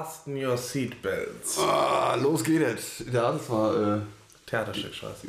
Fasten 0.00 0.34
your 0.34 0.56
seatbelts. 0.56 1.58
Ah, 1.58 2.14
los 2.14 2.42
geht 2.42 2.62
es. 2.62 3.04
Ja, 3.12 3.32
das 3.32 3.50
war. 3.50 3.98
Äh, 3.98 4.00
Theaterstück, 4.46 4.94
scheiße. 4.94 5.26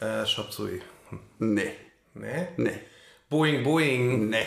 Äh, 0.00 0.24
Shop 0.24 0.50
Sui. 0.50 0.80
Hm. 1.10 1.20
nee. 1.54 1.72
Nee? 2.14 2.48
Nee. 2.56 2.80
Boing, 3.28 3.62
Boing. 3.62 4.30
Nee. 4.30 4.46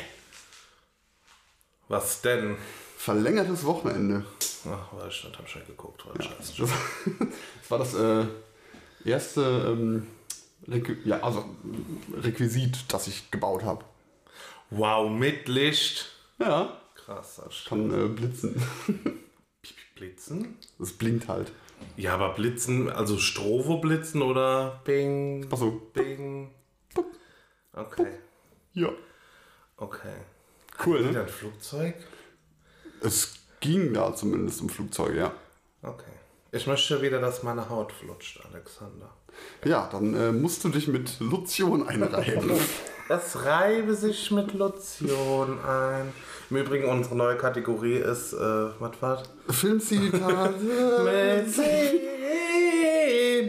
Was 1.90 2.24
denn? 2.24 2.58
Verlängertes 2.97 3.63
Wochenende. 3.65 4.26
Ach, 4.65 4.94
war 4.94 5.08
ich 5.10 5.24
hab 5.24 5.47
schon 5.47 5.67
geguckt, 5.67 6.03
ein 6.12 6.23
Scheiß. 6.23 6.55
Das, 6.57 6.57
das 7.19 7.69
war 7.69 7.78
das 7.78 7.94
äh, 7.94 8.25
erste 9.07 9.41
ähm, 9.41 10.07
Requ 10.67 10.94
ja, 11.05 11.19
also, 11.21 11.46
Requisit, 12.15 12.91
das 12.91 13.07
ich 13.07 13.29
gebaut 13.29 13.63
habe. 13.63 13.85
Wow, 14.71 15.12
mit 15.12 15.47
Licht. 15.47 16.07
Ja. 16.39 16.81
Krass, 16.95 17.35
das 17.35 17.53
ist 17.53 17.66
Kann 17.67 17.91
äh, 17.91 18.07
blitzen. 18.07 18.59
Blitzen? 19.95 20.57
Das 20.80 20.94
blinkt 20.94 21.27
halt. 21.27 21.52
Ja, 21.95 22.13
aber 22.16 22.34
Blitzen, 22.34 22.89
also 22.89 23.17
Strovo 23.17 23.77
blitzen 23.77 24.21
oder 24.21 24.81
Bing, 24.84 25.48
Achso. 25.52 25.71
Bing. 25.93 26.52
Okay, 27.73 28.07
Ja. 28.73 28.90
okay. 29.77 30.16
Cool, 30.84 30.99
Wieder 31.02 31.12
ne? 31.12 31.21
ein 31.21 31.27
Flugzeug? 31.27 31.95
Es 33.02 33.35
ging 33.59 33.93
da 33.93 34.16
zumindest 34.16 34.62
im 34.62 34.70
Flugzeug, 34.70 35.16
ja. 35.16 35.31
Okay. 35.84 36.12
Ich 36.52 36.65
möchte 36.65 37.02
wieder, 37.02 37.20
dass 37.20 37.43
meine 37.43 37.70
Haut 37.70 37.91
flutscht, 37.91 38.43
Alexander. 38.45 39.13
Ja, 39.66 39.90
dann 39.91 40.14
äh, 40.14 40.32
musst 40.32 40.64
du 40.64 40.70
dich 40.70 40.88
mit 40.88 41.20
Lotion 41.20 41.88
einreiben. 41.88 42.52
Es 43.09 43.41
reibe 43.46 43.94
sich 43.96 44.32
mit 44.32 44.52
Lotion 44.54 45.58
ein. 45.66 46.12
Im 46.50 46.58
Übrigen, 46.58 46.90
unsere 46.90 47.16
neue 47.16 47.38
Kategorie 47.38 47.96
ist, 47.96 48.34
äh, 48.34 48.38
was 48.80 49.02
war 49.02 49.23
Filmzitate. 49.50 50.55
Mit 51.05 51.49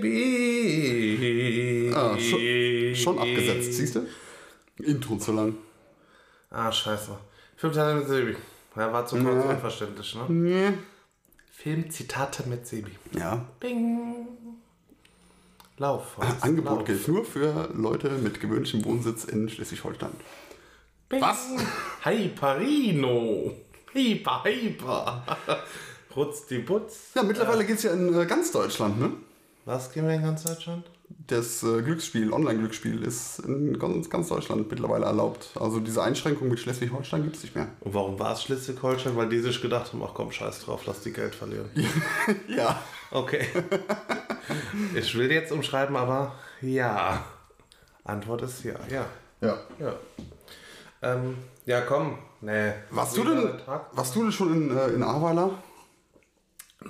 Sebi. 0.00 1.92
Ah, 1.92 2.16
schon, 2.16 2.94
schon 2.94 3.18
abgesetzt, 3.18 3.72
siehst 3.72 3.96
du? 3.96 4.06
Intro 4.80 5.16
zu 5.16 5.32
lang. 5.32 5.56
Ah, 6.50 6.70
scheiße. 6.70 7.18
Filmzitate 7.56 7.96
mit 7.96 8.06
Sebi. 8.06 8.36
Ja, 8.76 8.92
war 8.92 9.04
zu 9.06 9.16
kurz 9.16 9.44
unverständlich, 9.44 10.14
ne? 10.14 10.24
Nee. 10.28 10.72
Filmzitate 11.50 12.48
mit 12.48 12.64
Sebi. 12.64 12.92
Ja. 13.18 13.44
Bing. 13.58 14.28
Lauf. 15.78 16.16
Horst, 16.16 16.42
Angebot 16.42 16.78
lauf. 16.78 16.84
gilt 16.84 17.08
nur 17.08 17.24
für 17.24 17.70
Leute 17.74 18.10
mit 18.10 18.40
gewöhnlichem 18.40 18.84
Wohnsitz 18.84 19.24
in 19.24 19.48
Schleswig-Holstein. 19.48 20.10
Was? 21.10 21.48
Hyperino. 22.02 23.52
Hyper, 23.92 24.44
hyper. 24.44 25.24
Rutz 26.16 26.46
die 26.46 26.58
Butz. 26.58 27.10
Ja, 27.14 27.22
mittlerweile 27.22 27.64
geht's 27.64 27.84
ja 27.84 27.92
in 27.92 28.12
äh, 28.18 28.26
ganz 28.26 28.50
Deutschland, 28.50 29.00
ne? 29.00 29.12
Was 29.64 29.92
gehen 29.92 30.06
wir 30.06 30.14
in 30.14 30.22
ganz 30.22 30.42
Deutschland? 30.42 30.84
Das 31.08 31.62
äh, 31.62 31.82
Glücksspiel, 31.82 32.32
Online-Glücksspiel 32.32 33.02
ist 33.02 33.40
in 33.40 33.78
ganz, 33.78 34.08
ganz 34.08 34.28
Deutschland 34.28 34.70
mittlerweile 34.70 35.04
erlaubt. 35.04 35.50
Also 35.58 35.80
diese 35.80 36.02
Einschränkung 36.02 36.48
mit 36.48 36.58
Schleswig-Holstein 36.58 37.22
gibt's 37.22 37.42
nicht 37.42 37.54
mehr. 37.54 37.68
Und 37.80 37.92
warum 37.94 38.18
war 38.18 38.32
es 38.32 38.42
Schleswig-Holstein? 38.42 39.16
Weil 39.16 39.28
die 39.28 39.40
sich 39.40 39.60
gedacht 39.60 39.92
haben, 39.92 40.02
ach 40.02 40.14
komm, 40.14 40.32
scheiß 40.32 40.64
drauf, 40.64 40.82
lass 40.86 41.00
die 41.02 41.12
Geld 41.12 41.34
verlieren. 41.34 41.70
Ja. 42.48 42.82
Okay. 43.10 43.46
ich 44.94 45.16
will 45.16 45.30
jetzt 45.30 45.52
umschreiben, 45.52 45.96
aber 45.96 46.34
ja. 46.60 47.24
Antwort 48.04 48.42
ist 48.42 48.64
ja, 48.64 48.74
ja. 48.90 49.06
Ja. 49.40 49.58
Ja. 49.78 49.94
Ähm, 51.02 51.36
ja, 51.66 51.80
komm. 51.82 52.18
Nee. 52.40 52.72
Warst 52.90 53.16
du 53.16 53.24
denn, 53.24 53.52
warst 53.92 54.14
du 54.14 54.22
denn 54.22 54.32
schon 54.32 54.52
in, 54.54 54.76
äh, 54.76 54.88
in 54.88 55.02
Ahrweiler? 55.02 55.50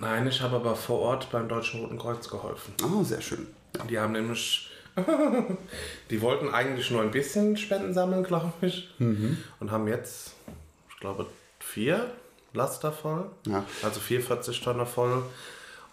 Nein, 0.00 0.26
ich 0.26 0.40
habe 0.40 0.56
aber 0.56 0.76
vor 0.76 1.00
Ort 1.00 1.30
beim 1.30 1.48
Deutschen 1.48 1.80
Roten 1.80 1.98
Kreuz 1.98 2.28
geholfen. 2.28 2.74
Ah, 2.82 3.02
sehr 3.02 3.20
schön. 3.20 3.46
Ja. 3.76 3.84
Die 3.84 3.98
haben 3.98 4.12
nämlich. 4.12 4.70
die 6.10 6.20
wollten 6.20 6.48
eigentlich 6.48 6.90
nur 6.90 7.02
ein 7.02 7.10
bisschen 7.12 7.56
Spenden 7.56 7.94
sammeln, 7.94 8.24
glaube 8.24 8.52
ich. 8.62 8.88
Und 8.98 9.70
haben 9.70 9.86
jetzt, 9.86 10.32
ich 10.90 10.96
glaube, 10.98 11.26
vier 11.60 12.10
Laster 12.52 12.90
voll. 12.90 13.30
Ja. 13.46 13.64
Also 13.82 14.00
44 14.00 14.60
Tonnen 14.60 14.86
voll. 14.86 15.22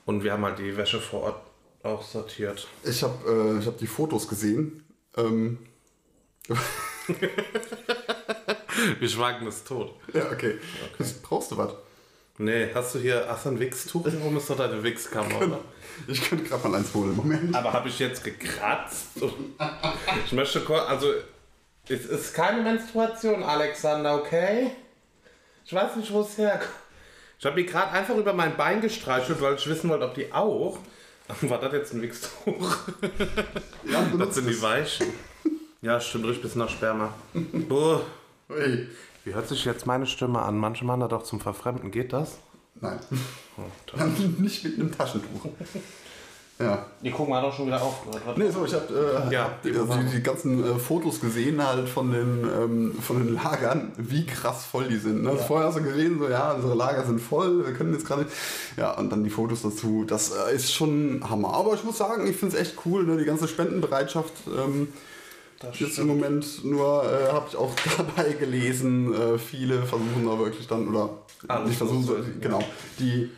Und 0.05 0.23
wir 0.23 0.33
haben 0.33 0.43
halt 0.43 0.57
die 0.57 0.75
Wäsche 0.75 0.99
vor 0.99 1.21
Ort 1.23 1.39
auch 1.83 2.01
sortiert. 2.01 2.67
Ich 2.83 3.03
habe 3.03 3.13
äh, 3.57 3.59
ich 3.59 3.67
hab 3.67 3.77
die 3.77 3.87
Fotos 3.87 4.27
gesehen. 4.27 4.83
Ähm, 5.17 5.59
Wir 8.99 9.09
schwagen 9.09 9.47
es 9.47 9.63
tot. 9.63 9.93
ja, 10.13 10.31
okay. 10.31 10.59
Brauchst 11.23 11.51
du 11.51 11.57
was? 11.57 11.73
Nee, 12.37 12.69
hast 12.73 12.95
du 12.95 12.99
hier, 12.99 13.25
hast 13.29 13.45
du 13.45 13.49
ein 13.49 13.59
Wichstuch? 13.59 14.03
Warum 14.05 14.35
ist 14.37 14.49
doch 14.49 14.57
deine 14.57 14.83
Wichskammer, 14.83 15.37
oder? 15.37 15.59
Ich 16.07 16.21
könnte 16.27 16.43
gerade 16.43 16.67
mal 16.67 16.77
eins 16.79 16.93
holen. 16.93 17.15
Moment. 17.15 17.55
Aber 17.55 17.71
habe 17.71 17.87
ich 17.87 17.97
jetzt 17.99 18.23
gekratzt? 18.23 19.07
Ich 20.25 20.31
möchte 20.33 20.59
kurz, 20.61 20.83
also 20.89 21.13
es 21.87 22.05
ist 22.05 22.33
keine 22.33 22.61
Menstruation, 22.61 23.41
Alexander, 23.43 24.15
okay? 24.15 24.71
Ich 25.63 25.73
weiß 25.73 25.95
nicht, 25.95 26.11
wo 26.11 26.21
es 26.21 26.37
herkommt. 26.37 26.69
Ich 27.39 27.45
habe 27.45 27.61
die 27.61 27.65
gerade 27.65 27.91
einfach 27.91 28.15
über 28.15 28.33
mein 28.33 28.57
Bein 28.57 28.81
gestreichelt, 28.81 29.39
weil 29.41 29.55
ich 29.55 29.67
wissen 29.67 29.89
wollte, 29.89 30.05
ob 30.05 30.15
die 30.15 30.31
auch. 30.33 30.77
War 31.41 31.59
das 31.59 31.73
jetzt 31.73 31.93
ein 31.93 32.01
Wichstuch? 32.01 32.77
Ja, 33.83 34.03
Das 34.17 34.35
sind 34.35 34.47
die. 34.49 34.61
Weichen. 34.61 35.07
Ja, 35.81 35.99
stimmt, 36.01 36.25
riecht 36.25 36.41
bisschen 36.41 36.59
nach 36.59 36.69
Sperma. 36.69 37.13
Boah. 37.33 38.01
Hey. 38.49 38.87
Wie 39.25 39.33
hört 39.33 39.47
sich 39.47 39.65
jetzt 39.65 39.87
meine 39.87 40.05
Stimme 40.05 40.43
an? 40.43 40.57
Manche 40.57 40.85
machen 40.85 40.99
da 40.99 41.07
doch 41.07 41.23
zum 41.23 41.39
Verfremden. 41.39 41.89
Geht 41.89 42.13
das? 42.13 42.37
Nein. 42.79 42.99
Oh, 43.57 43.61
nicht 44.37 44.63
mit 44.63 44.79
einem 44.79 44.95
Taschentuch. 44.95 45.49
Ja. 46.59 46.85
Die 47.01 47.09
gucken 47.09 47.31
mal 47.31 47.41
doch 47.41 47.53
schon 47.53 47.65
wieder 47.65 47.81
aufgehört. 47.81 48.37
Nee, 48.37 48.49
so, 48.49 48.63
ich 48.65 48.73
habe 48.73 49.27
äh, 49.27 49.33
Ja, 49.33 49.45
hab 49.45 49.63
die, 49.63 49.71
die 49.71 50.11
die, 50.13 50.23
ganzen 50.23 50.63
äh, 50.63 50.79
Fotos 50.79 51.19
gesehen 51.19 51.65
halt 51.65 51.89
von 51.89 52.11
den, 52.11 52.47
ähm, 52.47 52.95
von 53.01 53.17
den 53.17 53.33
Lagern, 53.33 53.91
wie 53.97 54.25
krass 54.25 54.63
voll 54.63 54.87
die 54.87 54.97
sind. 54.97 55.23
Ne? 55.23 55.31
Also 55.31 55.43
Vorher 55.43 55.67
hast 55.67 55.79
du 55.79 55.83
gesehen, 55.83 56.19
so 56.19 56.29
ja, 56.29 56.53
unsere 56.53 56.75
Lager 56.75 57.03
sind 57.03 57.19
voll, 57.19 57.65
wir 57.65 57.73
können 57.73 57.93
jetzt 57.93 58.05
gerade. 58.05 58.27
Ja, 58.77 58.91
und 58.91 59.09
dann 59.11 59.23
die 59.23 59.31
Fotos 59.31 59.63
dazu. 59.63 60.05
Das 60.05 60.31
äh, 60.31 60.55
ist 60.55 60.71
schon 60.71 61.27
Hammer. 61.27 61.53
Aber 61.53 61.73
ich 61.73 61.83
muss 61.83 61.97
sagen, 61.97 62.27
ich 62.27 62.37
finde 62.37 62.55
es 62.55 62.61
echt 62.61 62.75
cool, 62.85 63.03
ne? 63.03 63.17
die 63.17 63.25
ganze 63.25 63.47
Spendenbereitschaft. 63.47 64.33
Ähm, 64.47 64.89
Das 65.71 65.79
Jetzt 65.79 65.99
im 65.99 66.07
Moment 66.07 66.63
nur 66.65 67.03
äh, 67.03 67.31
habe 67.31 67.45
ich 67.49 67.55
auch 67.55 67.73
dabei 67.97 68.33
gelesen, 68.33 69.13
äh, 69.13 69.37
viele 69.37 69.81
versuchen 69.83 70.25
da 70.25 70.37
wirklich 70.39 70.67
dann, 70.67 70.87
oder 70.87 71.09
Alles 71.47 71.69
nicht 71.69 71.77
versuchen, 71.77 72.07
loswerden, 72.07 72.41
genau, 72.41 72.63
die 72.99 73.29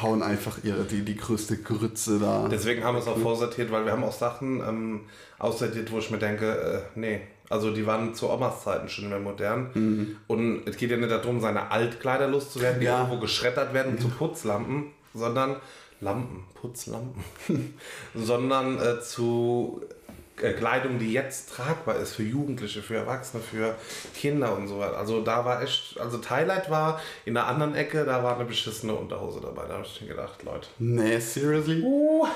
hauen 0.00 0.22
einfach 0.22 0.58
ihre, 0.64 0.84
die, 0.84 1.02
die 1.04 1.16
größte 1.16 1.58
Grütze 1.58 2.18
da. 2.18 2.48
Deswegen 2.50 2.82
haben 2.82 2.96
wir 2.96 3.00
es 3.02 3.08
auch 3.08 3.18
vorsortiert, 3.18 3.70
weil 3.70 3.84
wir 3.84 3.92
haben 3.92 4.04
auch 4.04 4.12
Sachen 4.12 4.60
ähm, 4.66 5.00
aussortiert, 5.38 5.92
wo 5.92 5.98
ich 5.98 6.10
mir 6.10 6.18
denke, 6.18 6.82
äh, 6.96 6.98
nee. 6.98 7.20
Also 7.50 7.70
die 7.70 7.86
waren 7.86 8.14
zu 8.14 8.30
Omas 8.30 8.64
Zeiten 8.64 8.88
schon 8.88 9.10
mehr 9.10 9.18
modern. 9.18 10.16
Und 10.26 10.62
es 10.66 10.78
geht 10.78 10.90
ja 10.90 10.96
nicht 10.96 11.10
darum, 11.10 11.38
seine 11.38 11.70
Altkleider 11.70 12.26
loszuwerden, 12.26 12.80
die 12.80 12.86
Ja. 12.86 13.00
irgendwo 13.02 13.18
geschreddert 13.20 13.74
werden 13.74 13.98
zu 14.00 14.08
Putzlampen, 14.08 14.84
sondern 15.12 15.56
Lampen, 16.00 16.44
Putzlampen, 16.54 17.22
sondern 18.14 18.78
äh, 18.80 19.02
zu 19.02 19.82
Kleidung, 20.36 20.98
die 20.98 21.12
jetzt 21.12 21.50
tragbar 21.50 21.96
ist 21.96 22.14
für 22.14 22.22
Jugendliche, 22.22 22.82
für 22.82 22.96
Erwachsene, 22.96 23.42
für 23.42 23.76
Kinder 24.14 24.56
und 24.56 24.66
so 24.66 24.78
weiter. 24.78 24.96
Also 24.96 25.22
da 25.22 25.44
war 25.44 25.62
echt, 25.62 25.98
also 26.00 26.18
Highlight 26.28 26.70
war 26.70 27.00
in 27.24 27.34
der 27.34 27.46
anderen 27.46 27.74
Ecke, 27.74 28.04
da 28.04 28.22
war 28.24 28.36
eine 28.36 28.44
beschissene 28.44 28.94
Unterhose 28.94 29.40
dabei. 29.40 29.66
Da 29.68 29.74
habe 29.74 29.84
ich 29.86 30.00
mir 30.00 30.08
gedacht, 30.08 30.42
Leute. 30.42 30.68
nee, 30.78 31.18
seriously? 31.18 31.82
Uh, 31.82 32.26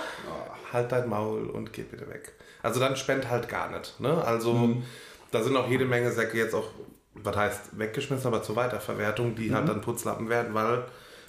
halt 0.72 0.92
dein 0.92 1.08
Maul 1.08 1.48
und 1.50 1.72
geh 1.72 1.82
bitte 1.82 2.08
weg. 2.08 2.32
Also 2.62 2.80
dann 2.80 2.96
spend 2.96 3.30
halt 3.30 3.48
gar 3.48 3.70
nicht. 3.70 3.98
Ne? 4.00 4.22
Also 4.24 4.82
da 5.30 5.42
sind 5.42 5.56
auch 5.56 5.68
jede 5.68 5.84
Menge 5.84 6.12
Säcke 6.12 6.36
jetzt 6.36 6.54
auch, 6.54 6.68
was 7.14 7.36
heißt 7.36 7.78
weggeschmissen, 7.78 8.26
aber 8.26 8.42
zur 8.42 8.56
Weiterverwertung, 8.56 9.34
die 9.34 9.54
halt 9.54 9.68
dann 9.68 9.80
Putzlappen 9.80 10.28
werden, 10.28 10.54
weil 10.54 10.84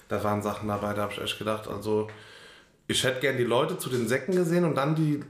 da 0.08 0.22
waren 0.22 0.42
Sachen 0.42 0.68
dabei, 0.68 0.94
da 0.94 1.02
habe 1.02 1.12
ich 1.12 1.20
echt 1.20 1.38
gedacht, 1.38 1.68
also 1.68 2.08
ich 2.86 3.04
hätte 3.04 3.20
gern 3.20 3.36
die 3.36 3.44
Leute 3.44 3.78
zu 3.78 3.90
den 3.90 4.08
Säcken 4.08 4.34
gesehen 4.34 4.64
und 4.64 4.74
dann 4.74 4.94
die 4.94 5.22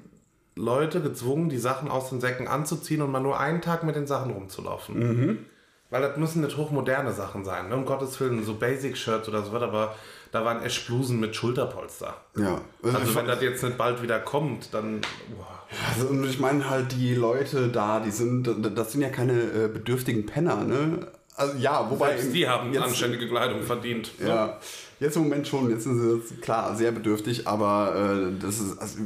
Leute 0.59 1.01
gezwungen, 1.01 1.49
die 1.49 1.59
Sachen 1.59 1.91
aus 1.91 2.11
den 2.11 2.21
Säcken 2.21 2.49
anzuziehen 2.49 3.03
und 3.03 3.11
mal 3.11 3.21
nur 3.21 3.39
einen 3.39 3.63
Tag 3.63 3.85
mit 3.85 3.97
den 3.97 4.07
Sachen 4.07 4.33
rumzulaufen. 4.33 5.47
Weil 5.91 6.03
das 6.03 6.19
müssen 6.19 6.43
nicht 6.43 6.57
hochmoderne 6.57 7.13
Sachen 7.13 7.45
sein, 7.45 7.71
ne? 7.71 7.77
um 7.77 7.87
Gottes 7.87 8.21
Willen, 8.21 8.45
so 8.45 8.55
Basic-Shirts 8.55 9.29
oder 9.29 9.43
so 9.43 9.53
was, 9.53 9.63
aber 9.63 9.95
da 10.33 10.45
waren 10.45 10.63
echt 10.63 10.87
Blusen 10.87 11.19
mit 11.19 11.35
Schulterpolster. 11.35 12.15
Ja. 12.37 12.61
Also 12.83 13.15
wenn 13.15 13.27
das 13.27 13.41
jetzt 13.41 13.63
nicht 13.63 13.79
bald 13.79 14.03
wieder 14.03 14.21
kommt, 14.21 14.75
dann. 14.75 15.01
Boah. 15.35 15.59
Also, 15.91 16.09
und 16.09 16.25
ich 16.25 16.39
meine 16.39 16.69
halt, 16.69 16.93
die 16.93 17.15
Leute 17.15 17.69
da, 17.69 18.01
die 18.01 18.11
sind, 18.11 18.49
das 18.77 18.93
sind 18.93 19.03
ja 19.03 19.11
keine 19.11 19.35
äh, 19.35 19.69
bedürftigen 19.69 20.27
Penner, 20.27 20.65
ne? 20.65 21.07
Also 21.39 21.57
ja, 21.59 21.89
wobei. 21.89 22.17
Selbst 22.17 22.35
die 22.35 22.49
haben 22.49 22.73
jetzt, 22.73 22.83
anständige 22.83 23.29
Kleidung 23.29 23.63
verdient. 23.63 24.11
ne? 24.21 24.29
Ja, 24.29 24.59
jetzt 25.01 25.17
im 25.17 25.23
Moment 25.23 25.47
schon, 25.47 25.71
jetzt 25.71 25.85
sind 25.85 26.01
sie 26.01 26.17
jetzt, 26.17 26.43
klar 26.43 26.75
sehr 26.77 26.93
bedürftig, 26.93 27.47
aber 27.47 28.31
äh, 28.31 28.43
das 28.43 28.59
ist 28.59 28.79
also, 28.79 28.99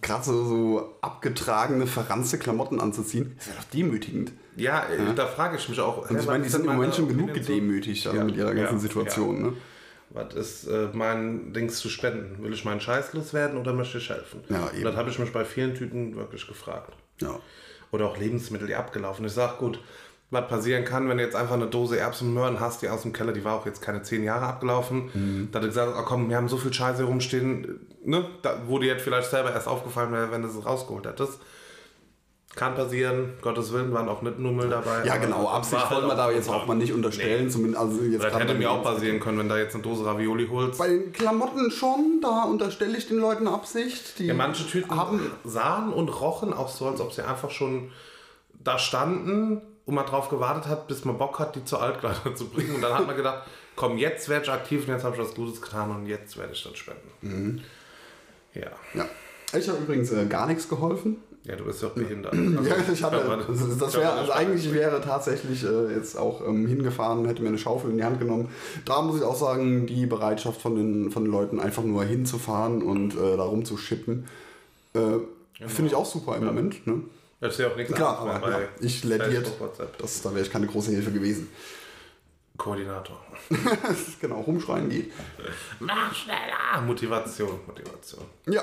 gerade 0.00 0.24
so, 0.24 0.96
abgetragene, 1.00 1.86
verranzte 1.86 2.38
Klamotten 2.38 2.80
anzuziehen, 2.80 3.34
ist 3.38 3.48
ja 3.48 3.54
doch 3.54 3.64
demütigend. 3.70 4.32
Ja, 4.56 4.84
äh, 4.86 5.14
da 5.14 5.26
frage 5.26 5.56
ich 5.56 5.68
mich 5.68 5.80
auch. 5.80 6.08
Und 6.08 6.18
ich 6.18 6.26
meine, 6.26 6.44
die 6.44 6.48
sind 6.50 6.64
im 6.64 6.72
Moment 6.72 6.94
schon 6.94 7.08
genug 7.08 7.34
gedemütigt 7.34 8.06
also 8.06 8.18
Ja, 8.18 8.24
mit 8.24 8.36
ihrer 8.36 8.54
ganzen 8.54 8.76
ja, 8.76 8.80
Situation. 8.80 9.36
ja. 9.36 9.46
Ne? 9.48 9.52
was 10.14 10.34
ist 10.34 10.68
äh, 10.68 10.88
mein 10.92 11.52
Dings 11.52 11.80
zu 11.80 11.88
spenden? 11.88 12.42
Will 12.42 12.52
ich 12.52 12.64
meinen 12.64 12.80
Scheiß 12.80 13.12
loswerden 13.14 13.58
oder 13.58 13.72
möchte 13.72 13.98
ich 13.98 14.08
helfen? 14.08 14.42
Ja, 14.48 14.66
Und 14.66 14.74
eben. 14.74 14.84
das 14.84 14.94
habe 14.96 15.10
ich 15.10 15.18
mich 15.18 15.32
bei 15.32 15.44
vielen 15.44 15.74
Tüten 15.74 16.14
wirklich 16.14 16.46
gefragt. 16.46 16.92
Ja. 17.20 17.40
Oder 17.90 18.06
auch 18.06 18.16
Lebensmittel, 18.16 18.68
die 18.68 18.76
abgelaufen. 18.76 19.24
Ich 19.24 19.32
sag 19.32 19.58
gut, 19.58 19.80
was 20.34 20.48
passieren 20.48 20.84
kann, 20.84 21.08
wenn 21.08 21.16
du 21.16 21.24
jetzt 21.24 21.34
einfach 21.36 21.54
eine 21.54 21.66
Dose 21.66 21.98
Erbsen 21.98 22.28
und 22.28 22.34
Möhren 22.34 22.60
hast, 22.60 22.82
die 22.82 22.88
aus 22.90 23.02
dem 23.02 23.12
Keller, 23.14 23.32
die 23.32 23.44
war 23.44 23.54
auch 23.54 23.64
jetzt 23.66 23.80
keine 23.80 24.02
zehn 24.02 24.22
Jahre 24.24 24.46
abgelaufen, 24.46 25.10
Mhm. 25.14 25.48
da 25.52 25.60
du 25.60 25.66
gesagt 25.68 25.92
oh 25.98 26.02
komm, 26.04 26.28
wir 26.28 26.36
haben 26.36 26.48
so 26.48 26.56
viel 26.58 26.72
Scheiße 26.72 27.04
rumstehen, 27.04 27.86
ne? 28.04 28.26
da, 28.42 28.56
wo 28.66 28.78
dir 28.78 28.88
jetzt 28.88 29.02
vielleicht 29.02 29.30
selber 29.30 29.52
erst 29.52 29.68
aufgefallen 29.68 30.12
wäre, 30.12 30.30
wenn 30.30 30.42
du 30.42 30.48
es 30.48 30.66
rausgeholt 30.66 31.06
hättest. 31.06 31.38
Kann 32.56 32.76
passieren, 32.76 33.32
Gottes 33.42 33.72
Willen, 33.72 33.92
waren 33.92 34.08
auch 34.08 34.22
nicht 34.22 34.38
nur 34.38 34.52
Müll 34.52 34.68
dabei. 34.68 35.04
Ja, 35.04 35.16
genau, 35.16 35.48
Absicht 35.48 35.90
halt 35.90 35.90
wollen 35.90 36.06
wir 36.06 36.12
auch 36.12 36.16
da 36.28 36.30
jetzt 36.30 36.48
auch 36.48 36.66
mal 36.66 36.76
nicht 36.76 36.92
unterstellen. 36.92 37.50
Zumindest, 37.50 37.82
also 37.82 38.00
jetzt 38.02 38.22
Das 38.22 38.38
hätte 38.38 38.54
mir 38.54 38.70
auch 38.70 38.84
passieren 38.84 39.18
können, 39.18 39.38
wenn 39.40 39.48
da 39.48 39.58
jetzt 39.58 39.74
eine 39.74 39.82
Dose 39.82 40.06
Ravioli 40.06 40.46
holst. 40.46 40.78
Bei 40.78 40.86
den 40.86 41.12
Klamotten 41.12 41.72
schon, 41.72 42.20
da 42.22 42.44
unterstelle 42.44 42.96
ich 42.96 43.08
den 43.08 43.18
Leuten 43.18 43.48
Absicht. 43.48 44.20
Die 44.20 44.26
Ja, 44.26 44.34
manche 44.34 44.64
Tüten 44.68 44.94
haben. 44.96 45.32
sahen 45.42 45.92
und 45.92 46.08
rochen 46.20 46.52
auch 46.52 46.68
so, 46.68 46.86
als 46.86 47.00
ob 47.00 47.12
sie 47.12 47.22
einfach 47.26 47.50
schon 47.50 47.90
da 48.62 48.78
standen 48.78 49.60
und 49.86 49.94
man 49.94 50.06
drauf 50.06 50.28
gewartet 50.28 50.66
hat, 50.66 50.88
bis 50.88 51.04
man 51.04 51.18
Bock 51.18 51.38
hat, 51.38 51.56
die 51.56 51.64
zur 51.64 51.82
Altkleider 51.82 52.34
zu 52.34 52.48
bringen. 52.48 52.76
Und 52.76 52.82
dann 52.82 52.94
hat 52.94 53.06
man 53.06 53.16
gedacht, 53.16 53.46
komm, 53.76 53.98
jetzt 53.98 54.28
werde 54.28 54.44
ich 54.44 54.50
aktiv 54.50 54.86
und 54.86 54.94
jetzt 54.94 55.04
habe 55.04 55.16
ich 55.16 55.22
was 55.22 55.34
Gutes 55.34 55.60
getan 55.60 55.90
und 55.90 56.06
jetzt 56.06 56.36
werde 56.36 56.52
ich 56.52 56.62
das 56.62 56.76
spenden. 56.76 57.10
Mhm. 57.20 57.60
Ja. 58.54 58.70
Ja. 58.94 59.06
Ich 59.56 59.68
habe 59.68 59.78
übrigens 59.78 60.10
äh, 60.12 60.26
gar 60.26 60.46
nichts 60.46 60.68
geholfen. 60.68 61.18
ja, 61.44 61.54
du 61.56 61.64
bist 61.64 61.82
ja 61.82 61.88
auch 61.88 61.92
behindert. 61.92 62.34
Ja, 62.34 62.76
ich 62.92 63.02
hatte, 63.02 63.44
das, 63.46 63.78
das 63.78 63.94
wäre, 63.94 64.12
also 64.12 64.32
eigentlich 64.32 64.72
wäre 64.72 65.00
tatsächlich 65.00 65.62
äh, 65.64 65.94
jetzt 65.94 66.16
auch 66.16 66.46
ähm, 66.46 66.66
hingefahren, 66.66 67.26
hätte 67.26 67.42
mir 67.42 67.48
eine 67.48 67.58
Schaufel 67.58 67.90
in 67.90 67.98
die 67.98 68.04
Hand 68.04 68.18
genommen. 68.18 68.48
Da 68.84 69.02
muss 69.02 69.16
ich 69.16 69.22
auch 69.22 69.36
sagen, 69.36 69.86
die 69.86 70.06
Bereitschaft 70.06 70.60
von 70.60 70.76
den, 70.76 71.10
von 71.10 71.24
den 71.24 71.32
Leuten 71.32 71.60
einfach 71.60 71.84
nur 71.84 72.04
hinzufahren 72.04 72.82
und 72.82 73.14
äh, 73.14 73.36
da 73.36 73.44
rumzuschippen, 73.44 74.26
äh, 74.94 74.98
finde 75.66 75.90
ich 75.90 75.94
auch 75.94 76.06
super 76.06 76.36
im 76.36 76.46
Moment. 76.46 76.86
Ne? 76.86 77.02
Das 77.40 77.54
ist 77.54 77.60
ja 77.60 77.68
auch 77.68 77.76
nichts 77.76 77.92
Klar, 77.92 78.18
aber 78.18 78.50
ja, 78.50 78.68
ich 78.80 79.04
lädiert, 79.04 79.50
das, 79.98 80.22
da 80.22 80.30
wäre 80.30 80.44
ich 80.44 80.50
keine 80.50 80.66
große 80.66 80.92
Hilfe 80.92 81.10
gewesen. 81.10 81.48
Koordinator. 82.56 83.20
genau, 84.20 84.40
rumschreien 84.40 84.88
geht. 84.88 85.12
Mach 85.80 86.14
schneller! 86.14 86.80
Motivation, 86.86 87.60
Motivation. 87.66 88.24
Ja. 88.46 88.62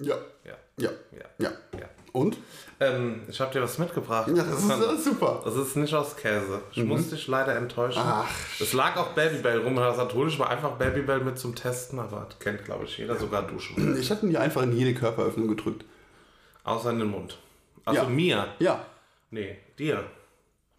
Ja. 0.00 0.16
Ja. 0.44 0.54
Ja. 0.78 0.90
Ja. 1.38 1.50
Ja. 1.78 1.88
Und? 2.12 2.38
Ähm, 2.80 3.22
ich 3.28 3.40
habe 3.40 3.52
dir 3.52 3.62
was 3.62 3.78
mitgebracht. 3.78 4.28
Ja, 4.28 4.44
das 4.44 4.62
ist 4.64 4.70
äh, 4.70 4.96
super. 4.96 5.42
Das 5.44 5.56
ist 5.56 5.76
nicht 5.76 5.92
aus 5.94 6.16
Käse. 6.16 6.62
Ich 6.72 6.84
muss 6.84 7.10
dich 7.10 7.26
leider 7.26 7.56
enttäuschen. 7.56 8.02
Mhm. 8.02 8.08
Ach. 8.08 8.30
Es 8.60 8.72
lag 8.72 8.96
auch 8.96 9.08
Babybel 9.08 9.62
rum. 9.62 9.76
Das 9.76 9.98
hat 9.98 10.14
hol 10.14 10.28
ich 10.28 10.38
mal 10.38 10.46
einfach 10.46 10.72
Babybel 10.78 11.20
mit 11.20 11.38
zum 11.38 11.54
Testen, 11.54 11.98
aber 11.98 12.26
das 12.28 12.38
kennt, 12.38 12.64
glaube 12.64 12.84
ich, 12.84 12.96
jeder, 12.96 13.16
sogar 13.16 13.42
du 13.42 13.58
schon. 13.58 13.98
Ich 13.98 14.08
hätte 14.08 14.26
ihn 14.26 14.36
einfach 14.36 14.62
in 14.62 14.72
jede 14.72 14.94
Körperöffnung 14.94 15.48
gedrückt. 15.48 15.84
Außer 16.64 16.90
in 16.90 17.00
den 17.00 17.10
Mund. 17.10 17.38
Also 17.88 18.02
Ja. 18.02 18.08
mir. 18.08 18.48
Ja. 18.58 18.84
Nee, 19.30 19.58
dir. 19.78 20.04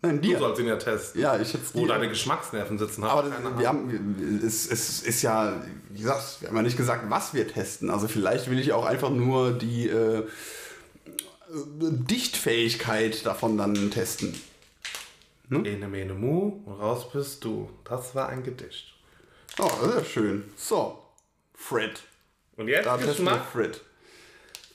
Nein, 0.01 0.21
Du 0.21 0.29
dir. 0.29 0.39
sollst 0.39 0.61
ihn 0.61 0.67
ja 0.67 0.77
testen. 0.77 1.19
Ja, 1.21 1.37
ich 1.37 1.53
hätte 1.53 1.63
Wo 1.73 1.81
dir. 1.81 1.87
deine 1.89 2.07
Geschmacksnerven 2.07 2.77
sitzen. 2.77 3.03
Aber 3.03 3.23
das, 3.23 3.33
wir 3.59 3.67
haben, 3.67 4.41
es, 4.45 4.65
es 4.71 5.01
ist 5.01 5.21
ja, 5.21 5.61
wie 5.89 5.99
gesagt, 6.01 6.37
wir 6.41 6.47
haben 6.49 6.55
ja 6.55 6.61
nicht 6.61 6.77
gesagt, 6.77 7.09
was 7.09 7.33
wir 7.33 7.47
testen. 7.47 7.89
Also 7.89 8.07
vielleicht 8.07 8.49
will 8.49 8.59
ich 8.59 8.71
auch 8.71 8.85
einfach 8.85 9.09
nur 9.09 9.51
die 9.51 9.89
äh, 9.89 10.23
Dichtfähigkeit 11.89 13.25
davon 13.25 13.57
dann 13.57 13.91
testen. 13.91 14.33
Ene 15.51 15.87
mene 15.87 16.13
mu 16.13 16.61
und 16.65 16.73
raus 16.79 17.11
bist 17.11 17.43
du. 17.43 17.69
Das 17.83 18.13
war 18.13 18.29
ein 18.29 18.43
Gedicht. 18.43 18.93
Oh, 19.57 19.69
sehr 19.83 20.05
schön. 20.05 20.43
So, 20.55 21.03
Fred. 21.55 22.01
Und 22.55 22.67
jetzt 22.67 22.85
Da 22.85 22.97
Geschmack. 22.97 23.41
Fred. 23.51 23.81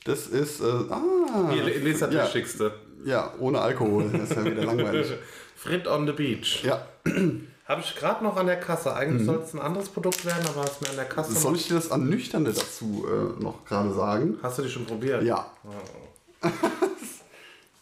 Das 0.05 0.27
ist, 0.27 0.61
äh, 0.61 0.65
ah, 0.65 1.49
Hier, 1.51 1.63
les 1.63 1.99
das 1.99 2.13
ja. 2.13 2.23
Wichtigste. 2.23 2.73
ja, 3.03 3.33
ohne 3.39 3.59
Alkohol. 3.59 4.09
Das 4.11 4.29
ist 4.29 4.35
ja 4.37 4.45
wieder 4.45 4.63
langweilig. 4.63 5.07
Frit 5.55 5.87
on 5.87 6.05
the 6.05 6.13
beach. 6.13 6.63
Ja, 6.63 6.85
Habe 7.65 7.81
ich 7.81 7.95
gerade 7.95 8.23
noch 8.23 8.37
an 8.37 8.45
der 8.45 8.59
Kasse. 8.59 8.95
Eigentlich 8.95 9.25
soll 9.25 9.41
es 9.43 9.53
ein 9.55 9.59
anderes 9.59 9.89
Produkt 9.89 10.23
werden, 10.23 10.45
aber 10.47 10.61
hast 10.61 10.81
mir 10.83 10.89
an 10.89 10.95
der 10.95 11.05
Kasse. 11.05 11.31
Mhm. 11.31 11.37
soll 11.37 11.55
ich 11.55 11.67
dir 11.67 11.73
das 11.73 11.87
Ernüchternde 11.87 12.53
dazu 12.53 13.07
äh, 13.07 13.41
noch 13.41 13.65
gerade 13.65 13.91
sagen? 13.93 14.37
Hast 14.43 14.59
du 14.59 14.61
die 14.61 14.69
schon 14.69 14.85
probiert? 14.85 15.23
Ja. 15.23 15.49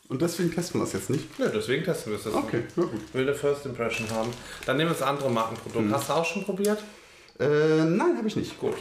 Und 0.08 0.22
deswegen 0.22 0.52
testen 0.52 0.80
wir 0.80 0.86
das 0.86 0.94
jetzt 0.94 1.10
nicht. 1.10 1.38
Nö, 1.38 1.50
deswegen 1.54 1.84
testen 1.84 2.14
wir 2.14 2.20
es 2.20 2.26
jetzt. 2.26 2.36
Okay, 2.36 2.64
na 2.78 2.84
gut. 2.84 3.14
Will 3.14 3.24
eine 3.24 3.36
First 3.36 3.66
Impression 3.66 4.10
haben. 4.12 4.30
Dann 4.66 4.78
nehmen 4.78 4.92
wir 4.92 4.94
das 4.98 5.06
andere 5.06 5.30
Markenprodukt. 5.30 5.86
Mhm. 5.88 5.94
Hast 5.94 6.08
du 6.08 6.14
auch 6.14 6.26
schon 6.26 6.46
probiert? 6.46 6.82
Äh, 7.40 7.84
nein, 7.84 8.16
habe 8.16 8.28
ich 8.28 8.38
nicht. 8.38 8.58
Gut. 8.60 8.76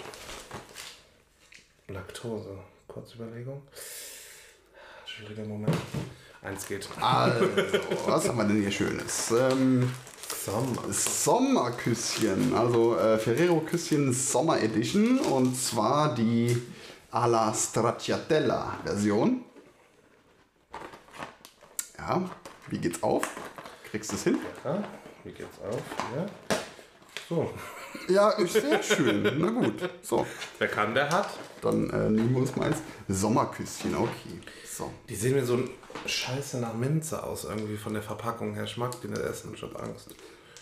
Laktose. 1.88 2.58
Kurze 2.92 3.14
Überlegung. 3.16 3.62
Schwieriger 5.06 5.44
Moment. 5.44 5.76
Eins 6.42 6.66
geht. 6.66 6.88
Also, 7.00 7.48
was 8.06 8.28
haben 8.28 8.36
wir 8.36 8.44
denn 8.44 8.60
hier 8.60 8.70
Schönes? 8.70 9.30
Ähm, 9.30 9.90
Sommer. 10.44 10.92
Sommerküsschen, 10.92 12.54
also 12.54 12.96
äh, 12.96 13.16
Ferrero 13.18 13.60
Küsschen 13.60 14.12
Sommer 14.12 14.60
Edition 14.60 15.20
und 15.20 15.56
zwar 15.56 16.14
die 16.14 16.60
alla 17.10 17.54
Stracciatella 17.54 18.78
Version. 18.84 19.44
Ja, 21.96 22.28
wie 22.68 22.78
geht's 22.78 23.02
auf? 23.02 23.28
Kriegst 23.90 24.10
du 24.12 24.16
es 24.16 24.24
hin? 24.24 24.38
Ja, 24.64 24.82
wie 25.24 25.32
geht's 25.32 25.58
auf? 25.60 25.80
Ja. 26.16 26.26
So. 27.28 27.50
Ja, 28.08 28.30
ist 28.30 28.52
sehr 28.54 28.82
schön. 28.82 29.22
Na 29.38 29.50
gut. 29.50 29.74
So, 30.02 30.26
Wer 30.58 30.68
kann, 30.68 30.94
der 30.94 31.08
hat. 31.10 31.28
dann 31.60 31.88
äh, 31.90 32.10
nehmen 32.10 32.32
wir 32.32 32.40
uns 32.42 32.56
mal 32.56 32.66
eins. 32.66 32.78
Sommerküsschen, 33.08 33.94
okay. 33.94 34.40
So. 34.70 34.90
Die 35.08 35.14
sehen 35.14 35.34
mir 35.34 35.44
so 35.44 35.54
ein 35.54 35.70
Scheiße 36.06 36.58
nach 36.58 36.74
Minze 36.74 37.22
aus, 37.22 37.44
irgendwie 37.44 37.76
von 37.76 37.92
der 37.94 38.02
Verpackung 38.02 38.54
her. 38.54 38.64
Ich 38.64 38.76
mag 38.76 38.98
die 39.02 39.08
nicht 39.08 39.20
essen, 39.20 39.52
ich 39.54 39.62
hab 39.62 39.80
Angst. 39.82 40.08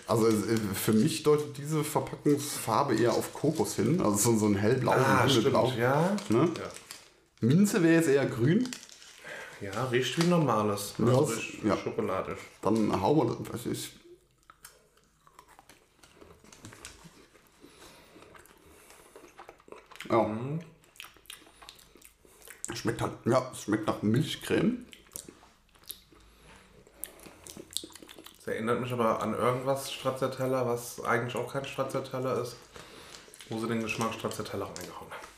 Also 0.07 0.27
äh, 0.29 0.33
für 0.75 0.93
mich 0.93 1.23
deutet 1.23 1.57
diese 1.57 1.85
Verpackungsfarbe 1.85 2.97
eher 2.97 3.13
auf 3.13 3.33
Kokos 3.33 3.77
hin. 3.77 4.01
Also 4.01 4.17
so, 4.33 4.39
so 4.39 4.47
ein 4.47 4.57
hellblau, 4.57 4.93
Ah, 4.93 5.25
hellblau. 5.27 5.73
ja. 5.79 6.17
Ne? 6.29 6.49
Ja, 6.59 6.71
Minze 7.41 7.83
wäre 7.83 7.95
jetzt 7.95 8.09
eher 8.09 8.27
grün. 8.27 8.69
ja 9.61 9.85
riecht 9.85 10.21
wie 10.21 10.27
normales. 10.27 10.95
Ja, 10.99 11.07
Also 11.07 11.33
ja. 11.65 11.77
schokoladisch. 11.77 12.41
Dann 12.61 13.01
hauen 13.01 13.17
wir 13.29 13.37
das. 13.37 13.53
Was 13.53 13.67
Ja. 20.11 20.27
Schmeckt 22.75 23.01
halt, 23.01 23.13
ja, 23.25 23.51
es 23.53 23.63
schmeckt 23.63 23.87
nach 23.87 24.03
Milchcreme. 24.03 24.87
Das 28.37 28.47
erinnert 28.47 28.81
mich 28.81 28.93
aber 28.93 29.21
an 29.23 29.35
irgendwas 29.35 29.93
Stracciatella, 29.93 30.67
was 30.67 31.03
eigentlich 31.05 31.37
auch 31.37 31.53
kein 31.53 31.65
Stracciatella 31.65 32.41
ist, 32.41 32.57
wo 33.49 33.59
sie 33.59 33.69
den 33.69 33.83
Geschmack 33.83 34.15
Stracciatella 34.15 34.65
reingehauen 34.67 35.11
haben. 35.11 35.29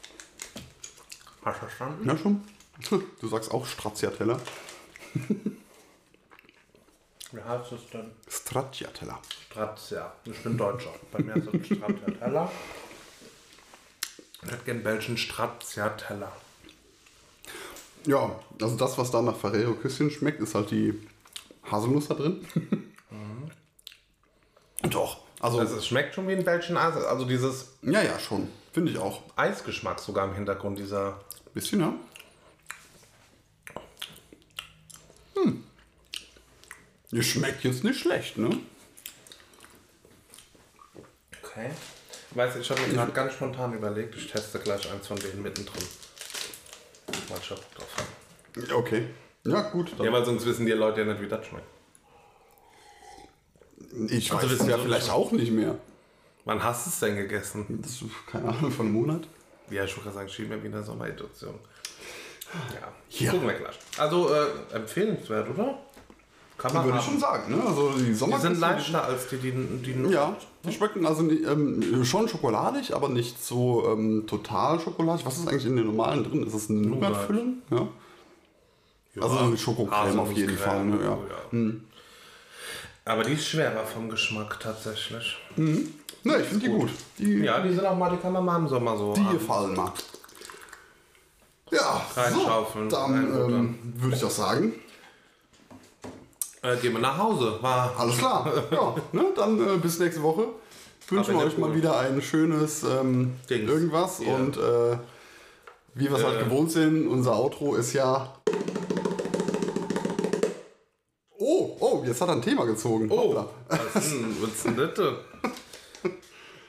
Hast 1.45 1.57
du 1.57 1.67
verstanden? 1.67 2.09
Ja, 2.09 2.17
schon. 2.17 2.45
Du 3.21 3.29
sagst 3.29 3.51
auch 3.53 3.67
Stracciatella. 3.67 4.39
Wie 7.33 7.43
heißt 7.43 7.73
es 7.73 7.91
denn? 7.91 8.11
Stracciatella. 8.29 9.21
Strazia. 9.47 10.13
Ich 10.25 10.43
bin 10.43 10.57
Deutscher. 10.57 10.93
Bei 11.11 11.21
mir 11.21 11.37
ist 11.37 11.49
es 11.53 11.67
Stracciatella. 11.67 12.51
Ich 14.45 14.51
hätte 14.51 14.65
gern 14.65 14.83
Belgien 14.83 15.17
Stracciatella. 15.17 16.33
Ja, 18.07 18.41
also 18.61 18.77
das, 18.77 18.99
was 18.99 19.11
da 19.11 19.23
nach 19.23 19.37
Ferrero 19.37 19.75
Küsschen 19.75 20.11
schmeckt, 20.11 20.41
ist 20.41 20.55
halt 20.55 20.71
die 20.71 20.95
Haselnuss 21.71 22.09
da 22.09 22.15
drin. 22.15 22.45
Doch. 24.83 25.21
Also, 25.41 25.59
Also 25.59 25.77
es 25.77 25.87
schmeckt 25.87 26.15
schon 26.15 26.29
wie 26.29 26.33
ein 26.33 26.45
Belgien 26.45 26.77
Eis. 26.77 26.97
Also 26.97 27.25
dieses 27.25 27.69
ja, 27.83 28.03
ja, 28.03 28.19
schon. 28.19 28.49
Finde 28.73 28.93
ich 28.93 28.99
auch. 28.99 29.23
Eisgeschmack 29.37 30.01
sogar 30.01 30.29
im 30.29 30.35
Hintergrund 30.35 30.79
dieser. 30.79 31.21
Bisschen, 31.55 31.81
ja. 31.81 31.93
Hm. 35.35 35.65
Die 37.11 37.23
schmeckt 37.23 37.63
jetzt 37.63 37.85
nicht 37.85 38.01
schlecht, 38.01 38.39
ne? 38.39 38.59
Okay. 41.43 41.71
Weißt 42.35 42.57
du, 42.57 42.61
ich 42.61 42.71
habe 42.71 42.81
mir 42.81 42.89
gerade 42.95 43.13
ganz 43.13 43.33
spontan 43.35 43.75
überlegt, 43.75 44.15
ich 44.17 44.31
teste 44.31 44.59
gleich 44.59 44.91
eins 44.91 45.07
von 45.07 45.19
denen 45.19 45.43
mittendrin. 45.43 45.85
Mal 47.29 47.43
schon 47.43 47.59
drauf. 47.77 47.89
Ja, 48.69 48.75
Okay. 48.77 49.07
Ja, 49.45 49.61
gut. 49.71 49.93
Dann 49.99 50.07
Ja, 50.07 50.13
weil 50.13 50.25
sonst 50.25 50.47
wissen 50.47 50.67
die 50.67 50.73
Leute 50.73 51.01
ja 51.01 51.07
nicht, 51.07 51.21
wie 51.21 51.27
das 51.29 51.45
schmeckt. 51.47 51.67
ich 54.09 54.33
Also 54.33 54.45
weiß 54.47 54.53
wissen 54.53 54.67
es 54.67 54.71
ja 54.71 54.79
vielleicht 54.79 55.07
schon. 55.07 55.15
auch 55.15 55.33
nicht 55.33 55.51
mehr. 55.51 55.77
Wann 56.45 56.63
hast 56.63 56.87
du 56.87 56.91
es 56.91 57.01
denn 57.01 57.17
gegessen? 57.17 57.81
Das 57.83 57.93
keine 58.31 58.49
Ahnung, 58.49 58.71
von 58.71 58.87
einem 58.87 58.95
Monat. 58.95 59.23
Ja, 59.71 59.85
ich 59.85 59.95
gerade 60.05 60.17
sagen, 60.17 60.29
schieben 60.29 60.51
wir 60.51 60.63
wieder 60.63 60.83
Sommeredition. 60.83 61.59
Ja, 62.75 62.93
Ja. 63.09 63.31
gucken 63.33 63.49
wir 63.49 63.55
gleich. 63.55 63.79
Also 63.99 64.33
äh, 64.33 64.47
empfehlenswert, 64.75 65.49
oder? 65.51 65.79
Kann 66.63 66.75
man 66.75 66.85
Würde 66.85 66.99
ich 66.99 67.05
schon 67.05 67.19
sagen. 67.19 67.57
Ne? 67.57 67.63
Also 67.67 67.91
die 67.91 68.05
Die 68.05 68.15
Sommerküsse. 68.15 68.49
sind 68.49 68.61
leichter 68.61 69.05
als 69.05 69.29
die, 69.29 69.37
die, 69.39 69.51
die 69.53 70.11
Ja, 70.13 70.37
die 70.65 70.73
schmecken 70.73 71.05
also 71.05 71.23
nicht, 71.23 71.45
ähm, 71.45 72.05
schon 72.05 72.29
schokoladig, 72.29 72.95
aber 72.95 73.09
nicht 73.09 73.45
so 73.45 73.85
ähm, 73.89 74.25
total 74.29 74.79
schokoladig. 74.79 75.27
Was 75.27 75.39
ist 75.39 75.49
eigentlich 75.49 75.67
in 75.67 75.77
den 75.77 75.87
normalen 75.87 76.23
drin? 76.23 76.47
Ist 76.47 76.55
es 76.55 76.71
eine 76.71 76.79
Nougat. 76.81 77.11
Nougat-Füllung? 77.11 77.55
Ja. 77.71 77.89
Ja, 79.15 79.23
Also 79.23 79.39
eine 79.39 79.59
Schokocreme 79.59 80.21
auf 80.21 80.33
jeden 80.33 80.57
Fall. 80.57 80.85
Ne? 80.85 80.99
Ja. 81.03 81.19
ja. 81.53 81.71
Aber 83.05 83.25
die 83.25 83.33
ist 83.33 83.47
schwerer 83.49 83.85
vom 83.85 84.09
Geschmack 84.09 84.61
tatsächlich. 84.61 85.37
Ne, 85.57 86.37
ich 86.41 86.47
finde 86.47 86.67
die 86.67 86.73
gut. 86.73 86.91
Die, 87.19 87.39
Ja, 87.39 87.61
die 87.61 87.75
sind 87.75 87.85
auch 87.85 87.97
mal, 87.99 88.11
die 88.11 88.19
kann 88.19 88.33
man 88.33 88.45
mal 88.45 88.57
im 88.59 88.69
Sommer 88.69 88.97
so 88.97 89.13
die 89.15 89.25
gefallen 89.33 89.73
mir. 89.73 89.93
Ja, 91.73 92.07
Reinschaufeln, 92.15 92.89
so, 92.89 92.97
dann 92.97 93.15
ähm, 93.15 93.79
würde 93.97 94.15
ich 94.15 94.21
doch 94.23 94.31
sagen, 94.31 94.75
Äh, 96.63 96.77
gehen 96.77 96.93
wir 96.93 97.01
nach 97.01 97.19
Hause. 97.19 97.59
War 97.61 97.93
alles 97.99 98.19
klar. 98.19 98.51
ja, 98.71 98.95
ne, 99.13 99.25
dann 99.35 99.61
äh, 99.61 99.77
bis 99.79 99.99
nächste 99.99 100.23
Woche. 100.23 100.47
Wünschen 101.09 101.37
wir 101.37 101.45
euch 101.45 101.59
mal 101.59 101.75
wieder 101.75 101.99
ein 101.99 102.23
schönes 102.23 102.85
ähm, 102.85 103.35
irgendwas. 103.49 104.21
Ja. 104.21 104.35
Und 104.37 104.57
äh, 104.57 104.97
wie 105.95 106.09
wir 106.09 106.17
es 106.17 106.25
halt 106.25 106.41
Äh. 106.41 106.45
gewohnt 106.45 106.71
sind, 106.71 107.09
unser 107.09 107.37
Outro 107.37 107.75
ist 107.75 107.93
ja. 107.93 108.33
Oh, 111.39 111.77
oh, 111.81 112.05
jetzt 112.07 112.21
hat 112.21 112.29
er 112.29 112.37
ein 112.37 112.43
Thema 112.43 112.65
gezogen. 112.65 113.11
Oh, 113.11 113.45
was 113.69 114.07
ist 114.07 114.65
denn, 114.65 114.77
das? 114.77 114.95
denn? 114.95 115.17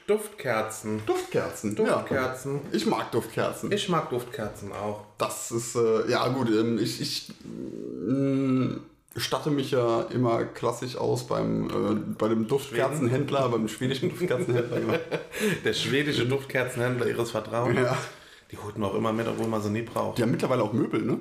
Duftkerzen. 0.08 1.02
Duftkerzen. 1.06 1.76
Duftkerzen. 1.76 2.54
Ja. 2.56 2.60
Ich 2.72 2.86
mag 2.86 3.12
Duftkerzen. 3.12 3.70
Ich 3.70 3.88
mag 3.88 4.10
Duftkerzen 4.10 4.72
auch. 4.72 5.04
Das 5.16 5.52
ist, 5.52 5.76
äh, 5.76 6.10
ja 6.10 6.26
gut, 6.28 6.48
ähm, 6.50 6.78
ich, 6.78 7.00
ich 7.00 7.32
mh, 7.44 8.78
statte 9.16 9.50
mich 9.50 9.70
ja 9.70 10.02
immer 10.10 10.44
klassisch 10.44 10.96
aus 10.96 11.26
beim, 11.26 11.68
äh, 11.68 12.14
bei 12.18 12.28
dem 12.28 12.46
Duftkerzenhändler, 12.48 13.48
beim 13.48 13.68
schwedischen 13.68 14.10
Duftkerzenhändler. 14.10 14.80
genau. 14.80 14.94
Der 15.64 15.72
schwedische 15.72 16.26
Duftkerzenhändler 16.26 17.06
ihres 17.06 17.30
Vertrauens. 17.30 17.78
Ja. 17.78 17.96
Die 18.50 18.58
holt 18.58 18.76
man 18.78 18.90
auch 18.90 18.94
immer 18.94 19.12
mit, 19.12 19.26
obwohl 19.26 19.46
man 19.46 19.62
sie 19.62 19.70
nie 19.70 19.82
braucht. 19.82 20.18
Die 20.18 20.22
haben 20.22 20.30
mittlerweile 20.30 20.62
auch 20.62 20.72
Möbel, 20.72 21.02
ne? 21.02 21.18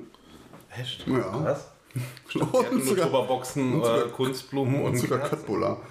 Echt? 0.79 1.05
Ja. 1.07 1.43
Was? 1.43 1.69
Und 2.33 2.83
sogar, 2.83 3.05
Tupperboxen, 3.05 3.73
sogar- 3.75 4.05
äh, 4.05 4.09
Kunstblumen 4.09 4.81
und, 4.81 4.91
und 4.93 4.97
sogar. 4.97 5.19
Köttbullar. 5.19 5.81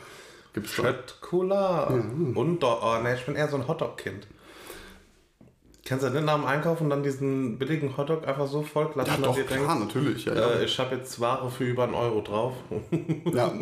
Gibt's. 0.53 0.75
Köttbullar. 0.75 1.91
Und 1.91 2.59
do 2.61 2.79
oh, 2.83 2.99
ne, 3.01 3.15
ich 3.15 3.25
bin 3.25 3.37
eher 3.37 3.49
so 3.49 3.57
ein 3.57 3.69
Hotdog-Kind. 3.69 4.27
Kennst 5.85 6.05
du 6.05 6.11
nicht 6.11 6.25
nach 6.25 6.37
dem 6.37 6.45
Einkaufen 6.45 6.89
dann 6.89 7.03
diesen 7.03 7.59
billigen 7.59 7.97
Hotdog 7.97 8.27
einfach 8.27 8.47
so 8.47 8.63
voll 8.63 8.85
Ja, 8.85 8.93
klatschen 8.93 9.23
doch, 9.23 9.31
und 9.31 9.37
dir 9.37 9.45
klar, 9.45 9.59
denkst, 9.59 9.95
natürlich. 9.95 10.25
Ja, 10.27 10.35
ja. 10.35 10.51
äh, 10.51 10.65
ich 10.65 10.79
habe 10.79 10.95
jetzt 10.95 11.19
Ware 11.19 11.51
für 11.51 11.65
über 11.65 11.85
einen 11.85 11.95
Euro 11.95 12.21
drauf. 12.21 12.55
ja 13.33 13.53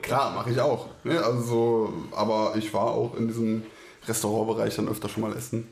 klar, 0.00 0.32
mache 0.32 0.50
ich 0.50 0.60
auch. 0.60 0.88
Ne? 1.04 1.22
Also, 1.22 1.42
so, 1.42 1.92
aber 2.12 2.54
ich 2.56 2.72
war 2.72 2.86
auch 2.86 3.14
in 3.16 3.28
diesem 3.28 3.64
Restaurantbereich 4.08 4.76
dann 4.76 4.88
öfter 4.88 5.10
schon 5.10 5.22
mal 5.22 5.36
essen. 5.36 5.68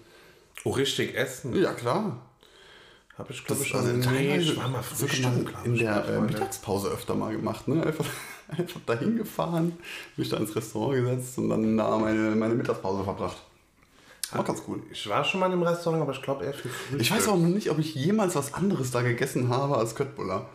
oh, 0.65 0.71
richtig 0.71 1.15
essen. 1.17 1.57
Ja, 1.57 1.73
klar. 1.73 2.19
Habe 3.17 3.33
ich 3.33 3.45
glaube 3.45 3.63
ich 3.63 3.75
also 3.75 3.89
schon. 3.89 4.01
nee, 4.01 4.05
teilweise 4.05 4.53
ich 4.53 4.57
war 4.59 4.69
mal 4.69 4.83
frühstücken, 4.83 5.49
in 5.65 5.79
der 5.79 6.09
äh. 6.09 6.21
Mittagspause 6.21 6.89
öfter 6.89 7.15
mal 7.15 7.33
gemacht. 7.33 7.69
Ne? 7.69 7.87
Einfach, 7.87 8.07
einfach 8.49 8.81
dahin 8.85 9.17
gefahren, 9.17 9.79
mich 10.17 10.29
da 10.29 10.37
ins 10.37 10.55
Restaurant 10.55 11.03
gesetzt 11.03 11.39
und 11.39 11.49
dann 11.49 11.77
da 11.77 11.97
meine, 11.97 12.37
meine 12.37 12.55
Mittagspause 12.55 13.03
verbracht. 13.03 13.39
War 14.33 14.45
ganz 14.45 14.63
cool. 14.69 14.83
Ich 14.91 15.09
war 15.09 15.25
schon 15.25 15.41
mal 15.41 15.53
im 15.53 15.63
Restaurant, 15.63 16.03
aber 16.03 16.13
ich 16.13 16.23
glaube 16.23 16.45
eher 16.45 16.55
für 16.55 16.69
Frühstück. 16.69 17.01
Ich 17.01 17.11
weiß 17.11 17.29
auch 17.29 17.37
noch 17.37 17.49
nicht, 17.49 17.71
ob 17.71 17.79
ich 17.79 17.95
jemals 17.95 18.35
was 18.37 18.55
anderes 18.55 18.91
da 18.91 19.03
gegessen 19.03 19.49
habe 19.49 19.77
als 19.77 19.95
Köttbullar. 19.95 20.49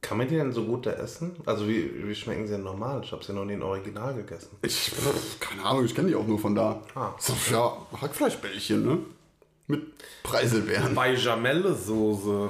Kann 0.00 0.18
man 0.18 0.26
die 0.26 0.34
denn 0.34 0.52
so 0.52 0.64
gut 0.64 0.86
da 0.86 0.92
essen? 0.92 1.36
Also 1.46 1.68
wie, 1.68 2.08
wie 2.08 2.14
schmecken 2.14 2.46
sie 2.46 2.54
denn 2.54 2.64
normal? 2.64 3.02
Ich 3.04 3.12
habe 3.12 3.22
sie 3.22 3.32
noch 3.32 3.44
nie 3.44 3.52
in 3.52 3.62
Original 3.62 4.14
gegessen. 4.14 4.56
Ich, 4.62 4.90
pff, 4.90 5.38
keine 5.38 5.64
Ahnung, 5.64 5.84
ich 5.84 5.94
kenne 5.94 6.08
die 6.08 6.16
auch 6.16 6.26
nur 6.26 6.38
von 6.38 6.54
da. 6.54 6.82
Ah. 6.94 7.12
So, 7.18 7.34
ja, 7.52 7.76
Hackfleischbällchen, 8.00 8.84
ne? 8.84 8.98
Mit 9.68 9.82
Preiselbeeren. 10.24 10.94
Bei 10.94 11.14
Jamelle-Soße. 11.14 12.48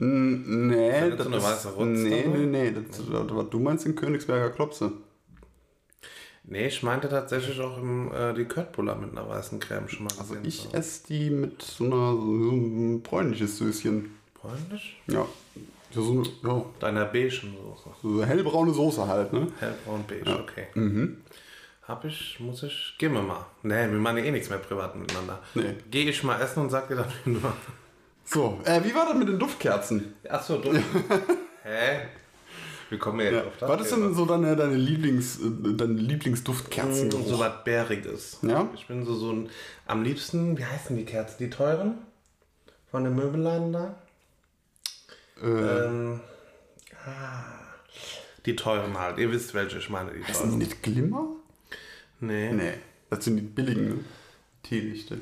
Nee, 0.00 1.10
das 1.10 1.24
so 1.24 1.32
eine 1.32 1.42
weiße 1.42 1.68
Rotz 1.72 1.86
nee, 1.86 2.24
nee, 2.24 2.46
nee, 2.46 2.72
das, 2.72 3.00
was 3.10 3.50
du 3.50 3.58
meinst, 3.58 3.84
in 3.84 3.96
Königsberger 3.96 4.50
Klopse. 4.50 4.92
Nee, 6.50 6.68
ich 6.68 6.82
meinte 6.82 7.08
tatsächlich 7.10 7.60
auch 7.60 7.76
im, 7.78 8.10
äh, 8.12 8.32
die 8.32 8.44
Köttbullar 8.46 8.96
mit 8.96 9.12
einer 9.12 9.28
weißen 9.28 9.60
Creme 9.60 9.86
schon 9.88 10.04
mal 10.04 10.12
Also 10.18 10.34
gesehen. 10.34 10.46
ich 10.48 10.62
zu 10.62 10.72
esse 10.72 11.06
die 11.06 11.28
mit 11.30 11.60
so 11.60 11.84
einer 11.84 12.12
so 12.12 12.50
ein 12.52 13.02
bräunliches 13.02 13.58
haben. 13.58 14.18
Bräunlich? 14.34 14.96
Ja. 15.08 15.26
Ja, 15.90 16.02
so 16.02 16.10
eine 16.10 16.22
ja, 16.54 16.64
Deiner 16.80 17.04
beigen 17.06 17.30
Soße. 17.30 17.90
so 18.02 18.08
eine 18.08 18.26
hellbraune 18.26 18.72
Soße 18.72 19.06
halt, 19.06 19.32
ne? 19.32 19.46
Hellbraun 19.58 20.04
beige, 20.06 20.38
okay. 20.38 20.66
Hab 21.86 22.04
ich, 22.04 22.38
muss 22.40 22.62
ich, 22.62 22.94
geh 22.98 23.08
mir 23.08 23.22
mal. 23.22 23.46
Nee, 23.62 23.90
wir 23.90 23.98
machen 23.98 24.18
ja 24.18 24.24
eh 24.24 24.30
nichts 24.30 24.50
mehr 24.50 24.58
privat 24.58 24.94
miteinander. 24.96 25.40
Nee. 25.54 25.74
Geh 25.90 26.08
ich 26.08 26.22
mal 26.22 26.38
essen 26.40 26.60
und 26.60 26.70
sag 26.70 26.88
dir 26.88 26.96
dann 26.96 27.06
wie 27.24 27.32
du. 27.34 27.40
So, 28.24 28.60
äh, 28.64 28.84
wie 28.84 28.94
war 28.94 29.06
das 29.06 29.16
mit 29.16 29.28
den 29.28 29.38
Duftkerzen? 29.38 30.14
Achso, 30.28 30.58
du. 30.58 30.74
Hä? 31.62 32.00
Wie 32.90 32.98
kommen 32.98 33.18
wir 33.18 33.26
jetzt 33.26 33.34
Ja. 33.34 33.44
auf 33.44 33.56
das? 33.58 33.68
Was 33.68 33.80
ist 33.82 33.92
denn 33.92 34.14
so 34.14 34.24
deine, 34.24 34.56
deine, 34.56 34.74
Lieblings, 34.76 35.38
äh, 35.40 35.74
deine 35.74 35.92
Lieblingsduftkerzen? 35.94 37.10
so 37.10 37.38
was 37.38 37.64
Bäriges. 37.64 38.38
Ja? 38.42 38.68
Ich 38.74 38.86
bin 38.86 39.04
so, 39.04 39.14
so 39.14 39.32
ein, 39.32 39.50
am 39.86 40.02
liebsten, 40.02 40.56
wie 40.56 40.64
heißen 40.64 40.96
die 40.96 41.04
Kerzen? 41.04 41.36
Die 41.38 41.50
teuren? 41.50 41.98
Von 42.90 43.04
den 43.04 43.14
Möbelleinen 43.14 43.72
da? 43.72 43.94
Äh, 45.42 45.46
Ähm, 45.46 46.20
ah, 47.04 47.44
die 48.46 48.56
teuren 48.56 48.98
halt. 48.98 49.18
Ihr 49.18 49.30
wisst, 49.30 49.52
welche 49.54 49.78
ich 49.78 49.90
meine. 49.90 50.10
Die 50.12 50.18
sind 50.22 50.26
die 50.28 50.32
teuren. 50.32 50.58
nicht 50.58 50.82
Glimmer? 50.82 51.26
Nee. 52.20 52.52
Nee, 52.52 52.72
das 53.10 53.24
sind 53.26 53.36
die 53.36 53.42
billigen, 53.42 53.88
ne? 53.88 54.04
Teelichte. 54.62 55.18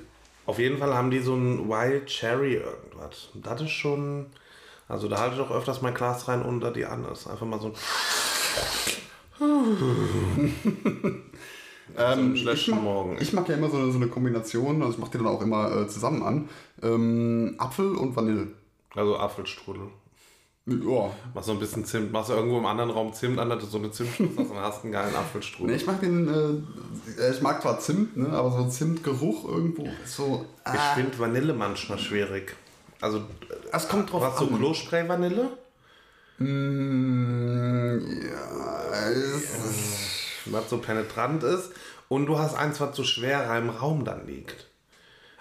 Auf 0.46 0.58
jeden 0.60 0.78
Fall 0.78 0.94
haben 0.94 1.10
die 1.10 1.18
so 1.18 1.34
ein 1.34 1.68
Wild 1.68 2.06
Cherry 2.06 2.54
irgendwas. 2.54 3.28
Das 3.34 3.60
ist 3.60 3.70
schon. 3.72 4.26
Also 4.88 5.08
da 5.08 5.18
halte 5.18 5.36
ich 5.36 5.40
auch 5.40 5.50
öfters 5.50 5.82
mein 5.82 5.94
Glas 5.94 6.28
rein 6.28 6.42
unter 6.42 6.70
die 6.70 6.84
an. 6.86 7.04
Ist 7.12 7.26
einfach 7.26 7.46
mal 7.46 7.60
so 7.60 7.68
ein. 7.68 7.72
Ähm, 11.96 12.34
ich, 12.34 12.44
mag, 12.68 12.82
Morgen. 12.82 13.16
ich 13.20 13.32
mag 13.32 13.48
ja 13.48 13.54
immer 13.54 13.70
so 13.70 13.76
eine, 13.78 13.90
so 13.92 13.96
eine 13.96 14.08
Kombination, 14.08 14.82
also 14.82 14.94
ich 14.94 14.98
mache 14.98 15.12
die 15.12 15.18
dann 15.18 15.28
auch 15.28 15.40
immer 15.40 15.74
äh, 15.74 15.88
zusammen 15.88 16.22
an. 16.22 16.48
Ähm, 16.82 17.54
Apfel 17.58 17.94
und 17.94 18.14
Vanille. 18.16 18.48
Also 18.94 19.16
Apfelstrudel. 19.16 19.86
Ja. 20.66 21.10
Mach 21.32 21.44
so 21.44 21.52
ein 21.52 21.60
bisschen 21.60 21.84
Zimt. 21.84 22.10
Machst 22.12 22.28
du 22.28 22.34
irgendwo 22.34 22.58
im 22.58 22.66
anderen 22.66 22.90
Raum 22.90 23.12
Zimt 23.14 23.38
an, 23.38 23.48
du 23.50 23.60
so 23.60 23.78
eine 23.78 23.92
Zimtspitze 23.92 24.34
hast 24.36 24.50
und 24.50 24.56
hast 24.58 24.82
einen 24.82 24.92
geilen 24.92 25.14
Apfelstrudel. 25.14 25.70
Nee, 25.70 25.80
ich 25.80 25.86
mag 25.86 26.00
den, 26.00 26.28
äh, 26.28 27.30
ich 27.30 27.40
mag 27.40 27.62
zwar 27.62 27.78
Zimt, 27.78 28.16
ne, 28.16 28.30
aber 28.30 28.50
so 28.50 28.58
ein 28.64 28.70
Zimtgeruch 28.70 29.44
irgendwo 29.48 29.88
so. 30.04 30.44
Ich 30.66 30.72
Ah, 30.72 30.94
finde 30.94 31.16
Vanille 31.18 31.54
manchmal 31.54 31.98
schwierig. 31.98 32.56
Also, 33.06 33.22
es 33.72 33.88
kommt 33.88 34.10
drauf 34.10 34.24
hast 34.24 34.40
du 34.40 34.48
an. 34.48 34.58
Klospray-Vanille? 34.58 35.50
Mm, 36.38 37.98
ja, 38.22 39.10
es, 39.10 40.42
Was 40.46 40.68
so 40.68 40.78
penetrant 40.78 41.44
ist. 41.44 41.70
Und 42.08 42.26
du 42.26 42.38
hast 42.38 42.54
eins, 42.54 42.80
was 42.80 42.96
so 42.96 43.04
schwer 43.04 43.56
im 43.56 43.70
Raum 43.70 44.04
dann 44.04 44.26
liegt. 44.26 44.66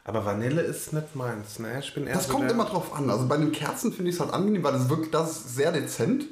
Aber 0.03 0.23
Vanille 0.25 0.61
ist 0.61 0.93
nicht 0.93 1.15
meins, 1.15 1.57
ne? 1.57 1.79
Ich 1.79 1.91
bin 1.95 2.05
eher 2.05 2.13
das 2.13 2.27
so 2.27 2.33
kommt 2.33 2.51
immer 2.51 2.65
drauf 2.65 2.93
an. 2.93 3.09
Also 3.09 3.27
bei 3.27 3.37
den 3.37 3.51
Kerzen 3.51 3.91
finde 3.91 4.09
ich 4.11 4.17
es 4.17 4.21
halt 4.21 4.31
angenehm, 4.31 4.63
weil 4.63 4.73
das 4.73 4.87
wirklich 4.87 5.09
das 5.09 5.31
ist 5.31 5.55
sehr 5.55 5.71
dezent. 5.71 6.25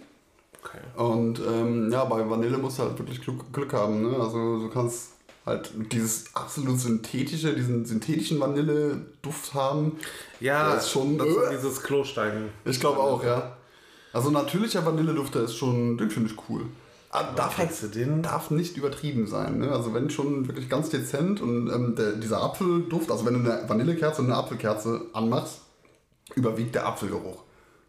Okay. 0.63 0.77
Und 0.95 1.39
ähm, 1.39 1.91
ja, 1.91 2.05
bei 2.05 2.29
Vanille 2.29 2.59
musst 2.59 2.77
du 2.77 2.83
halt 2.83 2.99
wirklich 2.99 3.21
Glück, 3.21 3.51
Glück 3.51 3.73
haben. 3.73 4.03
Ne? 4.03 4.15
Also 4.19 4.59
du 4.59 4.69
kannst 4.69 5.13
halt 5.45 5.71
dieses 5.91 6.33
absolut 6.35 6.79
synthetische, 6.79 7.53
diesen 7.53 7.85
synthetischen 7.85 8.39
Vanilleduft 8.39 9.53
haben. 9.53 9.97
Ja, 10.39 10.73
Das 10.75 10.85
ist 10.85 10.91
schon- 10.91 11.17
das 11.17 11.27
ist 11.27 11.51
dieses 11.51 11.81
Klosteigen. 11.83 12.49
Ich 12.65 12.79
glaube 12.79 12.99
auch, 12.99 13.23
ja. 13.23 13.57
Also 14.13 14.29
natürlicher 14.29 14.85
Vanilleduft, 14.85 15.35
der 15.35 15.43
ist 15.43 15.55
schon, 15.55 15.97
den 15.97 16.09
finde 16.09 16.31
ich 16.31 16.37
cool. 16.49 16.65
Aber 17.09 17.33
darf, 17.35 17.57
halt, 17.57 17.69
darf 18.25 18.49
nicht 18.49 18.75
übertrieben 18.77 19.27
sein. 19.27 19.59
Ne? 19.59 19.71
Also 19.71 19.93
wenn 19.93 20.09
schon 20.09 20.47
wirklich 20.47 20.67
ganz 20.67 20.89
dezent 20.89 21.41
und 21.41 21.69
ähm, 21.69 21.95
der, 21.95 22.13
dieser 22.13 22.41
Apfelduft, 22.41 23.11
also 23.11 23.25
wenn 23.25 23.35
du 23.43 23.51
eine 23.51 23.69
Vanillekerze 23.69 24.21
und 24.21 24.27
eine 24.31 24.37
Apfelkerze 24.37 25.01
anmachst, 25.13 25.59
überwiegt 26.35 26.73
der 26.73 26.87
Apfelgeruch. 26.87 27.43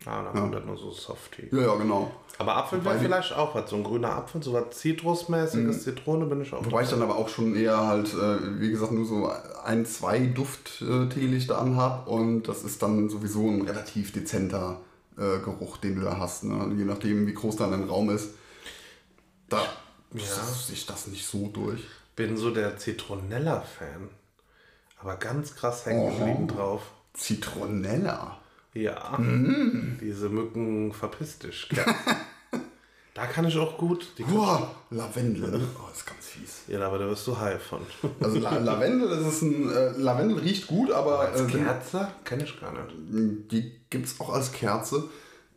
Ah, 0.07 0.23
dann 0.23 0.35
kommt 0.35 0.55
das 0.55 0.65
nur 0.65 0.77
so 0.77 0.91
softy. 0.91 1.49
Ja, 1.53 1.63
ja, 1.63 1.75
genau. 1.77 2.11
Aber 2.39 2.57
Apfel 2.57 2.85
wäre 2.85 2.99
vielleicht 2.99 3.33
auch 3.33 3.55
was. 3.55 3.71
So 3.71 3.77
ein 3.77 3.85
grüner 3.85 4.11
Apfel, 4.17 4.43
so 4.43 4.53
was 4.53 4.77
Zitrusmäßiges, 4.79 5.85
Zitrone 5.85 6.27
bin 6.27 6.43
ich 6.43 6.53
auch. 6.53 6.65
Wobei 6.65 6.83
ich 6.83 6.89
dann 6.91 7.01
aber 7.03 7.17
auch 7.17 7.29
schon 7.29 7.55
eher 7.55 7.87
halt, 7.87 8.13
äh, 8.13 8.61
wie 8.61 8.71
gesagt, 8.71 8.93
nur 8.93 9.07
so 9.07 9.31
ein, 9.65 9.87
zwei 9.87 10.19
Duft-Teelichter 10.27 11.59
anhab 11.59 12.09
und 12.09 12.43
das 12.49 12.63
ist 12.65 12.83
dann 12.83 13.09
sowieso 13.09 13.49
ein 13.49 13.63
relativ 13.63 14.13
dezenter 14.13 14.81
äh, 15.17 15.39
Geruch, 15.39 15.77
den 15.79 15.97
du 15.97 16.03
da 16.03 16.19
hast. 16.19 16.45
Ne? 16.45 16.75
Je 16.77 16.85
nachdem, 16.85 17.27
wie 17.27 17.35
groß 17.35 17.57
dann 17.57 17.71
dein 17.71 17.85
Raum 17.89 18.11
ist. 18.11 18.31
Da 19.49 19.61
setzt 20.13 20.67
sich 20.69 20.87
das 20.87 21.07
nicht 21.07 21.27
so 21.27 21.49
durch. 21.49 21.81
bin 22.17 22.37
so 22.37 22.51
der 22.51 22.77
Zitronella-Fan. 22.77 24.09
Aber 25.01 25.17
ganz 25.17 25.55
krass 25.55 25.87
hängen 25.87 26.01
Oh. 26.01 26.11
geblieben 26.19 26.49
drauf. 26.49 26.83
Zitronella. 27.13 28.39
Ja. 28.75 29.17
Mm. 29.19 29.99
Diese 30.01 30.29
Mücken 30.29 30.93
verpiss 30.93 31.39
dich. 31.39 31.69
Da 33.15 33.27
kann 33.27 33.45
ich 33.47 33.57
auch 33.57 33.79
gut. 33.79 34.09
Die 34.19 34.25
Boah, 34.25 34.75
Lavendel, 34.91 35.49
ne? 35.49 35.61
Oh, 35.79 35.89
ist 35.93 36.05
ganz 36.05 36.27
fies. 36.27 36.63
ja, 36.67 36.85
aber 36.85 36.99
da 36.99 37.07
wirst 37.07 37.25
du 37.29 37.39
high 37.39 37.63
von. 37.63 37.79
Also 38.21 38.41
La 38.41 38.59
Lavendel, 38.59 39.09
das 39.09 39.35
ist 39.35 39.43
ein, 39.43 39.71
äh, 39.71 39.91
Lavendel 39.97 40.39
riecht 40.39 40.67
gut, 40.67 40.91
aber 40.91 41.21
Als 41.21 41.43
äh, 41.43 41.45
Kerze? 41.47 42.09
Kenne 42.25 42.43
ich 42.43 42.61
gar 42.61 42.73
nicht. 42.73 42.93
die 43.53 43.71
gibt 43.89 44.07
es 44.07 44.19
auch 44.21 44.31
als 44.33 44.51
Kerze. 44.51 45.05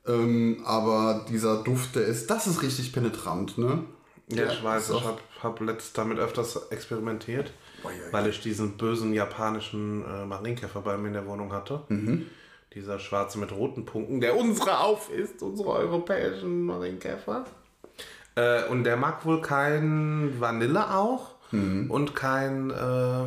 Ähm, 0.06 0.62
aber 0.66 1.26
dieser 1.30 1.64
Duft, 1.64 1.96
der 1.96 2.06
ist, 2.06 2.30
das 2.30 2.46
ist 2.46 2.62
richtig 2.62 2.94
penetrant, 2.94 3.58
ne? 3.58 3.86
Ja, 4.30 4.52
ich 4.52 4.64
weiß, 4.64 4.92
ich 4.92 5.04
habe 5.04 5.20
hab 5.42 5.60
letzt 5.60 5.98
damit 5.98 6.20
öfters 6.20 6.58
experimentiert, 6.70 7.52
Ui, 7.84 7.92
ui, 7.92 8.06
ui. 8.06 8.14
weil 8.14 8.28
ich 8.28 8.40
diesen 8.40 8.78
bösen 8.78 9.14
japanischen 9.14 10.06
äh, 10.06 10.26
Marienkäfer 10.28 10.82
bei 10.82 10.96
mir 10.98 11.08
in 11.08 11.14
der 11.14 11.26
Wohnung 11.26 11.52
hatte. 11.52 11.82
Mhm. 11.90 12.28
Dieser 12.74 13.00
schwarze 13.00 13.40
mit 13.40 13.52
roten 13.52 13.86
Punkten, 13.86 14.22
der 14.22 14.38
unsere 14.38 14.80
auf 14.80 15.10
ist, 15.10 15.42
unsere 15.42 15.70
europäischen 15.70 16.64
Marienkäfer. 16.66 17.46
Äh, 18.36 18.66
und 18.68 18.84
der 18.84 18.98
mag 18.98 19.26
wohl 19.26 19.42
kein 19.42 20.40
Vanille 20.40 20.94
auch 20.96 21.38
Mhm. 21.52 21.90
und 21.90 22.14
kein, 22.14 22.72
äh, 22.72 23.26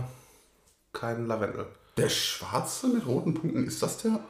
kein 0.93 1.27
Lavendel. 1.27 1.67
Der 1.97 2.09
schwarze 2.11 2.89
mit 2.89 3.07
roten 3.07 3.35
Punkten, 3.35 3.65
ist 3.65 3.83
das 3.83 3.99
der 3.99 4.21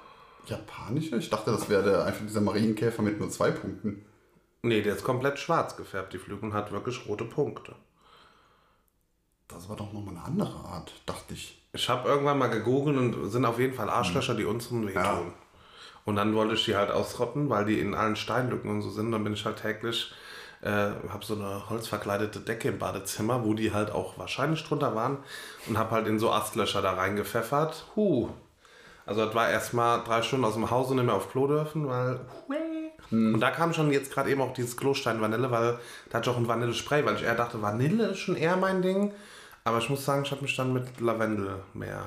japanische? 0.46 1.16
Ich 1.16 1.28
dachte, 1.28 1.50
das 1.50 1.68
wäre 1.68 1.82
der 1.82 2.04
einfach 2.04 2.24
dieser 2.24 2.40
Marienkäfer 2.40 3.02
mit 3.02 3.18
nur 3.18 3.30
zwei 3.30 3.50
Punkten. 3.50 4.04
Nee, 4.62 4.82
der 4.82 4.94
ist 4.94 5.04
komplett 5.04 5.38
schwarz 5.38 5.76
gefärbt, 5.76 6.12
die 6.12 6.18
Flügel, 6.18 6.44
und 6.50 6.54
hat 6.54 6.70
wirklich 6.70 7.06
rote 7.08 7.24
Punkte. 7.24 7.74
Das 9.48 9.68
war 9.68 9.76
doch 9.76 9.92
nochmal 9.92 10.16
eine 10.16 10.24
andere 10.24 10.64
Art, 10.64 10.92
dachte 11.06 11.34
ich. 11.34 11.59
Ich 11.72 11.88
habe 11.88 12.08
irgendwann 12.08 12.38
mal 12.38 12.48
gegoogelt 12.48 12.96
und 12.96 13.30
sind 13.30 13.44
auf 13.44 13.58
jeden 13.58 13.74
Fall 13.74 13.88
Arschlöcher, 13.88 14.34
die 14.34 14.44
unseren 14.44 14.88
wehtun. 14.88 15.02
Ja. 15.02 15.22
Und 16.04 16.16
dann 16.16 16.34
wollte 16.34 16.54
ich 16.54 16.64
die 16.64 16.74
halt 16.74 16.90
ausrotten, 16.90 17.48
weil 17.50 17.64
die 17.64 17.78
in 17.78 17.94
allen 17.94 18.16
Steinlücken 18.16 18.70
und 18.70 18.82
so 18.82 18.90
sind. 18.90 19.12
Dann 19.12 19.22
bin 19.22 19.34
ich 19.34 19.44
halt 19.44 19.62
täglich, 19.62 20.12
äh, 20.62 20.90
habe 21.08 21.24
so 21.24 21.34
eine 21.34 21.70
holzverkleidete 21.70 22.40
Decke 22.40 22.68
im 22.68 22.78
Badezimmer, 22.78 23.44
wo 23.44 23.54
die 23.54 23.72
halt 23.72 23.92
auch 23.92 24.18
wahrscheinlich 24.18 24.64
drunter 24.64 24.94
waren 24.96 25.18
und 25.68 25.78
habe 25.78 25.92
halt 25.92 26.06
in 26.08 26.18
so 26.18 26.32
Astlöcher 26.32 26.82
da 26.82 26.92
reingepfeffert. 26.92 27.84
Huh. 27.94 28.30
Also 29.06 29.24
das 29.24 29.34
war 29.34 29.48
erstmal 29.48 30.02
drei 30.04 30.22
Stunden 30.22 30.44
aus 30.44 30.54
dem 30.54 30.70
Haus 30.70 30.90
und 30.90 30.96
nicht 30.96 31.06
mehr 31.06 31.14
auf 31.14 31.30
Klo 31.30 31.46
dürfen, 31.46 31.88
weil... 31.88 32.20
Und 33.10 33.40
da 33.40 33.50
kam 33.50 33.72
schon 33.72 33.90
jetzt 33.90 34.12
gerade 34.12 34.30
eben 34.30 34.40
auch 34.40 34.52
dieses 34.52 34.76
Klostein-Vanille, 34.76 35.50
weil 35.50 35.78
da 36.08 36.18
hatte 36.18 36.30
ich 36.30 36.36
auch 36.36 36.38
ein 36.38 36.46
Vanillespray, 36.46 37.04
weil 37.04 37.16
ich 37.16 37.24
eher 37.24 37.34
dachte, 37.34 37.60
Vanille 37.60 38.08
ist 38.08 38.18
schon 38.18 38.36
eher 38.36 38.56
mein 38.56 38.82
Ding. 38.82 39.12
Aber 39.64 39.78
ich 39.78 39.88
muss 39.88 40.04
sagen, 40.04 40.22
ich 40.24 40.30
habe 40.30 40.42
mich 40.42 40.56
dann 40.56 40.72
mit 40.72 41.00
Lavendel 41.00 41.56
mehr 41.74 42.02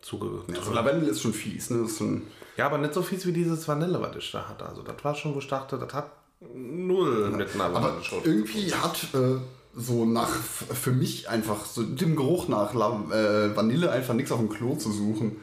zugedrückt. 0.00 0.56
Also 0.56 0.72
Lavendel 0.72 1.08
ist 1.08 1.22
schon 1.22 1.32
fies, 1.32 1.70
ne? 1.70 1.86
Ein, 2.00 2.26
Ja, 2.56 2.66
aber 2.66 2.78
nicht 2.78 2.94
so 2.94 3.02
fies 3.02 3.26
wie 3.26 3.32
dieses 3.32 3.66
Vanille, 3.68 4.00
was 4.00 4.16
ich 4.16 4.32
da 4.32 4.48
hatte. 4.48 4.66
Also 4.66 4.82
das 4.82 5.02
war 5.02 5.14
schon, 5.14 5.34
wo 5.34 5.38
ich 5.38 5.48
dachte, 5.48 5.78
das 5.78 5.92
hat 5.92 6.10
null 6.54 7.30
mit 7.30 7.54
einer 7.54 7.64
aber 7.64 7.96
irgendwie 8.24 8.72
hat 8.72 9.08
äh, 9.12 9.36
so 9.74 10.06
nach, 10.06 10.30
für 10.30 10.92
mich 10.92 11.28
einfach, 11.28 11.66
so 11.66 11.82
dem 11.82 12.16
Geruch 12.16 12.48
nach 12.48 12.74
La 12.74 12.88
äh, 13.12 13.54
Vanille 13.54 13.90
einfach 13.90 14.14
nichts 14.14 14.32
auf 14.32 14.38
dem 14.38 14.48
Klo 14.48 14.74
zu 14.74 14.90
suchen. 14.90 15.36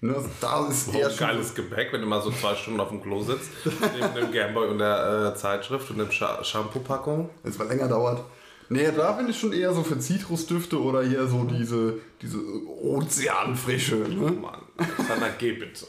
Ne? 0.00 0.14
Also 0.14 0.28
Da 0.40 0.66
ist 0.68 0.94
eher 0.94 1.10
schon 1.10 1.28
geiles 1.28 1.54
Gepäck, 1.54 1.92
wenn 1.92 2.00
du 2.00 2.06
mal 2.06 2.22
so 2.22 2.30
zwei 2.30 2.54
Stunden 2.54 2.80
auf 2.80 2.88
dem 2.88 3.02
Klo 3.02 3.22
sitzt, 3.22 3.50
neben 3.64 4.14
dem 4.14 4.32
Gameboy 4.32 4.68
und 4.68 4.78
der 4.78 5.32
äh, 5.34 5.36
Zeitschrift 5.36 5.90
und 5.90 5.98
dem 5.98 6.10
Scha 6.10 6.42
Shampoo-Packung. 6.42 7.30
wenn 7.42 7.52
es 7.52 7.58
mal 7.58 7.68
länger 7.68 7.88
dauert. 7.88 8.22
Nee, 8.70 8.88
da 8.94 9.12
bin 9.12 9.28
ich 9.30 9.38
schon 9.38 9.52
eher 9.52 9.72
so 9.72 9.82
für 9.82 9.98
Zitrusdüfte 9.98 10.80
oder 10.80 11.02
hier 11.02 11.26
so 11.26 11.44
diese, 11.44 11.94
diese 12.20 12.38
Ozeanfrische. 12.66 13.96
Ne? 13.96 14.30
Mann, 14.32 14.60
Alexander, 14.76 15.30
geh 15.38 15.52
bitte. 15.52 15.86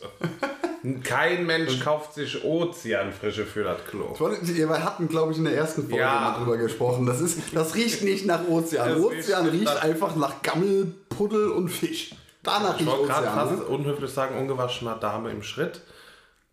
Kein 1.04 1.46
Mensch 1.46 1.82
kauft 1.82 2.14
sich 2.14 2.42
Ozeanfrische 2.44 3.46
für 3.46 3.64
das 3.66 3.84
Klo. 3.90 4.16
Wir 4.18 4.70
hatten, 4.84 5.10
glaube 5.10 5.34
ich, 5.34 5.38
in 5.38 5.44
der 5.44 5.56
ersten 5.56 5.82
Folge 5.82 5.98
Ja. 5.98 6.20
mal 6.22 6.38
drüber 6.40 6.56
gesprochen. 6.58 7.06
Das, 7.06 7.20
ist, 7.20 7.40
das 7.54 7.76
riecht 7.76 8.02
nicht 8.04 8.26
nach 8.26 8.48
Ozean. 8.48 8.90
Das 8.94 9.00
Ozean 9.00 9.48
riecht 9.50 9.84
einfach 9.84 10.16
nach 10.16 10.42
Gammel, 10.42 10.94
Puddel 11.10 11.50
und 11.50 11.68
Fisch. 11.68 12.12
Danach 12.44 12.76
Ich 12.76 12.82
riecht 12.86 12.92
wollte 12.92 13.08
gerade 13.08 13.28
Ozean. 13.28 13.50
fast 13.50 13.60
Ne? 13.60 13.66
unhöflich 13.66 14.10
sagen, 14.12 14.38
ungewaschener 14.40 14.96
Dame 14.96 15.32
im 15.32 15.44
Schritt. 15.44 15.82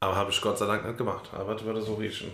Aber 0.01 0.17
habe 0.17 0.31
ich 0.33 0.41
Gott 0.41 0.59
sei 0.59 0.67
Dank 0.67 0.85
nicht 0.85 0.99
gemacht. 0.99 1.31
Aber 1.33 1.55
das 1.55 1.65
würde 1.65 1.81
so 1.83 1.95
riechen. 1.95 2.33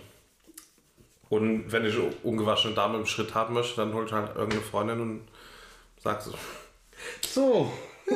Und 1.33 1.71
wenn 1.71 1.85
ich 1.85 1.95
ungewaschene 2.23 2.75
Dame 2.75 2.97
im 2.99 3.05
Schritt 3.05 3.33
haben 3.33 3.53
möchte, 3.55 3.77
dann 3.77 3.93
hol 3.93 4.05
ich 4.05 4.11
halt 4.11 4.35
irgendeine 4.35 4.61
Freundin 4.61 4.99
und 4.99 5.21
sag 6.03 6.21
so. 6.21 6.33
So, 7.27 7.71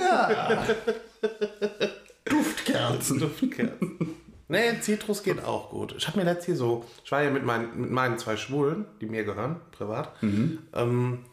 Duftkerzen. 2.26 3.20
Duftkerzen. 3.20 4.16
nee, 4.48 4.80
Zitrus 4.82 5.24
geht 5.24 5.44
auch 5.44 5.70
gut. 5.70 5.96
Ich 5.98 6.08
habe 6.08 6.20
mir 6.20 6.26
letztes 6.26 6.46
hier 6.46 6.56
so, 6.56 6.86
ich 7.04 7.12
war 7.12 7.24
ja 7.24 7.30
mit 7.32 7.44
meinen, 7.46 7.80
mit 7.82 7.90
meinen 7.92 8.18
zwei 8.20 8.38
Schwulen, 8.38 8.86
die 9.02 9.06
mir 9.08 9.24
gehören, 9.24 9.60
privat, 9.72 10.12
ähm, 10.22 11.26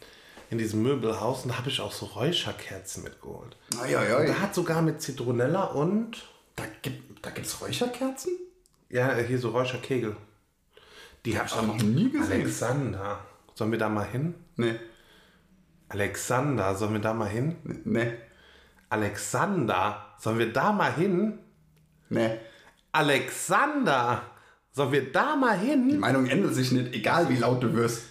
in 0.50 0.58
diesem 0.58 0.82
Möbelhaus 0.82 1.42
und 1.42 1.50
da 1.50 1.58
habe 1.58 1.68
ich 1.68 1.80
auch 1.80 1.92
so 1.92 2.06
Räucherkerzen 2.06 3.02
mitgeholt. 3.02 3.56
Ai, 3.80 3.96
ai, 3.98 4.14
Und 4.16 4.22
ai. 4.22 4.26
da 4.26 4.40
hat 4.40 4.54
sogar 4.54 4.82
mit 4.82 5.02
Zitronella 5.02 5.64
und 5.64 6.22
Da 6.56 6.64
gibt 6.82 7.24
da 7.24 7.30
gibt's 7.30 7.60
Räucherkerzen? 7.60 8.32
Ja, 8.90 9.16
hier 9.16 9.38
so 9.38 9.48
Räucherkegel. 9.50 10.14
Die 11.24 11.38
habe 11.38 11.48
ich 11.48 11.54
hab 11.54 11.62
ich 11.62 11.68
noch 11.68 11.82
nie 11.82 12.10
gesehen. 12.10 12.42
Alexander. 12.42 13.18
Sollen 13.54 13.70
wir 13.70 13.78
da 13.78 13.88
mal 13.88 14.06
hin? 14.06 14.34
Nee. 14.56 14.74
Alexander, 15.88 16.74
sollen 16.74 16.94
wir 16.94 17.00
da 17.00 17.14
mal 17.14 17.28
hin? 17.28 17.56
Nee. 17.84 18.12
Alexander, 18.90 20.06
sollen 20.18 20.38
wir 20.38 20.52
da 20.52 20.72
mal 20.72 20.92
hin? 20.92 21.38
Nee. 22.08 22.38
Alexander, 22.92 24.22
sollen 24.72 24.92
wir 24.92 25.12
da 25.12 25.36
mal 25.36 25.58
Die 25.58 25.66
hin? 25.66 26.00
Meinung 26.00 26.26
ändert 26.26 26.54
sich 26.54 26.72
nicht, 26.72 26.94
egal 26.94 27.28
wie 27.28 27.36
laut 27.36 27.62
du 27.62 27.72
wirst. 27.74 28.02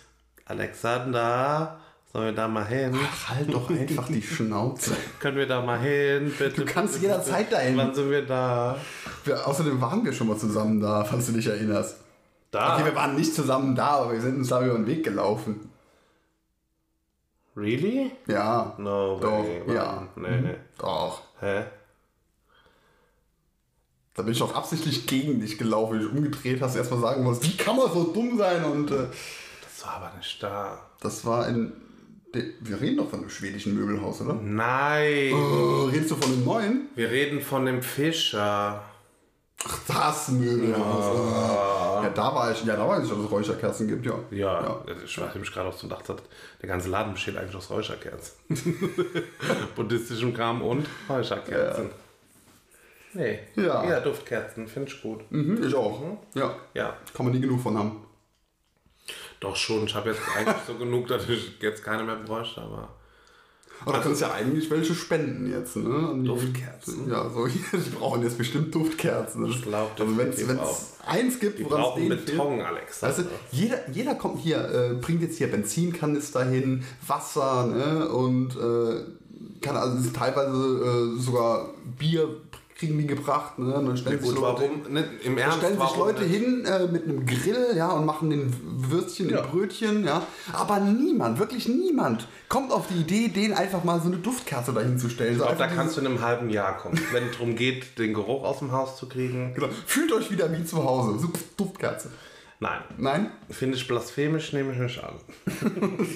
Alexander, 0.46 1.80
sollen 2.12 2.26
wir 2.26 2.34
da 2.34 2.48
mal 2.48 2.66
hin? 2.66 2.94
Ach, 2.96 3.30
halt 3.30 3.54
doch 3.54 3.70
einfach 3.70 4.08
die 4.08 4.22
Schnauze. 4.22 4.96
Können 5.20 5.38
wir 5.38 5.48
da 5.48 5.62
mal 5.62 5.80
hin? 5.80 6.34
Bitte. 6.38 6.62
Du 6.62 6.66
kannst 6.66 6.96
bitte, 6.96 7.08
jederzeit 7.08 7.52
dahin. 7.52 7.78
Wann 7.78 7.94
sind 7.94 8.10
wir 8.10 8.26
da? 8.26 8.78
Wir, 9.26 9.48
außerdem 9.48 9.80
waren 9.82 10.04
wir 10.06 10.14
schon 10.14 10.28
mal 10.28 10.38
zusammen 10.38 10.80
da, 10.80 11.04
falls 11.04 11.28
du 11.28 11.32
dich 11.34 11.48
erinnerst. 11.48 12.03
Da? 12.54 12.76
Okay, 12.76 12.86
wir 12.86 12.96
waren 12.96 13.16
nicht 13.16 13.34
zusammen 13.34 13.76
da, 13.76 13.88
aber 13.98 14.14
wir 14.14 14.22
sind 14.22 14.38
uns 14.38 14.50
da 14.50 14.64
über 14.64 14.76
den 14.76 14.86
Weg 14.88 15.04
gelaufen. 15.04 15.70
really? 17.56 18.12
Ja. 18.28 18.74
No 18.78 19.20
Doch, 19.20 19.44
way. 19.44 19.74
ja. 19.74 20.08
Mann. 20.16 20.44
Nee. 20.44 20.56
Doch. 20.78 21.22
Hä? 21.40 21.64
Da 24.16 24.22
bin 24.22 24.34
ich 24.34 24.42
auch 24.44 24.54
absichtlich 24.54 25.08
gegen 25.08 25.40
dich 25.40 25.58
gelaufen, 25.58 25.94
wenn 26.00 26.06
ich 26.06 26.12
umgedreht 26.14 26.62
hast, 26.62 26.76
erstmal 26.76 27.00
sagen 27.00 27.24
musst, 27.24 27.44
wie 27.44 27.58
kann 27.58 27.76
man 27.76 27.92
so 27.92 28.04
dumm 28.14 28.38
sein? 28.38 28.64
Und 28.64 28.92
äh, 28.92 29.08
Das 29.62 29.86
war 29.86 29.94
aber 29.96 30.12
nicht 30.18 30.42
da. 30.44 30.80
das 31.02 31.26
war 31.26 31.48
in. 31.48 31.74
Wir 32.62 32.82
reden 32.82 32.98
doch 32.98 33.10
von 33.12 33.20
einem 33.20 33.30
schwedischen 33.30 33.76
Möbelhaus, 33.76 34.22
oder? 34.22 34.34
Nein. 34.36 35.34
Oh, 35.34 35.86
redest 35.92 36.10
du 36.12 36.16
von 36.16 36.32
einem 36.34 36.44
neuen? 36.46 36.90
Wir 36.96 37.10
reden 37.12 37.42
von 37.42 37.66
dem 37.68 37.84
Fischer. 37.84 38.84
Ach, 39.66 39.80
das 39.88 40.28
Möbelhaus. 40.30 41.20
Ah. 41.34 42.02
Ja, 42.04 42.10
da 42.10 42.36
war 42.36 42.52
ich, 42.52 42.64
ja, 42.66 42.76
da 42.76 42.88
weiß 42.88 43.04
ich, 43.06 43.10
dass 43.10 43.18
es 43.20 43.32
Räucherkerzen 43.32 43.88
gibt, 43.88 44.06
ja. 44.06 44.16
Ja, 44.32 44.84
ich 45.06 45.18
war 45.22 45.30
nämlich 45.34 45.52
gerade 45.54 45.70
auch 45.70 45.74
so 45.78 45.88
gedacht, 45.88 46.04
der 46.62 46.68
ganze 46.70 46.90
Laden 46.90 47.14
besteht 47.14 47.38
eigentlich 47.38 47.56
aus 47.56 47.70
Räucherkerzen. 47.70 48.34
Buddhistischem 49.76 50.34
Kram 50.34 50.62
und 50.62 50.86
Räucherkerzen. 51.10 51.90
Nee, 53.14 53.40
Ja. 53.56 53.88
ja 53.88 54.00
Duftkerzen, 54.00 54.68
finde 54.68 54.92
ich 54.92 55.02
gut. 55.02 55.22
Mhm, 55.32 55.64
ich 55.66 55.74
auch. 55.76 56.02
Ja. 56.34 56.56
Ja, 56.74 56.98
Kann 57.14 57.26
man 57.28 57.34
nie 57.36 57.42
genug 57.42 57.62
von 57.62 57.78
haben. 57.78 58.04
doch 59.40 59.56
schon. 59.56 59.86
Ich 59.86 59.96
habe 59.96 60.10
jetzt 60.10 60.22
eigentlich 60.36 60.64
so 60.68 60.74
genug, 60.76 61.08
dass 61.08 61.30
ich 61.30 61.58
jetzt 61.62 61.84
keine 61.84 62.04
mehr 62.04 62.16
bräuchte, 62.16 62.60
aber 62.62 62.90
Aber 63.82 63.98
du 63.98 64.02
kannst 64.02 64.22
ja 64.22 64.32
eigentlich 64.32 64.70
welche 64.70 64.96
spenden 64.96 65.52
jetzt, 65.52 65.76
ne? 65.76 66.24
Duftkerzen? 66.24 67.10
Ja, 67.10 67.30
so, 67.30 67.48
die 67.48 67.90
brauchen 67.98 68.24
jetzt 68.24 68.38
bestimmt 68.38 68.74
Duftkerzen. 68.74 69.46
Ich 69.46 69.62
glaub, 69.62 70.00
also 70.00 70.18
wenn 70.18 70.30
es 70.30 70.94
eins 71.06 71.40
gibt, 71.40 71.60
wir 71.60 71.66
woran 71.66 71.82
es 71.82 71.88
brauchen 71.88 72.02
denen 72.02 72.20
fehlt. 72.20 72.38
Beton, 72.38 72.62
Alex. 72.62 73.04
Weißt 73.04 73.20
du, 73.20 73.24
jeder, 73.52 73.90
jeder 73.92 74.16
kommt 74.16 74.40
hier, 74.40 74.58
äh, 74.58 74.94
bringt 74.94 75.22
jetzt 75.22 75.38
hier 75.38 75.52
Benzinkanister 75.52 76.46
hin, 76.46 76.84
Wasser, 77.06 77.68
ne? 77.68 78.08
Und 78.10 78.56
äh, 78.56 79.04
kann 79.62 79.76
also 79.76 80.10
teilweise 80.12 81.16
äh, 81.18 81.20
sogar 81.20 81.70
Bier 81.98 82.30
kriegen 82.84 82.98
die 83.00 83.08
gebracht, 83.08 83.58
ne? 83.60 83.74
Und 83.76 83.86
dann 83.88 83.98
stellen 83.98 84.20
sich 84.20 84.30
Gut, 84.30 84.40
Leute, 84.40 84.62
warum? 84.62 84.94
Ne, 84.94 85.06
Im 85.24 85.36
da 85.36 85.42
Ernst, 85.44 85.58
stellen 85.60 85.80
sich 85.80 85.96
Leute 85.98 86.24
nicht? 86.24 86.36
hin 86.36 86.66
äh, 86.66 86.88
mit 86.88 87.04
einem 87.06 87.26
Grill, 87.26 87.68
ja, 87.76 87.92
und 87.92 88.06
machen 88.06 88.30
den 88.30 88.54
Würstchen 88.90 89.30
Ja. 89.30 89.40
in 89.42 89.50
Brötchen, 89.50 90.06
ja. 90.06 90.26
Aber 90.52 90.80
niemand, 90.80 91.40
wirklich 91.40 91.68
niemand, 91.68 92.28
kommt 92.50 92.72
auf 92.72 92.88
die 92.88 93.02
Idee, 93.02 93.28
den 93.30 93.54
einfach 93.54 93.84
mal 93.84 94.00
so 94.02 94.08
eine 94.08 94.18
Duftkerze 94.18 94.74
dahin 94.74 94.98
zu 94.98 95.10
stellen. 95.10 95.36
So 95.38 95.42
Ich 95.44 95.48
glaube, 95.48 95.58
da 95.58 95.64
einfach 95.66 95.76
kannst 95.78 95.98
du 95.98 96.02
in 96.02 96.08
einem 96.08 96.22
halben 96.22 96.50
Jahr 96.50 96.78
kommen, 96.78 97.00
wenn 97.12 97.26
es 97.28 97.32
darum 97.32 97.56
geht, 97.56 97.98
den 97.98 98.14
Geruch 98.14 98.44
aus 98.44 98.60
dem 98.60 98.72
Haus 98.72 98.98
zu 98.98 99.08
kriegen. 99.08 99.54
genau. 99.54 99.68
Fühlt 99.86 100.12
euch 100.12 100.30
wieder 100.32 100.52
wie 100.52 100.64
zu 100.66 100.84
Hause. 100.84 101.20
So, 101.20 101.30
Duftkerze. 101.58 102.10
Nein, 102.60 102.80
Nein? 102.98 103.32
finde 103.50 103.76
ich 103.76 103.86
blasphemisch, 103.90 104.54
nehme 104.54 104.72
ich 104.72 104.78
nicht 104.80 105.04
an. 105.04 105.16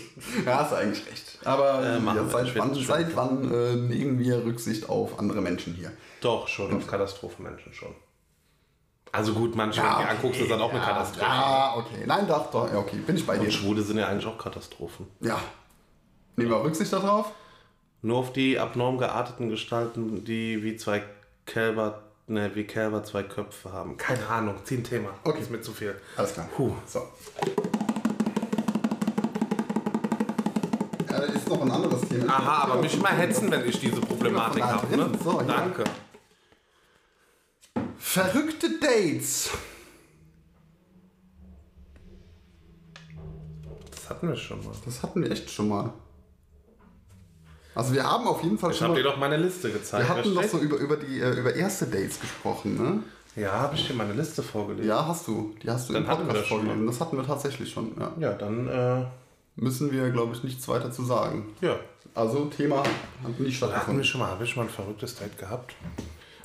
Ja, 0.46 0.60
hast 0.62 0.74
eigentlich 0.74 1.06
recht. 1.06 1.40
Aber 1.44 1.82
Äh, 1.84 2.00
ja, 2.06 2.26
seit 2.30 2.58
wann, 2.58 2.74
seit 2.74 3.16
wann 3.18 3.52
äh, 3.52 3.76
nehmen 3.76 4.20
wir 4.20 4.46
Rücksicht 4.46 4.88
auf 4.90 5.20
andere 5.20 5.42
Menschen 5.42 5.74
hier? 5.74 5.92
Doch, 6.22 6.48
schon, 6.48 6.76
auf 6.76 6.88
Katastrophenmenschen 6.88 7.74
schon. 7.74 7.96
Also 9.12 9.34
gut, 9.34 9.56
manche, 9.56 9.82
wenn 9.82 9.90
du 9.90 9.98
die 9.98 10.04
anguckst, 10.04 10.42
ist 10.42 10.52
dann 10.52 10.62
auch 10.62 10.72
eine 10.72 10.80
Katastrophe. 10.80 11.26
Ja, 11.26 11.76
okay. 11.78 12.04
Nein, 12.06 12.28
doch, 12.28 12.52
doch. 12.52 12.72
Ja, 12.72 12.80
okay, 12.80 12.98
bin 12.98 13.16
ich 13.16 13.26
bei 13.26 13.38
dir. 13.38 13.46
Und 13.46 13.52
Schwule 13.54 13.82
sind 13.82 13.98
ja 13.98 14.08
eigentlich 14.08 14.26
auch 14.26 14.38
Katastrophen. 14.38 15.08
Ja. 15.22 15.40
Nehmen 16.36 16.52
wir 16.52 16.64
Rücksicht 16.64 16.92
darauf? 16.92 17.32
Nur 18.02 18.18
auf 18.18 18.34
die 18.34 18.60
abnorm 18.60 18.98
gearteten 18.98 19.50
Gestalten, 19.50 20.24
die 20.24 20.62
wie 20.64 20.76
zwei 20.76 21.04
Kälber, 21.46 22.04
ne, 22.28 22.52
wie 22.54 22.66
Kälber 22.66 23.04
zwei 23.04 23.24
Köpfe 23.24 23.72
haben. 23.72 23.98
Keine 23.98 24.28
Ahnung, 24.28 24.56
zieh 24.64 24.76
ein 24.76 24.84
Thema. 24.84 25.10
Okay. 25.24 25.42
Ist 25.42 25.50
mir 25.50 25.62
zu 25.62 25.72
viel. 25.72 26.00
Alles 26.16 26.34
klar. 26.34 26.48
Puh. 26.56 26.74
So. 26.86 27.00
Ja, 31.10 31.20
da 31.20 31.24
ist 31.24 31.50
noch 31.50 31.62
ein 31.62 31.72
anderes 31.72 32.02
Thema. 32.02 32.34
Aha, 32.34 32.64
aber 32.66 32.82
mich 32.82 33.02
mal 33.02 33.14
hetzen, 33.14 33.50
wenn 33.50 33.68
ich 33.68 33.80
diese 33.80 34.02
Problematik 34.02 34.60
Ja, 34.60 34.74
habe. 34.74 34.96
Ne? 34.96 35.10
So, 35.24 35.42
ja. 35.42 35.48
Danke. 35.48 35.84
Verrückte 37.98 38.68
Dates. 38.80 39.50
Das 43.92 44.10
hatten 44.10 44.30
wir 44.30 44.36
schon 44.36 44.64
mal. 44.64 44.74
Das 44.86 45.04
hatten 45.04 45.24
wir 45.24 45.32
echt 45.32 45.50
schon 45.50 45.68
mal. 45.70 45.94
Also 47.76 47.94
wir 47.94 48.04
haben 48.04 48.26
auf 48.28 48.42
jeden 48.44 48.58
Fall 48.58 48.72
Ich 48.72 48.78
schon 48.78 48.86
habe 48.86 48.94
mal, 48.96 49.04
dir 49.04 49.10
doch 49.10 49.18
meine 49.18 49.38
Liste 49.38 49.72
gezeigt. 49.72 50.08
wir 50.08 50.16
hatten 50.16 50.34
doch 50.34 50.44
so 50.44 50.58
über, 50.60 50.78
über 50.78 50.98
die 50.98 51.20
äh, 51.20 51.32
über 51.40 51.54
erste 51.56 51.86
Dates 51.86 52.20
gesprochen, 52.20 52.76
ne? 52.76 53.04
Ja, 53.42 53.52
habe 53.52 53.76
ich 53.76 53.86
dir 53.86 53.94
meine 53.94 54.14
Liste 54.14 54.42
vorgelesen. 54.42 54.90
Ja, 54.90 55.06
hast 55.06 55.28
du. 55.28 55.54
Die 55.62 55.70
hast 55.70 55.88
du 55.90 55.94
Dann 55.94 56.04
im 56.06 56.10
hatten 56.10 56.22
wir 56.22 56.28
Podcast 56.34 56.42
das 56.44 56.50
vorgelesen. 56.50 56.88
Das 56.88 57.00
hatten 57.02 57.18
wir 57.18 57.26
tatsächlich 57.26 57.70
schon, 57.72 57.92
ja. 58.00 58.12
Ja, 58.20 58.32
dann, 58.34 58.68
äh, 58.68 59.06
Müssen 59.60 59.92
wir, 59.92 60.10
glaube 60.12 60.34
ich, 60.36 60.44
nichts 60.44 60.68
weiter 60.68 60.92
zu 60.92 61.04
sagen. 61.04 61.54
ja. 61.62 61.76
Also 62.16 62.46
Thema 62.46 62.78
hat 62.78 63.40
nicht 63.40 63.62
Da 63.62 63.68
hatten 63.68 63.98
wir 63.98 64.04
stattgefunden. 64.04 64.04
schon 64.06 64.22
mal, 64.22 64.28
habe 64.32 64.44
ich 64.44 64.50
schon 64.50 64.64
mal 64.64 64.70
ein 64.70 64.74
verrücktes 64.74 65.16
Date 65.18 65.38
gehabt. 65.38 65.76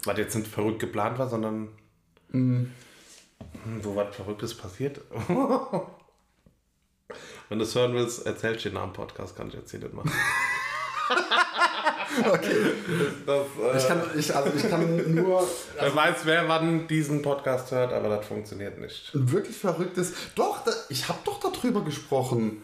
Was 0.04 0.18
jetzt 0.18 0.34
nicht 0.34 0.48
verrückt 0.48 0.80
geplant 0.80 1.18
war, 1.18 1.28
sondern 1.28 1.68
Mhm. 2.30 2.72
Hm, 3.64 3.84
wo 3.84 3.94
was 3.96 4.14
Verrücktes 4.16 4.54
passiert. 4.56 5.00
Wenn 7.48 7.58
du 7.58 7.64
es 7.64 7.74
hören 7.74 7.92
willst, 7.94 8.24
erzähl 8.26 8.56
dir 8.56 8.72
nach 8.72 8.84
dem 8.84 8.92
Podcast, 8.94 9.36
kann 9.36 9.48
ich 9.48 9.54
jetzt 9.54 9.70
hier 9.70 9.80
nicht 9.80 9.92
machen. 9.92 10.10
Okay. 12.24 12.54
Das, 13.26 13.46
äh, 13.58 13.78
Ich 13.78 13.88
kann, 13.88 14.02
ich, 14.18 14.36
also 14.36 14.52
ich 14.54 14.68
kann 14.68 15.14
nur 15.14 15.48
wer 15.78 15.96
weiß, 15.96 16.16
wer 16.24 16.46
wann 16.46 16.86
diesen 16.86 17.22
Podcast 17.22 17.70
hört, 17.70 17.92
aber 17.92 18.10
das 18.10 18.26
funktioniert 18.26 18.78
nicht. 18.78 19.10
wirklich 19.14 19.56
verrücktes. 19.56 20.12
Doch, 20.34 20.62
da, 20.62 20.72
ich 20.90 21.08
habe 21.08 21.18
doch 21.24 21.40
darüber 21.40 21.82
gesprochen. 21.82 22.60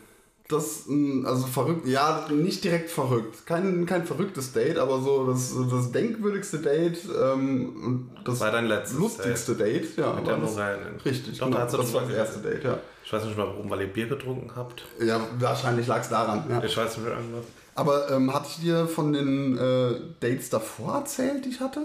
Das, 0.48 0.84
mh, 0.86 1.28
also 1.28 1.46
verrückt, 1.46 1.86
ja, 1.86 2.26
nicht 2.30 2.64
direkt 2.64 2.88
verrückt. 2.90 3.44
Kein, 3.44 3.84
kein 3.84 4.06
verrücktes 4.06 4.52
Date, 4.54 4.78
aber 4.78 4.98
so 5.02 5.26
das, 5.30 5.54
das 5.70 5.92
denkwürdigste 5.92 6.58
Date 6.60 6.98
ähm, 7.04 7.76
und 7.84 8.10
das 8.24 8.40
War 8.40 8.50
dein 8.50 8.64
letztes 8.66 8.98
lustigste 8.98 9.54
Date. 9.56 9.94
ja. 9.98 10.14
Mit 10.14 10.26
der 10.26 10.38
Morellen. 10.38 10.96
richtig, 11.04 11.38
Doch, 11.38 11.46
genau, 11.48 11.58
da 11.58 11.66
das 11.66 11.92
war 11.92 12.00
das 12.00 12.10
erste 12.14 12.40
Date, 12.40 12.64
ja. 12.64 12.78
Ich 13.04 13.12
weiß 13.12 13.24
nicht 13.24 13.36
mal, 13.36 13.46
warum, 13.46 13.68
weil 13.68 13.82
ihr 13.82 13.92
Bier 13.92 14.06
getrunken 14.08 14.50
habt. 14.56 14.84
Ja, 15.00 15.20
wahrscheinlich 15.38 15.86
lag 15.86 16.00
es 16.00 16.08
daran. 16.08 16.44
Ja. 16.48 16.62
Ich 16.64 16.74
weiß 16.76 16.96
nicht 16.96 17.06
mehr 17.06 17.16
irgendwas. 17.18 17.44
Aber 17.74 18.10
ähm, 18.10 18.32
hatte 18.32 18.48
ich 18.50 18.60
dir 18.62 18.88
von 18.88 19.12
den 19.12 19.56
äh, 19.58 20.00
Dates 20.20 20.48
davor 20.48 20.94
erzählt, 20.96 21.44
die 21.44 21.50
ich 21.50 21.60
hatte? 21.60 21.82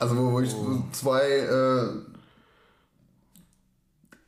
Also 0.00 0.16
wo, 0.16 0.32
wo 0.32 0.40
ich 0.40 0.52
Oh. 0.54 0.82
zwei, 0.92 1.22
äh, 1.22 1.88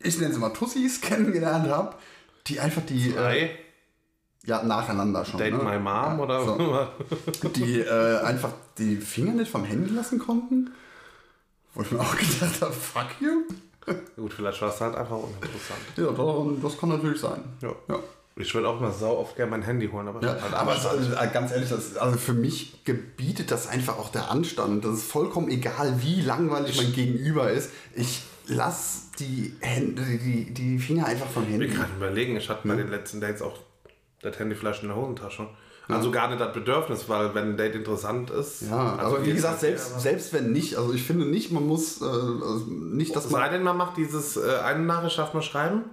ich 0.07 0.19
nenne 0.21 0.33
sie 0.33 0.39
mal 0.41 0.51
Tussis 0.51 1.01
kennengelernt 1.03 1.69
habe, 1.69 1.97
die 2.47 2.61
einfach 2.61 2.83
die, 2.83 3.11
äh, 3.11 3.51
ja 4.45 4.63
nacheinander 4.63 5.25
schon, 5.25 5.39
Date 5.39 5.55
ne? 5.55 5.63
my 5.63 5.79
mom 5.79 6.21
oder 6.21 6.45
so. 6.45 7.49
die 7.57 7.81
äh, 7.81 8.21
einfach 8.21 8.51
die 8.79 8.97
Finger 8.97 9.33
nicht 9.33 9.51
vom 9.51 9.65
Handy 9.65 9.93
lassen 9.93 10.19
konnten. 10.19 10.71
Wo 11.75 11.83
ich 11.83 11.91
mir 11.91 12.01
auch 12.01 12.17
gedacht 12.17 12.63
habe, 12.63 12.73
fuck 12.73 13.09
you. 13.21 13.43
Gut, 14.17 14.33
vielleicht 14.33 14.61
war 14.63 14.71
es 14.71 14.81
halt 14.81 14.97
einfach 14.97 15.17
uninteressant. 15.17 15.81
Ja, 15.97 16.63
das, 16.63 16.79
kann 16.79 16.89
natürlich 16.89 17.21
sein. 17.21 17.43
Ja. 17.61 17.71
ja. 17.89 17.99
Ich 18.39 18.55
würde 18.55 18.69
auch 18.69 18.81
mal 18.81 18.93
sau 18.93 19.17
oft 19.19 19.37
gerne 19.37 19.51
mein 19.53 19.63
Handy 19.63 19.89
holen, 19.89 20.09
aber, 20.09 20.23
Ja, 20.23 20.41
halt 20.41 20.53
aber 20.53 20.73
also, 20.73 20.89
ganz 21.33 21.53
ehrlich, 21.53 21.71
das, 21.71 21.97
also 21.97 22.19
für 22.19 22.35
mich 22.35 22.85
gebietet 22.85 23.51
das 23.51 23.67
einfach 23.67 23.99
auch 23.99 24.11
der 24.11 24.31
Anstand. 24.31 24.85
Das 24.85 24.95
ist 24.95 25.11
vollkommen 25.11 25.49
egal, 25.49 26.03
wie 26.03 26.21
langweilig 26.21 26.77
mein 26.77 26.93
Gegenüber 26.93 27.51
ist. 27.51 27.71
Ich 27.95 28.23
lasse 28.47 29.03
die 29.19 29.55
Hände, 29.61 30.03
die, 30.03 30.53
die 30.53 30.79
Finger 30.79 31.07
einfach 31.07 31.27
vom 31.29 31.45
Ich 31.45 31.51
Handy. 31.51 31.69
kann 31.69 31.87
überlegen, 31.97 32.37
ich 32.37 32.49
hatte 32.49 32.67
bei 32.69 32.77
den 32.77 32.91
letzten 32.91 33.21
Dates 33.21 33.43
auch 33.43 33.59
das 34.23 34.39
Handy 34.39 34.55
vielleicht 34.55 34.83
in 34.83 34.89
der 34.89 34.97
Hosentasche. 34.97 35.49
Also 35.89 36.11
gar 36.11 36.27
nicht 36.29 36.41
das 36.41 36.53
Bedürfnis, 36.53 37.09
weil 37.09 37.33
wenn 37.37 37.51
ein 37.51 37.57
Date 37.57 37.77
interessant 37.77 38.31
ist. 38.31 38.63
Ja, 38.63 38.97
also 38.97 39.17
aber 39.19 39.25
wie 39.27 39.33
gesagt, 39.33 39.61
selbst, 39.61 40.01
selbst 40.01 40.33
wenn 40.33 40.51
nicht, 40.51 40.75
also 40.77 40.93
ich 40.93 41.05
finde 41.05 41.27
nicht, 41.27 41.53
man 41.53 41.65
muss, 41.65 42.01
äh, 42.03 42.05
also 42.05 42.65
nicht, 42.69 43.15
dass 43.15 43.29
Sei 43.29 43.39
man. 43.39 43.53
denn, 43.53 43.63
man 43.63 43.77
macht 43.77 43.97
dieses 43.97 44.37
äh, 44.37 44.57
eine 44.65 44.81
Nachricht, 44.81 45.17
darf 45.17 45.33
man 45.33 45.45
schreiben. 45.45 45.85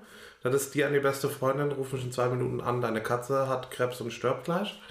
Das 0.41 0.55
ist 0.55 0.73
die 0.73 0.83
an 0.83 0.93
die 0.93 0.99
beste 0.99 1.29
Freundin, 1.29 1.71
ruf 1.71 1.93
mich 1.93 2.03
in 2.03 2.11
zwei 2.11 2.27
Minuten 2.27 2.59
an, 2.59 2.81
deine 2.81 3.01
Katze 3.03 3.47
hat 3.47 3.69
Krebs 3.69 4.01
und 4.01 4.11
stirbt 4.11 4.45
gleich. 4.45 4.81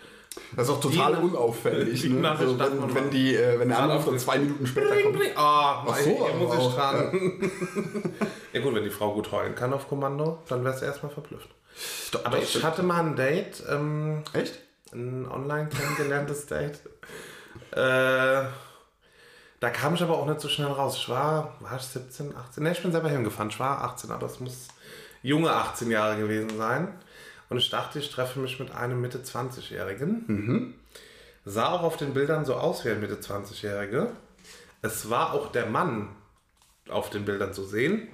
Das 0.57 0.69
ist 0.69 0.75
auch 0.75 0.81
total 0.81 1.15
Die- 1.17 1.21
unauffällig, 1.23 2.01
die 2.03 2.09
ne? 2.11 2.31
Also, 2.31 2.59
wenn, 2.59 2.95
wenn, 2.95 3.11
die, 3.11 3.35
äh, 3.37 3.59
wenn 3.59 3.69
der 3.69 3.79
Anruf 3.79 4.05
dann 4.07 4.19
zwei 4.19 4.39
Minuten 4.39 4.67
später 4.67 4.95
kommt. 5.03 5.19
Ah, 5.37 5.85
Ach 5.87 5.97
so, 5.99 6.05
hier 6.27 6.35
muss 6.35 6.57
ich 6.57 6.75
dran. 6.75 7.51
Ja. 8.53 8.61
gut, 8.61 8.75
wenn 8.75 8.85
die 8.85 8.91
Frau 8.91 9.15
gut 9.15 9.33
heulen 9.33 9.55
kann 9.55 9.73
auf 9.73 9.89
Kommando, 9.89 10.39
dann 10.49 10.63
wärst 10.65 10.83
du 10.83 10.87
erstmal 10.87 11.11
verblüfft. 11.11 11.49
Doch, 12.13 12.25
Aber 12.27 12.39
ich 12.39 12.63
hatte 12.63 12.83
mal 12.83 13.01
ein 13.01 13.17
Date, 13.17 13.63
ähm, 13.71 14.23
Echt? 14.35 14.59
ein 14.93 15.27
online 15.31 15.69
kennengelerntes 15.71 16.47
Date. 16.49 16.81
Äh, 17.71 18.45
da 19.61 19.71
kam 19.71 19.95
ich 19.95 20.03
aber 20.03 20.19
auch 20.19 20.27
nicht 20.27 20.41
so 20.41 20.49
schnell 20.49 20.69
raus. 20.69 20.97
Ich 20.99 21.09
war, 21.09 21.55
war 21.61 21.77
ich 21.77 21.83
17, 21.83 22.37
18? 22.37 22.63
Ne, 22.63 22.73
ich 22.73 22.83
bin 22.83 22.93
selber 22.93 23.09
hingefahren. 23.09 23.49
Ich 23.49 23.59
war 23.61 23.83
18, 23.85 24.11
aber 24.11 24.27
es 24.27 24.39
muss 24.41 24.69
junge 25.23 25.51
18 25.51 25.91
Jahre 25.91 26.17
gewesen 26.19 26.51
sein. 26.59 26.89
Und 27.53 27.59
ich 27.59 27.69
dachte, 27.69 27.99
ich 27.99 28.11
treffe 28.11 28.41
mich 28.41 28.59
mit 28.59 28.71
einem 28.75 29.03
Mitte 29.03 29.19
20-Jährigen. 29.19 30.25
Sah 31.45 31.69
auch 31.69 31.83
auf 31.83 31.99
den 31.99 32.15
Bildern 32.15 32.47
so 32.47 32.55
aus 32.55 32.83
wie 32.87 32.89
ein 32.89 32.99
Mitte 32.99 33.17
20-Jährige. 33.17 34.11
Es 34.81 35.11
war 35.11 35.35
auch 35.35 35.53
der 35.53 35.67
Mann 35.67 36.09
auf 36.89 37.11
den 37.11 37.27
Bildern 37.27 37.53
zu 37.53 37.63
sehen. 37.67 38.09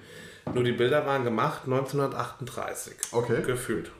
Nur 0.54 0.64
die 0.64 0.72
Bilder 0.72 1.06
waren 1.06 1.22
gemacht 1.22 1.60
1938. 1.66 2.94
Okay. 3.12 3.42
Gefühlt. 3.42 3.92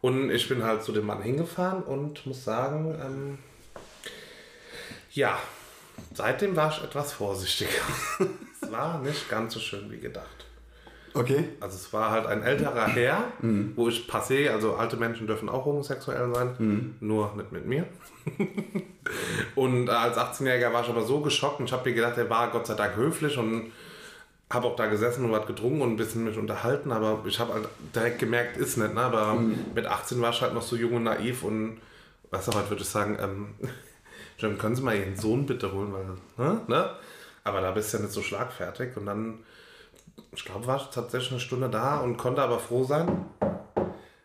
Und 0.00 0.30
ich 0.30 0.48
bin 0.48 0.62
halt 0.62 0.84
zu 0.84 0.92
dem 0.92 1.06
Mann 1.06 1.20
hingefahren 1.20 1.82
und 1.82 2.24
muss 2.24 2.44
sagen, 2.44 2.96
ähm, 3.04 3.38
ja, 5.10 5.36
seitdem 6.12 6.54
war 6.54 6.70
ich 6.70 6.80
etwas 6.84 7.12
vorsichtiger. 7.12 7.70
es 8.62 8.70
war 8.70 9.00
nicht 9.00 9.28
ganz 9.28 9.54
so 9.54 9.58
schön 9.58 9.90
wie 9.90 9.98
gedacht. 9.98 10.33
Okay. 11.14 11.44
Also 11.60 11.76
es 11.76 11.92
war 11.92 12.10
halt 12.10 12.26
ein 12.26 12.42
älterer 12.42 12.86
Herr, 12.94 13.24
wo 13.76 13.88
ich 13.88 14.08
passé, 14.10 14.50
also 14.50 14.74
alte 14.74 14.96
Menschen 14.96 15.26
dürfen 15.26 15.48
auch 15.48 15.64
homosexuell 15.64 16.34
sein, 16.34 16.96
nur 17.00 17.32
nicht 17.36 17.52
mit 17.52 17.66
mir. 17.66 17.86
und 19.54 19.88
äh, 19.88 19.92
als 19.92 20.16
18-Jähriger 20.16 20.72
war 20.72 20.82
ich 20.82 20.88
aber 20.88 21.02
so 21.02 21.20
geschockt 21.20 21.60
und 21.60 21.66
ich 21.66 21.72
habe 21.72 21.88
mir 21.88 21.94
gedacht, 21.94 22.18
er 22.18 22.28
war 22.30 22.50
Gott 22.50 22.66
sei 22.66 22.74
Dank 22.74 22.96
höflich 22.96 23.38
und 23.38 23.70
habe 24.50 24.66
auch 24.66 24.76
da 24.76 24.86
gesessen 24.86 25.24
und 25.24 25.32
was 25.32 25.46
getrunken 25.46 25.82
und 25.82 25.90
ein 25.90 25.96
bisschen 25.96 26.24
mich 26.24 26.38
unterhalten, 26.38 26.92
aber 26.92 27.22
ich 27.26 27.38
habe 27.38 27.54
halt 27.54 27.68
direkt 27.94 28.18
gemerkt, 28.18 28.56
ist 28.56 28.76
nicht, 28.76 28.94
ne? 28.94 29.00
aber 29.00 29.38
mit 29.74 29.86
18 29.86 30.20
war 30.20 30.30
ich 30.30 30.40
halt 30.42 30.54
noch 30.54 30.62
so 30.62 30.76
jung 30.76 30.94
und 30.94 31.04
naiv 31.04 31.42
und 31.42 31.80
weißt 32.30 32.48
du, 32.48 32.52
heute 32.52 32.70
würde 32.70 32.82
ich 32.82 32.88
sagen, 32.88 33.18
ähm, 33.20 33.54
John, 34.38 34.58
können 34.58 34.74
Sie 34.74 34.82
mal 34.82 34.96
Ihren 34.96 35.16
Sohn 35.16 35.46
bitte 35.46 35.72
holen, 35.72 35.92
weil, 35.92 36.46
ne? 36.46 36.60
ne? 36.66 36.90
Aber 37.44 37.60
da 37.60 37.70
bist 37.72 37.92
du 37.92 37.98
ja 37.98 38.02
nicht 38.02 38.12
so 38.12 38.22
schlagfertig 38.22 38.96
und 38.96 39.06
dann 39.06 39.38
ich 40.32 40.44
glaube, 40.44 40.66
war 40.66 40.90
tatsächlich 40.90 41.32
eine 41.32 41.40
Stunde 41.40 41.68
da 41.68 42.00
und 42.00 42.16
konnte 42.16 42.42
aber 42.42 42.58
froh 42.58 42.84
sein, 42.84 43.26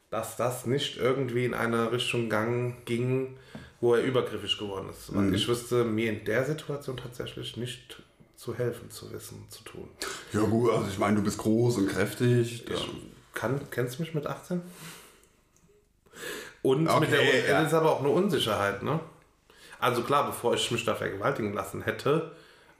dass 0.10 0.38
das 0.38 0.66
nicht 0.66 0.98
irgendwie 0.98 1.46
in 1.46 1.54
eine 1.54 1.92
Richtung 1.92 2.30
gang, 2.30 2.84
ging, 2.86 3.38
wo 3.80 3.94
er 3.94 4.04
übergriffig 4.04 4.58
geworden 4.58 4.90
ist. 4.90 5.16
Weil 5.16 5.34
ich 5.34 5.48
wüsste 5.48 5.84
mir 5.84 6.12
in 6.12 6.26
der 6.26 6.46
Situation 6.46 6.98
tatsächlich 6.98 7.58
nicht 7.58 8.02
zu 8.36 8.58
helfen, 8.58 8.90
zu 8.90 9.12
wissen, 9.12 9.46
zu 9.50 9.64
tun. 9.64 9.90
Ja 10.34 10.42
gut, 10.42 10.72
also 10.72 10.88
ich 10.88 10.98
meine, 10.98 11.18
du 11.18 11.24
bist 11.24 11.38
groß 11.38 11.78
und 11.78 11.90
kräftig. 11.90 12.66
Ja. 12.68 12.76
Ich 12.76 12.90
kann, 13.34 13.60
kennst 13.70 14.00
du 14.00 14.04
mich 14.04 14.14
mit 14.14 14.26
18? 14.26 14.62
Und 16.62 16.88
Okay, 16.88 17.00
mit 17.00 17.12
der 17.12 17.50
ja. 17.50 17.62
ist 17.62 17.74
aber 17.74 17.92
auch 17.92 18.00
eine 18.00 18.10
Unsicherheit, 18.10 18.84
ne? 18.84 19.00
Also 19.80 20.04
klar, 20.04 20.26
bevor 20.26 20.56
ich 20.56 20.72
mich 20.72 20.84
da 20.84 20.96
vergewaltigen 20.96 21.54
lassen 21.54 21.84
hätte, 21.84 22.34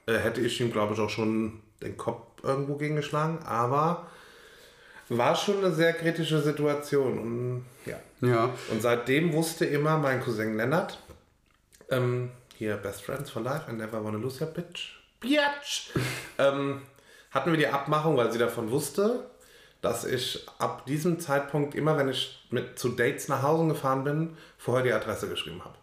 äh, 0.06 0.18
hätte 0.18 0.40
ich 0.42 0.60
ihm, 0.60 0.70
glaube 0.70 0.94
ich, 0.94 1.00
auch 1.00 1.08
schon 1.08 1.60
den 1.82 1.96
Kopf 1.96 2.42
irgendwo 2.42 2.76
gegengeschlagen, 2.76 3.38
aber 3.44 4.06
war 5.08 5.34
schon 5.34 5.58
eine 5.58 5.72
sehr 5.72 5.92
kritische 5.92 6.40
Situation. 6.40 7.18
Und, 7.18 7.66
ja. 7.84 7.98
ja. 8.20 8.50
und 8.70 8.80
seitdem 8.80 9.32
wusste 9.32 9.64
immer 9.64 9.98
mein 9.98 10.22
Cousin 10.22 10.56
Lennart, 10.56 10.98
ähm, 11.90 12.30
hier 12.56 12.76
Best 12.76 13.02
Friends 13.02 13.30
for 13.30 13.42
Life, 13.42 13.70
I 13.70 13.74
never 13.74 14.02
wanna 14.04 14.18
lose 14.18 14.42
your 14.42 14.50
bitch, 14.50 15.00
bitch, 15.20 15.90
ähm, 16.38 16.82
hatten 17.30 17.50
wir 17.50 17.58
die 17.58 17.66
Abmachung, 17.66 18.16
weil 18.16 18.30
sie 18.30 18.38
davon 18.38 18.70
wusste, 18.70 19.30
dass 19.82 20.04
ich 20.04 20.46
ab 20.58 20.86
diesem 20.86 21.18
Zeitpunkt 21.20 21.74
immer, 21.74 21.96
wenn 21.96 22.08
ich 22.08 22.46
mit 22.50 22.78
zu 22.78 22.90
Dates 22.90 23.28
nach 23.28 23.42
Hause 23.42 23.68
gefahren 23.68 24.04
bin, 24.04 24.36
vorher 24.58 24.84
die 24.84 24.92
Adresse 24.92 25.28
geschrieben 25.28 25.64
habe. 25.64 25.76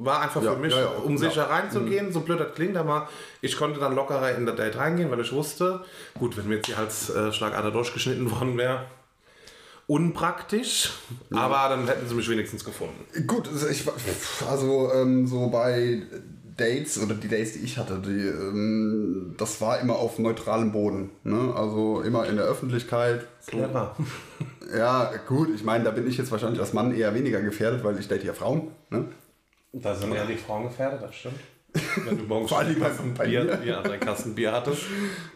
War 0.00 0.22
einfach 0.22 0.42
Ja, 0.42 0.52
für 0.54 0.58
mich, 0.58 0.72
ja, 0.74 0.80
ja, 0.80 0.88
um. 0.88 1.12
Mhm. 1.12 1.18
sicher 1.18 1.48
reinzugehen, 1.48 2.12
so 2.12 2.20
blöd 2.20 2.40
das 2.40 2.54
klingt, 2.54 2.76
aber 2.76 3.08
ich 3.40 3.56
konnte 3.56 3.78
dann 3.78 3.94
lockerer 3.94 4.34
in 4.36 4.46
der 4.46 4.54
Date 4.54 4.76
reingehen, 4.76 5.10
weil 5.10 5.20
ich 5.20 5.32
wusste, 5.32 5.84
gut, 6.18 6.36
wenn 6.36 6.48
mir 6.48 6.56
jetzt 6.56 6.68
die 6.68 6.76
Halsschlagader 6.76 7.70
durchgeschnitten 7.70 8.30
worden 8.40 8.56
wäre, 8.56 8.86
unpraktisch, 9.86 10.92
aber 11.30 11.68
dann 11.68 11.86
hätten 11.86 12.08
sie 12.08 12.14
mich 12.14 12.28
wenigstens 12.28 12.64
gefunden. 12.64 13.04
Gut, 13.26 13.48
also 13.48 13.68
ich, 13.68 13.84
also 14.48 14.90
ähm, 14.94 15.26
so 15.26 15.48
bei 15.48 16.02
Dates 16.56 17.02
oder 17.02 17.14
die 17.14 17.28
Dates, 17.28 17.54
die 17.54 17.60
ich 17.60 17.76
hatte, 17.76 18.00
die, 18.04 18.26
ähm, 18.28 19.34
das 19.36 19.60
war 19.60 19.80
immer 19.80 19.96
auf 19.96 20.18
neutralem 20.18 20.72
Boden. 20.72 21.10
Ne? 21.24 21.52
Also 21.54 22.02
immer 22.02 22.26
in 22.26 22.36
der 22.36 22.44
Öffentlichkeit. 22.44 23.26
Clever. 23.46 23.96
Ja, 24.76 25.10
gut, 25.26 25.48
ich 25.54 25.64
meine, 25.64 25.84
da 25.84 25.90
bin 25.90 26.06
ich 26.06 26.18
jetzt 26.18 26.30
wahrscheinlich 26.30 26.60
als 26.60 26.72
Mann 26.72 26.94
eher 26.94 27.14
weniger 27.14 27.40
gefährdet, 27.40 27.82
weil 27.82 27.98
ich 27.98 28.06
date 28.08 28.24
ja 28.24 28.32
Frauen. 28.32 28.68
Ne? 28.90 29.06
Da 29.72 29.94
sind 29.94 30.12
ja 30.14 30.24
die 30.24 30.36
Frauen 30.36 30.64
gefährdet, 30.64 31.02
das 31.02 31.14
stimmt. 31.14 31.38
Wenn 32.04 32.18
du 32.18 32.24
morgens 32.24 32.48
Vor 32.50 32.58
allem 32.58 32.72
schon 32.72 32.80
bei- 32.82 32.88
Kasten 32.88 33.14
bei 33.14 33.24
Bier, 33.26 33.44
mir. 33.44 33.64
ja, 33.64 33.80
deinen 33.82 34.00
Kasten 34.00 34.34
Bier 34.34 34.52
hattest. 34.52 34.82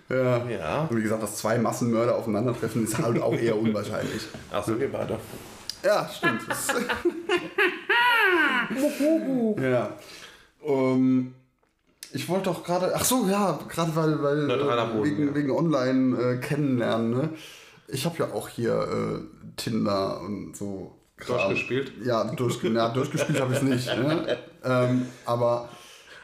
Ja. 0.08 0.44
Ja. 0.48 0.86
Und 0.90 0.96
wie 0.96 1.02
gesagt, 1.02 1.22
dass 1.22 1.36
zwei 1.36 1.58
Massenmörder 1.58 2.16
aufeinandertreffen, 2.16 2.82
ist 2.84 2.98
halt 2.98 3.22
auch 3.22 3.34
eher 3.34 3.56
unwahrscheinlich. 3.56 4.22
Achso, 4.50 4.78
wir 4.78 4.90
beide. 4.90 5.18
Ja, 5.84 6.08
stimmt. 6.08 6.42
Ja. 9.60 9.90
Ähm, 10.64 11.34
ich 12.12 12.28
wollte 12.28 12.44
doch 12.44 12.64
gerade, 12.64 12.92
ach 12.94 13.04
so, 13.04 13.26
ja, 13.28 13.58
gerade 13.68 13.94
weil, 13.94 14.22
weil 14.22 14.50
äh, 14.50 14.86
Boden, 14.92 15.04
wegen, 15.04 15.28
ja. 15.28 15.34
wegen 15.34 15.50
online 15.50 16.16
äh, 16.18 16.36
kennenlernen, 16.38 17.10
ne? 17.10 17.28
Ich 17.88 18.06
habe 18.06 18.16
ja 18.18 18.32
auch 18.32 18.48
hier 18.48 18.72
äh, 18.72 19.52
Tinder 19.56 20.20
und 20.20 20.56
so. 20.56 20.93
Durchgespielt? 21.26 21.92
Ja, 22.04 22.24
durch, 22.24 22.62
ja 22.62 22.88
durchgespielt 22.88 23.40
habe 23.40 23.52
ich 23.52 23.58
es 23.58 23.64
nicht. 23.64 23.86
Ne? 23.86 24.38
Ähm, 24.64 25.06
aber 25.24 25.68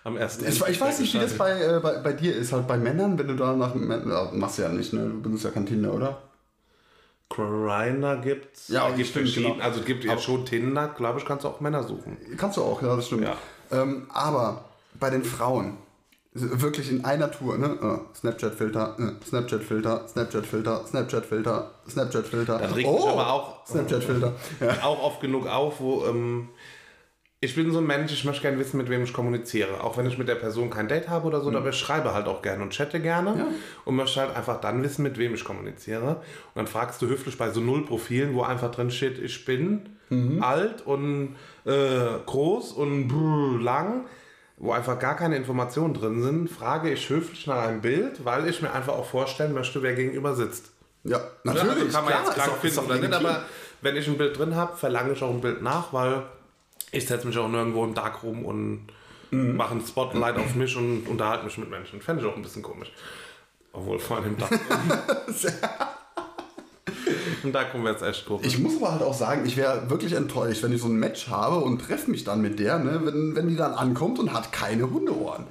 Am 0.03 0.17
ersten. 0.17 0.47
ich, 0.47 0.61
ich 0.67 0.81
weiß 0.81 0.99
nicht, 1.01 1.15
wie 1.15 1.19
das 1.19 1.39
bei, 1.39 1.53
äh, 1.53 1.81
bei, 1.81 1.99
bei 1.99 2.13
dir 2.13 2.35
ist, 2.35 2.53
halt 2.53 2.67
bei 2.67 2.77
Männern, 2.77 3.19
wenn 3.19 3.29
du 3.29 3.37
da 3.37 3.55
nach 3.55 3.75
machst 3.75 4.59
du 4.59 4.63
ja 4.63 4.69
nicht, 4.69 4.93
ne? 4.93 5.03
Du 5.03 5.23
benutzt 5.23 5.45
ja 5.45 5.51
kein 5.51 5.67
Tinder, 5.67 5.95
oder? 5.95 6.23
Grindr 7.29 8.17
gibt's. 8.17 8.69
Ja, 8.69 8.89
es 8.89 8.97
gibt 8.97 9.09
stimmt, 9.11 9.35
genau. 9.35 9.57
Also 9.61 9.81
es 9.81 9.87
gibt 9.87 10.05
ja 10.05 10.19
schon 10.19 10.45
Tinder, 10.45 10.89
glaube 10.89 11.21
ich, 11.21 11.25
kannst 11.25 11.45
du 11.45 11.49
auch 11.49 11.61
Männer 11.61 11.85
suchen. 11.85 12.17
Kannst 12.37 12.57
du 12.57 12.63
auch, 12.63 12.83
ja, 12.83 12.97
das 12.97 13.07
stimmt. 13.07 13.23
Ja. 13.23 13.37
Ähm, 13.71 14.09
aber 14.13 14.65
bei 14.99 15.11
den 15.11 15.23
Frauen, 15.23 15.77
wirklich 16.33 16.91
in 16.91 17.05
einer 17.05 17.31
Tour, 17.31 17.59
ne? 17.59 17.77
Äh, 17.83 18.17
Snapchat-Filter, 18.17 18.97
äh, 18.99 19.25
Snapchat-Filter, 19.25 20.07
Snapchat-Filter, 20.09 20.85
Snapchat-Filter, 20.87 21.71
Snapchat-Filter. 21.89 22.59
Das 22.59 22.77
regt 22.77 22.91
mich 22.91 23.07
aber 23.07 23.33
auch- 23.33 23.67
Snapchat-Filter. 23.67 24.33
Ja. 24.61 24.69
Auch 24.85 25.03
oft 25.03 25.21
genug 25.21 25.47
auf, 25.49 25.81
wo 25.81 26.05
ähm, 26.07 26.49
ich 27.41 27.55
bin 27.55 27.73
so 27.73 27.79
ein 27.79 27.87
Mensch, 27.87 28.13
ich 28.13 28.25
möchte 28.25 28.43
gerne 28.43 28.59
wissen, 28.59 28.77
mit 28.77 28.89
wem 28.91 29.03
ich 29.03 29.13
kommuniziere. 29.13 29.83
Auch 29.83 29.97
wenn 29.97 30.07
ich 30.07 30.19
mit 30.19 30.29
der 30.29 30.35
Person 30.35 30.69
kein 30.71 30.89
Date 30.89 31.09
habe 31.09 31.27
oder 31.27 31.41
so, 31.41 31.49
aber 31.51 31.71
ich 31.71 31.77
schreibe 31.77 32.13
halt 32.15 32.27
auch 32.29 32.43
gerne 32.43 32.63
und 32.63 32.73
chatte 32.73 33.01
gerne 33.01 33.35
Ja. 33.39 33.47
und 33.87 33.97
möchte 33.97 34.21
halt 34.21 34.37
einfach 34.37 34.61
dann 34.61 34.83
wissen, 34.83 35.03
mit 35.03 35.17
wem 35.19 35.35
ich 35.35 35.45
kommuniziere. 35.45 36.17
Und 36.17 36.57
dann 36.57 36.67
fragst 36.67 37.01
du 37.03 37.07
höflich 37.09 37.39
bei 37.39 37.51
so 37.51 37.61
null 37.61 37.85
Profilen, 37.87 38.35
wo 38.35 38.43
einfach 38.43 38.71
drin 38.71 38.91
steht, 38.91 39.19
ich 39.19 39.45
bin 39.47 39.89
alt 40.41 40.85
und 40.87 41.37
äh, 41.65 41.71
groß 42.27 42.73
und 42.73 43.07
brr, 43.09 43.63
lang, 43.63 44.07
wo 44.61 44.73
einfach 44.73 44.99
gar 44.99 45.17
keine 45.17 45.37
Informationen 45.37 45.95
drin 45.95 46.23
sind, 46.23 46.49
frage 46.49 46.91
ich 46.93 47.09
höflich 47.09 47.47
nach 47.47 47.67
einem 47.67 47.81
Bild, 47.81 48.25
weil 48.25 48.47
ich 48.47 48.61
mir 48.63 48.73
einfach 48.73 48.93
auch 48.93 49.07
vorstellen 49.07 49.55
möchte, 49.55 49.83
wer 49.83 49.95
gegenüber 49.95 50.35
sitzt. 50.37 50.71
ja, 51.05 51.19
Ja, 51.19 51.25
natürlich. 51.45 51.85
also 51.85 51.93
kann 51.97 52.05
man 52.05 52.13
klar, 52.13 52.25
jetzt 52.27 52.35
krank 52.37 52.57
finden 52.61 52.79
oder 52.79 52.97
nicht, 52.99 53.13
aber 53.15 53.45
wenn 53.81 53.97
ich 53.97 54.07
ein 54.07 54.19
Bild 54.19 54.39
drin 54.39 54.55
habe, 54.55 54.77
verlange 54.77 55.15
ich 55.15 55.23
auch 55.23 55.31
ein 55.31 55.41
Bild 55.41 55.63
nach, 55.63 55.93
weil 55.93 56.23
ich 56.93 57.07
setze 57.07 57.27
mich 57.27 57.39
auch 57.39 57.49
nirgendwo 57.49 57.85
im 57.85 57.95
Darkroom 57.95 58.45
und 58.45 58.87
Mhm. 59.33 59.55
mache 59.57 59.75
ein 59.75 59.81
Spotlight 59.81 60.37
auf 60.39 60.57
mich 60.57 60.77
und 60.77 61.07
unterhalte 61.07 61.45
mich 61.45 61.57
mit 61.57 61.71
Menschen. 61.71 62.03
Fände 62.03 62.21
ich 62.23 62.29
auch 62.29 62.35
ein 62.35 62.43
bisschen 62.43 62.63
komisch. 62.63 62.93
Obwohl 63.73 64.01
vor 64.01 64.17
allem 64.17 64.35
im 64.37 64.37
Darkroom. 67.11 67.37
Im 67.45 67.53
Darkroom 67.53 67.85
wäre 67.85 67.97
es 67.97 68.03
echt 68.03 68.27
komisch. 68.27 68.47
Ich 68.47 68.59
muss 68.59 68.77
aber 68.77 68.93
halt 68.93 69.03
auch 69.03 69.15
sagen, 69.15 69.43
ich 69.47 69.57
wäre 69.57 69.89
wirklich 69.91 70.13
enttäuscht, 70.15 70.63
wenn 70.63 70.73
ich 70.73 70.81
so 70.81 70.89
ein 70.89 70.97
Match 70.97 71.29
habe 71.29 71.57
und 71.57 71.79
treffe 71.81 72.11
mich 72.11 72.25
dann 72.25 72.41
mit 72.41 72.59
der, 72.59 72.79
ne, 72.79 73.01
wenn, 73.05 73.35
wenn 73.37 73.49
die 73.49 73.57
dann 73.57 73.73
ankommt 73.75 74.19
und 74.19 74.33
hat 74.33 74.53
keine 74.53 74.91
Hundeohren. 74.91 75.47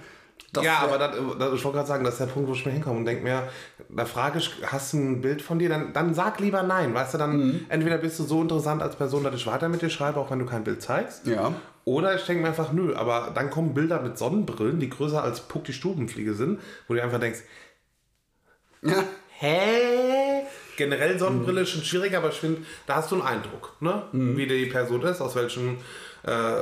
Das 0.51 0.63
ja, 0.65 0.79
aber 0.79 0.97
das, 0.97 1.11
das, 1.37 1.53
ich 1.53 1.63
wollte 1.63 1.75
gerade 1.77 1.87
sagen, 1.87 2.03
das 2.03 2.13
ist 2.15 2.21
der 2.21 2.25
Punkt, 2.25 2.49
wo 2.49 2.53
ich 2.53 2.65
mir 2.65 2.71
hinkomme 2.71 2.97
und 2.97 3.05
denke 3.05 3.21
mir, 3.23 3.49
da 3.87 4.05
frage 4.05 4.39
ich, 4.39 4.51
hast 4.65 4.93
du 4.93 4.97
ein 4.97 5.21
Bild 5.21 5.43
von 5.43 5.59
dir? 5.59 5.69
Dann, 5.69 5.93
dann 5.93 6.15
sag 6.15 6.39
lieber 6.39 6.63
nein. 6.63 6.91
Weißt 6.95 7.13
du, 7.13 7.17
dann 7.19 7.37
Mhm. 7.37 7.65
entweder 7.69 7.99
bist 7.99 8.17
du 8.17 8.23
so 8.23 8.41
interessant 8.41 8.81
als 8.81 8.95
Person, 8.95 9.23
dass 9.23 9.35
ich 9.35 9.45
weiter 9.45 9.69
mit 9.69 9.83
dir 9.83 9.91
schreibe, 9.91 10.19
auch 10.19 10.31
wenn 10.31 10.39
du 10.39 10.45
kein 10.47 10.63
Bild 10.63 10.81
zeigst. 10.81 11.27
Ja. 11.27 11.53
Oder 11.85 12.15
ich 12.15 12.25
denke 12.25 12.41
mir 12.41 12.47
einfach, 12.49 12.71
nö, 12.73 12.95
aber 12.95 13.31
dann 13.35 13.51
kommen 13.51 13.75
Bilder 13.75 14.01
mit 14.01 14.17
Sonnenbrillen, 14.17 14.79
die 14.79 14.89
größer 14.89 15.21
als 15.23 15.41
Puck 15.41 15.65
die 15.65 15.73
Stubenfliege 15.73 16.33
sind, 16.33 16.59
wo 16.87 16.95
du 16.95 17.03
einfach 17.03 17.19
denkst, 17.19 17.41
Ja. 18.81 19.03
hä? 19.37 20.43
Generell 20.79 21.19
Sonnenbrille 21.19 21.61
ist 21.61 21.69
schon 21.69 21.83
schwierig, 21.83 22.15
aber 22.15 22.29
ich 22.29 22.39
finde, 22.39 22.61
da 22.87 22.95
hast 22.95 23.11
du 23.11 23.15
einen 23.15 23.23
Eindruck, 23.25 23.73
ne? 23.81 24.03
Mhm. 24.13 24.35
wie 24.37 24.47
die 24.47 24.65
Person 24.65 25.01
ist, 25.03 25.21
aus 25.21 25.35
welchem 25.35 25.77
äh, 26.23 26.61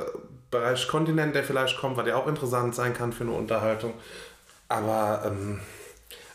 Bereich 0.52 0.88
Kontinent 0.88 1.36
der 1.36 1.44
vielleicht 1.44 1.78
kommt, 1.78 1.96
weil 1.98 2.06
der 2.06 2.18
auch 2.18 2.28
interessant 2.28 2.74
sein 2.76 2.94
kann 2.94 3.14
für 3.14 3.24
eine 3.24 3.34
Unterhaltung. 3.34 3.94
Aber 4.70 5.24
ähm, 5.26 5.60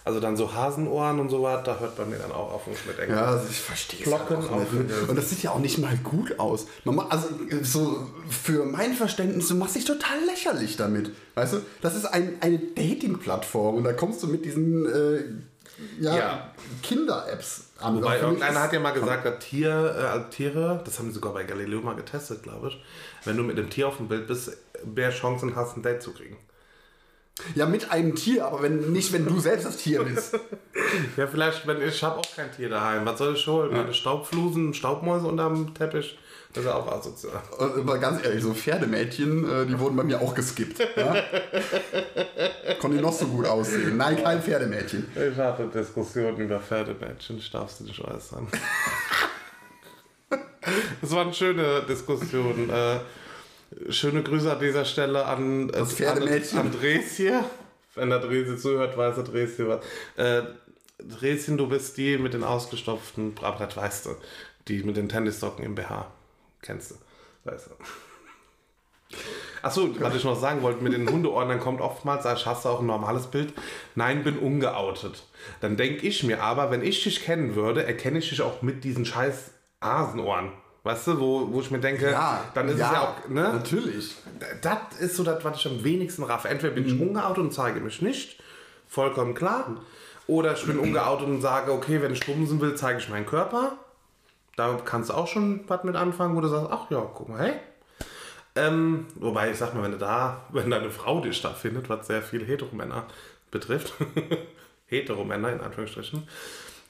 also 0.04 0.18
dann 0.20 0.36
so 0.36 0.52
Hasenohren 0.52 1.20
und 1.20 1.28
so 1.28 1.42
was, 1.42 1.62
da 1.64 1.78
hört 1.78 1.96
bei 1.96 2.04
mir 2.04 2.16
dann 2.18 2.32
auch 2.32 2.52
auf, 2.54 2.66
mir 2.66 2.92
denke. 2.92 3.14
Ja, 3.14 3.26
also 3.26 3.46
ich 3.48 3.60
verstehe 3.60 4.00
es 4.04 4.12
halt 4.12 4.30
auch 4.30 4.58
nicht. 4.60 4.72
ne? 4.72 4.94
auf- 5.02 5.08
Und 5.08 5.16
das 5.16 5.30
sieht 5.30 5.42
ja 5.44 5.50
auch 5.52 5.60
nicht 5.60 5.78
mal 5.78 5.96
gut 6.02 6.38
aus. 6.40 6.66
Also 7.08 7.28
so 7.62 8.06
für 8.28 8.64
mein 8.64 8.94
Verständnis, 8.94 9.48
du 9.48 9.54
machst 9.54 9.76
dich 9.76 9.84
total 9.84 10.18
lächerlich 10.26 10.76
damit. 10.76 11.10
Weißt 11.34 11.52
du, 11.54 11.60
das 11.82 11.94
ist 11.94 12.06
ein, 12.06 12.34
eine 12.40 12.58
Dating-Plattform 12.58 13.76
und 13.76 13.84
da 13.84 13.92
kommst 13.92 14.22
du 14.22 14.26
mit 14.26 14.44
diesen 14.44 14.86
äh, 14.86 15.22
ja, 16.00 16.16
Ja. 16.16 16.50
Kinder-Apps 16.82 17.64
an. 17.82 17.96
Wobei 17.96 18.20
irgendeiner 18.20 18.62
hat 18.62 18.72
ja 18.72 18.80
mal 18.80 18.92
gesagt, 18.92 19.24
dass 19.24 19.38
Tier, 19.38 19.70
äh, 19.70 20.02
also 20.02 20.28
Tiere, 20.30 20.80
das 20.84 20.98
haben 20.98 21.08
die 21.08 21.14
sogar 21.14 21.32
bei 21.32 21.44
Galileo 21.44 21.80
mal 21.80 21.96
getestet, 21.96 22.42
glaube 22.42 22.68
ich, 22.68 22.82
wenn 23.24 23.36
du 23.36 23.42
mit 23.42 23.58
dem 23.58 23.70
Tier 23.70 23.88
auf 23.88 23.96
dem 23.96 24.08
Bild 24.08 24.26
bist, 24.26 24.56
mehr 24.84 25.10
Chancen 25.10 25.56
hast, 25.56 25.76
ein 25.76 25.82
Date 25.82 26.02
zu 26.02 26.12
kriegen. 26.12 26.36
Ja, 27.54 27.66
mit 27.66 27.90
einem 27.90 28.14
Tier, 28.14 28.46
aber 28.46 28.62
wenn, 28.62 28.92
nicht, 28.92 29.12
wenn 29.12 29.24
du 29.24 29.40
selbst 29.40 29.66
das 29.66 29.76
Tier 29.78 30.04
bist. 30.04 30.38
Ja, 31.16 31.26
vielleicht, 31.26 31.66
wenn 31.66 31.80
ich 31.80 32.02
habe 32.02 32.18
auch 32.18 32.36
kein 32.36 32.52
Tier 32.52 32.68
daheim. 32.68 33.06
Was 33.06 33.16
soll 33.18 33.34
ich 33.34 33.46
holen? 33.46 33.72
Meine 33.72 33.94
Staubflusen, 33.94 34.74
Staubmäuse 34.74 35.26
unterm 35.26 35.72
Teppich? 35.74 36.18
Das 36.52 36.64
ist 36.64 36.70
ja 36.70 36.76
auch 36.76 36.92
asozial. 36.92 37.42
Und 37.58 37.78
aber 37.78 37.98
ganz 37.98 38.22
ehrlich, 38.24 38.42
so 38.42 38.52
Pferdemädchen, 38.52 39.50
äh, 39.50 39.66
die 39.66 39.78
wurden 39.78 39.96
bei 39.96 40.04
mir 40.04 40.20
auch 40.20 40.34
geskippt. 40.34 40.80
Ja? 40.96 41.16
Konnte 42.80 43.00
noch 43.00 43.12
so 43.12 43.26
gut 43.26 43.46
aussehen. 43.46 43.96
Nein, 43.96 44.22
kein 44.22 44.42
Pferdemädchen. 44.42 45.06
Ich 45.14 45.38
hatte 45.38 45.66
Diskussionen 45.68 46.36
über 46.36 46.60
Pferdemädchen, 46.60 47.38
ich 47.38 47.50
darf 47.50 47.70
sie 47.70 47.84
nicht 47.84 48.00
äußern. 48.00 48.48
Es 51.02 51.10
waren 51.10 51.34
schöne 51.34 51.82
Diskussionen. 51.88 52.70
Äh, 52.70 53.00
schöne 53.90 54.22
Grüße 54.22 54.52
an 54.52 54.60
dieser 54.60 54.84
Stelle 54.84 55.26
an 55.26 55.68
äh, 55.68 55.72
Das 55.72 55.94
Pferdemädchen. 55.94 56.58
An, 56.58 56.66
an 56.66 56.72
Dreschen. 56.72 57.40
Wenn 57.94 58.10
der 58.10 58.20
Dresi 58.20 58.56
zuhört, 58.56 58.96
weiß 58.96 59.18
er 59.18 59.24
Dreschen 59.24 59.68
was. 59.68 59.84
Äh, 60.16 60.42
Dreschen, 60.98 61.56
du 61.58 61.68
bist 61.68 61.96
die 61.96 62.16
mit 62.16 62.34
den 62.34 62.44
ausgestopften, 62.44 63.34
aber 63.42 63.66
das 63.66 63.76
weißt 63.76 64.06
du. 64.06 64.10
Die 64.68 64.84
mit 64.84 64.96
den 64.96 65.08
Tennissocken 65.08 65.64
im 65.64 65.74
BH. 65.74 66.06
Kennst 66.62 66.92
du. 66.92 66.94
Weißt 67.44 67.68
du. 67.68 67.72
Achso, 69.62 69.88
was 70.00 70.14
ich 70.14 70.24
noch 70.24 70.38
sagen 70.38 70.62
wollte, 70.62 70.82
mit 70.82 70.92
den 70.92 71.08
Hundeohren, 71.08 71.48
dann 71.48 71.60
kommt 71.60 71.80
oftmals, 71.80 72.26
als 72.26 72.46
hast 72.46 72.64
du 72.64 72.70
auch 72.70 72.80
ein 72.80 72.86
normales 72.86 73.26
Bild, 73.26 73.52
nein, 73.94 74.24
bin 74.24 74.38
ungeoutet. 74.38 75.22
Dann 75.60 75.76
denke 75.76 76.06
ich 76.06 76.24
mir 76.24 76.42
aber, 76.42 76.70
wenn 76.70 76.82
ich 76.82 77.02
dich 77.04 77.22
kennen 77.22 77.54
würde, 77.54 77.84
erkenne 77.84 78.18
ich 78.18 78.30
dich 78.30 78.42
auch 78.42 78.62
mit 78.62 78.82
diesen 78.84 79.04
scheiß 79.04 79.52
Hasenohren. 79.80 80.52
Weißt 80.84 81.06
du, 81.06 81.20
wo, 81.20 81.52
wo 81.52 81.60
ich 81.60 81.70
mir 81.70 81.78
denke, 81.78 82.10
dann 82.54 82.66
ist 82.66 82.74
es 82.74 82.80
ja 82.80 83.02
auch, 83.02 83.28
ne? 83.28 83.42
Natürlich. 83.52 84.16
Das 84.62 84.98
ist 84.98 85.14
so 85.14 85.22
das, 85.22 85.44
was 85.44 85.58
ich 85.58 85.66
am 85.66 85.84
wenigsten 85.84 86.24
raffe. 86.24 86.48
Entweder 86.48 86.74
bin 86.74 86.86
ich 86.86 87.00
ungeoutet 87.00 87.38
und 87.38 87.52
zeige 87.52 87.78
mich 87.78 88.02
nicht, 88.02 88.42
vollkommen 88.88 89.34
klar. 89.34 89.76
Oder 90.26 90.54
ich 90.54 90.66
bin 90.66 90.78
ungeoutet 90.80 91.28
und 91.28 91.40
sage, 91.40 91.72
okay, 91.72 92.02
wenn 92.02 92.12
ich 92.12 92.26
bumsen 92.26 92.60
will, 92.60 92.74
zeige 92.74 92.98
ich 92.98 93.08
meinen 93.08 93.26
Körper. 93.26 93.76
Da 94.56 94.78
kannst 94.84 95.10
du 95.10 95.14
auch 95.14 95.26
schon 95.26 95.64
was 95.68 95.84
mit 95.84 95.96
anfangen, 95.96 96.36
wo 96.36 96.40
du 96.40 96.48
sagst, 96.48 96.68
ach 96.70 96.90
ja, 96.90 97.00
guck 97.00 97.28
mal, 97.28 97.40
hey. 97.40 97.54
Ähm, 98.54 99.06
wobei, 99.14 99.50
ich 99.50 99.56
sag 99.56 99.74
mal, 99.74 99.82
wenn 99.82 99.92
du 99.92 99.98
da, 99.98 100.44
wenn 100.50 100.70
deine 100.70 100.90
Frau 100.90 101.20
dich 101.20 101.40
da 101.40 101.50
findet, 101.50 101.88
was 101.88 102.06
sehr 102.06 102.22
viele 102.22 102.44
Heteromänner 102.44 103.06
betrifft, 103.50 103.94
Heteromänner 104.86 105.52
in 105.52 105.60
Anführungsstrichen, 105.60 106.28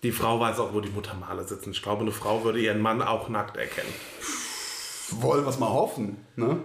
die 0.02 0.12
Frau 0.12 0.40
weiß 0.40 0.58
auch, 0.58 0.74
wo 0.74 0.80
die 0.80 0.90
Muttermale 0.90 1.44
sitzen. 1.44 1.70
Ich 1.70 1.82
glaube, 1.82 2.02
eine 2.02 2.10
Frau 2.10 2.42
würde 2.42 2.58
ihren 2.58 2.80
Mann 2.80 3.00
auch 3.02 3.28
nackt 3.28 3.56
erkennen. 3.56 3.92
Wollen 5.20 5.44
wir 5.44 5.50
es 5.50 5.60
mal 5.60 5.68
hoffen. 5.68 6.26
Ne? 6.34 6.58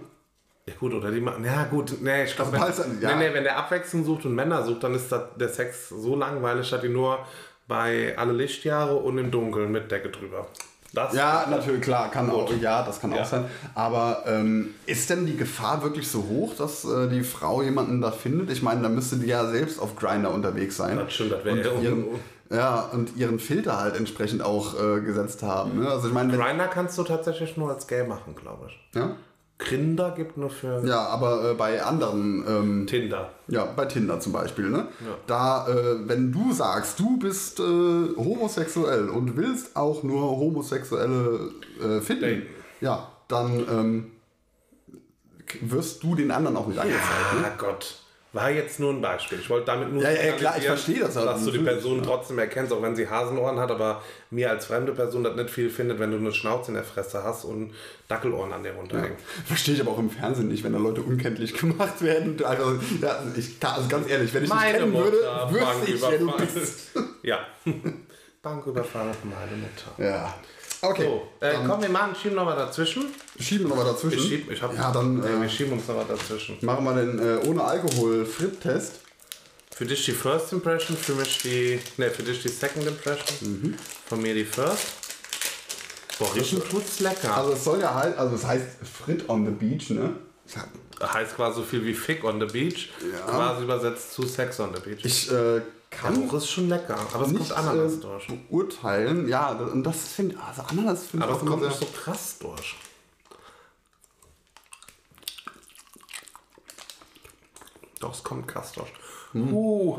Ja 0.66 0.74
gut, 0.78 0.92
oder 0.92 1.10
die 1.12 1.20
machen. 1.20 1.44
Ja 1.44 1.64
gut, 1.64 2.00
nee, 2.02 2.24
ich 2.24 2.34
glaube, 2.34 2.60
Also, 2.60 2.82
wenn, 2.82 3.00
ja. 3.00 3.16
nee, 3.16 3.28
nee, 3.28 3.34
wenn 3.34 3.44
der 3.44 3.56
Abwechslung 3.56 4.04
sucht 4.04 4.26
und 4.26 4.34
Männer 4.34 4.64
sucht, 4.64 4.82
dann 4.82 4.94
ist 4.94 5.10
das, 5.12 5.22
der 5.36 5.48
Sex 5.48 5.88
so 5.88 6.16
langweilig, 6.16 6.68
dass 6.68 6.80
die 6.80 6.88
nur 6.88 7.24
bei 7.68 8.16
alle 8.18 8.32
Lichtjahre 8.32 8.96
und 8.96 9.16
im 9.18 9.30
Dunkeln 9.30 9.70
mit 9.70 9.90
Decke 9.90 10.10
drüber. 10.10 10.48
Das 10.94 11.12
Ja, 11.12 11.46
natürlich, 11.50 11.82
klar, 11.82 12.10
kann 12.10 12.30
auch, 12.30 12.50
ja, 12.60 12.82
das 12.82 12.98
kann 13.00 13.12
Ja. 13.12 13.20
auch 13.22 13.26
sein. 13.26 13.44
Aber 13.74 14.22
ähm, 14.26 14.70
ist 14.86 15.10
denn 15.10 15.26
die 15.26 15.36
Gefahr 15.36 15.82
wirklich 15.82 16.08
so 16.08 16.24
hoch, 16.28 16.54
dass 16.56 16.84
äh, 16.84 17.08
die 17.08 17.22
Frau 17.22 17.60
jemanden 17.62 18.00
da 18.00 18.10
findet? 18.10 18.50
Ich 18.50 18.62
meine, 18.62 18.80
da 18.82 18.88
müsste 18.88 19.16
die 19.16 19.26
ja 19.26 19.44
selbst 19.50 19.80
auf 19.80 19.96
Grinder 19.96 20.32
unterwegs 20.32 20.76
sein. 20.78 20.96
Das 20.96 21.12
stimmt, 21.12 21.32
das 21.32 21.44
wäre 21.44 21.56
und 21.56 21.64
eher 21.64 21.82
ihren, 21.82 22.04
un- 22.04 22.20
Ja, 22.50 22.88
und 22.92 23.14
ihren 23.16 23.38
Filter 23.38 23.78
halt 23.78 23.96
entsprechend 23.96 24.40
auch 24.42 24.74
äh, 24.82 25.00
gesetzt 25.02 25.42
haben. 25.42 25.78
Ne? 25.80 25.90
Also 25.90 26.08
ich 26.08 26.14
meine, 26.14 26.34
Grinder 26.34 26.68
kannst 26.68 26.96
du 26.96 27.02
tatsächlich 27.02 27.58
nur 27.58 27.70
als 27.70 27.86
Gay 27.86 28.06
machen, 28.06 28.34
glaube 28.34 28.68
ich. 28.68 28.78
ja? 28.94 29.10
Grinder 29.58 30.12
gibt 30.12 30.36
nur 30.36 30.50
für 30.50 30.86
ja, 30.86 31.00
aber 31.06 31.50
äh, 31.50 31.54
bei 31.54 31.82
anderen 31.82 32.44
ähm, 32.46 32.86
Tinder. 32.86 33.30
Ja, 33.48 33.64
bei 33.64 33.86
Tinder 33.86 34.20
zum 34.20 34.32
Beispiel, 34.32 34.70
ne? 34.70 34.86
Da, 35.26 35.66
äh, 35.68 36.08
wenn 36.08 36.30
du 36.30 36.52
sagst, 36.52 37.00
du 37.00 37.18
bist 37.18 37.58
äh, 37.58 37.62
homosexuell 37.62 39.08
und 39.08 39.36
willst 39.36 39.74
auch 39.76 40.04
nur 40.04 40.38
Homosexuelle 40.38 41.50
äh, 41.82 42.00
finden, 42.00 42.22
Daten. 42.22 42.42
ja, 42.80 43.10
dann 43.26 43.66
ähm, 43.68 44.10
wirst 45.62 46.02
du 46.04 46.14
den 46.14 46.30
anderen 46.30 46.56
auch 46.56 46.68
nicht 46.68 46.78
angezeigt. 46.78 47.34
Ne? 47.40 47.44
Ah 47.44 47.56
Gott. 47.58 48.00
War 48.34 48.50
jetzt 48.50 48.78
nur 48.78 48.92
ein 48.92 49.00
Beispiel. 49.00 49.38
Ich 49.40 49.48
wollte 49.48 49.66
damit 49.66 49.90
nur 49.90 50.02
Ja, 50.02 50.10
ja, 50.10 50.32
klar, 50.32 50.58
ich 50.58 50.64
verstehe 50.66 51.00
das 51.00 51.16
halt. 51.16 51.26
Dass 51.26 51.44
du 51.44 51.50
die 51.50 51.58
Natürlich, 51.58 51.80
Person 51.82 52.02
trotzdem 52.02 52.38
erkennst, 52.38 52.72
auch 52.74 52.82
wenn 52.82 52.94
sie 52.94 53.08
Hasenohren 53.08 53.58
hat, 53.58 53.70
aber 53.70 54.02
mir 54.30 54.50
als 54.50 54.66
fremde 54.66 54.92
Person 54.92 55.24
das 55.24 55.34
nicht 55.34 55.48
viel 55.48 55.70
findet, 55.70 55.98
wenn 55.98 56.10
du 56.10 56.18
eine 56.18 56.32
Schnauze 56.32 56.70
in 56.70 56.74
der 56.74 56.84
Fresse 56.84 57.24
hast 57.24 57.44
und 57.44 57.72
Dackelohren 58.06 58.52
an 58.52 58.62
dir 58.62 58.72
runterhängen. 58.72 59.16
Verstehe 59.46 59.74
ich 59.74 59.80
aber 59.80 59.92
auch 59.92 59.98
im 59.98 60.10
Fernsehen 60.10 60.48
nicht, 60.48 60.62
wenn 60.62 60.74
da 60.74 60.78
Leute 60.78 61.00
unkenntlich 61.00 61.54
gemacht 61.58 62.02
werden. 62.02 62.36
Also, 62.44 62.78
ja, 63.00 63.22
ich, 63.34 63.56
also 63.64 63.88
ganz 63.88 64.10
ehrlich, 64.10 64.34
wenn 64.34 64.44
ich 64.44 64.50
dich 64.50 64.60
kennen 64.60 64.92
würde, 64.92 65.16
wüsste 65.50 65.90
ich, 65.90 66.02
wer 66.02 66.18
du 66.18 66.36
bist. 66.36 66.90
ja. 67.22 67.38
Banküberfall 68.42 69.08
auf 69.08 69.24
meine 69.24 69.56
Mutter. 69.56 70.02
Ja. 70.02 70.34
Okay, 70.80 71.04
So, 71.40 71.44
äh, 71.46 71.54
komm, 71.66 71.82
wir 71.82 71.88
machen, 71.88 72.14
schieben 72.14 72.36
noch 72.36 72.44
mal 72.44 72.54
dazwischen. 72.56 73.06
schieben 73.40 73.64
wir 73.68 73.70
noch 73.76 73.82
mal 73.84 73.90
dazwischen. 73.92 74.18
Ich 74.18 74.28
schieb, 74.28 74.50
ich 74.50 74.62
hab, 74.62 74.76
ja, 74.76 74.92
dann 74.92 75.18
nee, 75.18 75.22
wir 75.26 75.42
äh, 75.46 75.48
schieben 75.50 75.72
uns 75.72 75.88
noch 75.88 75.96
mal 75.96 76.04
dazwischen. 76.08 76.56
machen 76.60 76.84
wir 76.84 76.94
den 76.94 77.18
äh, 77.18 77.46
ohne 77.48 77.64
Alkohol 77.64 78.24
Frit-Test. 78.24 78.92
Für 79.74 79.86
dich 79.86 80.04
die 80.04 80.12
First 80.12 80.52
Impression, 80.52 80.96
für 80.96 81.12
mich 81.14 81.38
die, 81.38 81.78
ne, 81.98 82.10
für 82.10 82.22
dich 82.22 82.42
die 82.42 82.48
Second 82.48 82.86
Impression, 82.86 83.26
Mhm. 83.40 83.74
von 84.06 84.20
mir 84.22 84.34
die 84.34 84.44
First. 84.44 84.86
Boah, 86.18 86.34
riechen 86.34 86.60
tut's 86.68 86.98
lecker. 87.00 87.36
Also 87.36 87.52
es 87.52 87.62
soll 87.64 87.80
ja 87.80 87.94
halt, 87.94 88.16
also 88.18 88.34
es 88.34 88.44
heißt 88.44 88.66
Frit 89.04 89.28
on 89.28 89.44
the 89.46 89.52
Beach, 89.52 89.90
ne? 89.90 90.14
Heißt 91.02 91.36
quasi 91.36 91.56
so 91.60 91.62
viel 91.62 91.84
wie 91.84 91.94
Fick 91.94 92.24
on 92.24 92.40
the 92.40 92.46
Beach, 92.46 92.90
Ja. 93.12 93.20
quasi 93.26 93.64
übersetzt 93.64 94.12
zu 94.12 94.22
Sex 94.26 94.58
on 94.60 94.74
the 94.74 94.80
Beach. 94.80 95.04
Ich 95.04 95.30
äh, 95.30 95.60
kann 95.90 96.14
Geruch 96.14 96.34
ist 96.34 96.50
schon 96.50 96.68
lecker, 96.68 96.98
aber 97.14 97.24
es 97.26 97.32
nicht 97.32 97.50
kommt 97.50 97.68
Ananas 97.68 97.94
äh, 97.94 98.00
durch. 98.00 98.26
beurteilen. 98.48 99.28
Ja, 99.28 99.50
und 99.52 99.82
das 99.84 100.08
finde 100.08 100.36
also 100.46 100.62
Ananas 100.62 101.06
finde 101.06 101.26
ich 101.26 101.30
Aber 101.32 101.40
es 101.42 101.46
kommt 101.48 101.62
nicht 101.62 101.78
so 101.78 101.86
krass 101.86 102.38
durch. 102.40 102.76
Doch, 108.00 108.12
es 108.14 108.22
kommt 108.22 108.46
krass 108.46 108.72
durch. 108.72 108.90
Uh, 109.34 109.98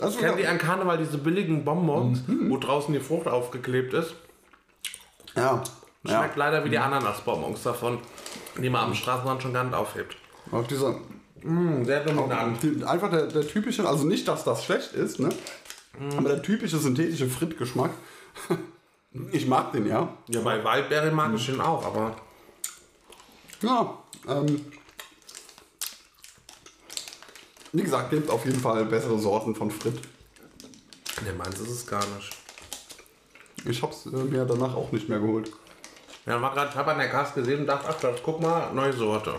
Also, 0.00 0.18
kennt 0.18 0.38
ihr 0.38 0.50
an 0.50 0.58
Karneval 0.58 0.98
diese 0.98 1.18
billigen 1.18 1.64
Bonbons, 1.64 2.20
wo 2.26 2.56
draußen 2.58 2.92
die 2.92 3.00
Frucht 3.00 3.26
aufgeklebt 3.28 3.94
ist? 3.94 4.14
ja, 5.34 5.62
ja. 6.04 6.18
Schmeckt 6.20 6.36
leider 6.36 6.64
wie 6.64 6.70
die 6.70 6.78
Ananasbonbons 6.78 7.62
davon, 7.64 7.98
die 8.58 8.70
man 8.70 8.84
am 8.86 8.94
Straßenrand 8.94 9.42
schon 9.42 9.52
gar 9.52 9.64
nicht 9.64 9.74
aufhebt. 9.74 10.16
Auch 10.52 10.66
dieser, 10.66 10.98
Mm, 11.42 11.84
sehr 11.84 12.02
dominant. 12.02 12.60
die, 12.62 12.82
einfach 12.82 13.10
der, 13.10 13.26
der 13.26 13.46
typische, 13.46 13.86
also 13.86 14.04
nicht, 14.04 14.26
dass 14.26 14.42
das 14.42 14.64
schlecht 14.64 14.94
ist, 14.94 15.20
ne? 15.20 15.28
Aber 16.16 16.28
der 16.30 16.42
typische 16.42 16.78
synthetische 16.78 17.28
Frit-Geschmack. 17.28 17.90
ich 19.32 19.46
mag 19.46 19.70
den, 19.72 19.86
ja. 19.86 20.08
Ja, 20.28 20.40
bei 20.40 20.62
Wildberry 20.64 21.10
mag 21.12 21.32
ich 21.34 21.46
den 21.46 21.60
auch, 21.60 21.84
aber 21.84 22.16
Ja, 23.62 23.96
ähm, 24.28 24.66
wie 27.72 27.82
gesagt, 27.82 28.10
gibt 28.10 28.30
auf 28.30 28.44
jeden 28.44 28.60
Fall 28.60 28.84
bessere 28.86 29.18
Sorten 29.18 29.54
von 29.54 29.70
Frit. 29.70 29.94
ne, 31.22 31.32
meins 31.36 31.60
ist 31.60 31.70
es 31.70 31.86
gar 31.86 32.04
nicht. 32.16 32.30
Ich 33.68 33.82
hab's 33.82 34.06
äh, 34.06 34.10
mir 34.10 34.44
danach 34.44 34.74
auch 34.74 34.90
nicht 34.92 35.08
mehr 35.08 35.18
geholt. 35.20 35.52
Ja, 36.26 36.40
war 36.42 36.52
gerade, 36.54 36.70
ich 36.70 36.76
habe 36.76 36.90
an 36.92 36.98
der 36.98 37.08
Kasse 37.08 37.34
gesehen 37.34 37.60
und 37.60 37.66
dachte, 37.66 37.86
ach, 37.88 38.00
das, 38.00 38.20
guck 38.22 38.40
mal, 38.40 38.72
neue 38.72 38.92
Sorte. 38.92 39.34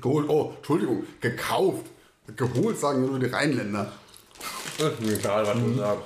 Geholt, 0.00 0.28
oh, 0.28 0.54
Entschuldigung, 0.56 1.04
gekauft. 1.20 1.86
Geholt 2.36 2.78
sagen 2.78 3.04
nur 3.06 3.18
die 3.18 3.26
Rheinländer. 3.26 3.92
Ist 4.78 5.00
mir 5.00 5.12
egal, 5.18 5.46
was 5.46 5.54
du 5.54 5.74
sagst. 5.74 6.02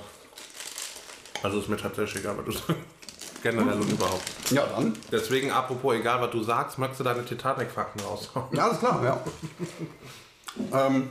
Also 1.41 1.59
ist 1.59 1.69
mir 1.69 1.77
tatsächlich 1.77 2.21
egal, 2.21 2.37
was 2.37 2.45
du 2.45 2.51
sagst. 2.51 2.73
Generell 3.41 3.79
und 3.79 3.89
überhaupt. 3.89 4.21
Ja, 4.51 4.65
dann. 4.65 4.93
Deswegen, 5.11 5.49
apropos, 5.51 5.95
egal 5.95 6.19
was 6.21 6.31
du 6.31 6.43
sagst, 6.43 6.77
möchtest 6.77 6.99
du 6.99 7.03
deine 7.05 7.23
Titanic-Fakten 7.23 8.01
raushauen? 8.01 8.47
Ja, 8.53 8.65
alles 8.65 8.79
klar, 8.79 9.01
ja. 9.01 9.21
ähm, 10.85 11.09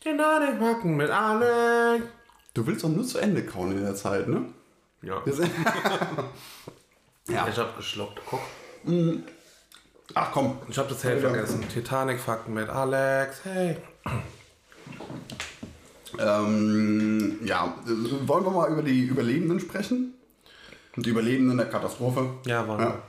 Titanic-Fakten 0.00 0.96
mit 0.96 1.10
Alex. 1.10 2.04
du 2.54 2.64
willst 2.66 2.84
doch 2.84 2.88
nur 2.88 3.04
zu 3.04 3.18
Ende 3.18 3.44
kauen 3.44 3.72
in 3.72 3.82
der 3.82 3.96
Zeit, 3.96 4.28
ne? 4.28 4.44
Ja, 5.02 5.20
Das- 5.26 5.38
ja. 7.28 7.46
ich 7.48 7.58
hab 7.58 7.76
geschluckt. 7.76 8.20
Guck. 8.28 8.40
Ach 10.14 10.32
komm. 10.32 10.58
Ich 10.68 10.78
hab 10.78 10.88
das 10.88 11.04
Hell 11.04 11.20
vergessen. 11.20 11.64
Titanic-Fakten 11.68 12.54
mit 12.54 12.68
Alex. 12.68 13.40
Hey. 13.44 13.76
Ähm, 16.18 17.38
ja, 17.44 17.74
äh, 17.86 18.28
wollen 18.28 18.44
wir 18.44 18.50
mal 18.50 18.70
über 18.72 18.82
die 18.82 19.04
Überlebenden 19.04 19.60
sprechen? 19.60 20.14
Die 20.96 21.10
Überlebenden 21.10 21.58
der 21.58 21.68
Katastrophe. 21.68 22.30
Ja, 22.46 22.66
war 22.66 22.80
Ja. 22.80 23.02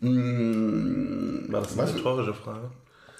Mm, 0.00 1.50
War 1.50 1.62
das 1.62 1.78
eine 1.78 1.94
rhetorische 1.94 2.34
Frage? 2.34 2.70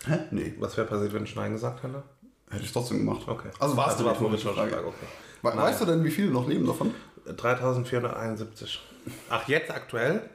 Hä? 0.07 0.19
Nee, 0.31 0.55
Was 0.59 0.77
wäre 0.77 0.87
passiert, 0.87 1.13
wenn 1.15 1.25
ich 1.25 1.35
Nein 1.35 1.53
gesagt 1.53 1.83
hätte? 1.83 2.03
hätte 2.51 2.63
ich 2.65 2.73
trotzdem 2.73 2.99
gemacht. 2.99 3.23
Okay. 3.27 3.49
Also 3.59 3.77
war 3.77 3.87
es 3.87 3.95
also 3.95 4.05
war 4.05 4.13
eine 4.13 4.21
rhetorische 4.21 4.49
Frage. 4.53 4.71
Frage. 4.73 4.87
Okay. 4.87 5.07
We 5.43 5.57
weißt 5.57 5.81
du 5.81 5.85
denn, 5.87 6.05
wie 6.05 6.11
viele 6.11 6.31
noch 6.31 6.47
leben 6.47 6.67
davon? 6.67 6.95
3471. 7.25 8.81
Ach, 9.29 9.47
jetzt 9.49 9.71
aktuell? 9.71 10.29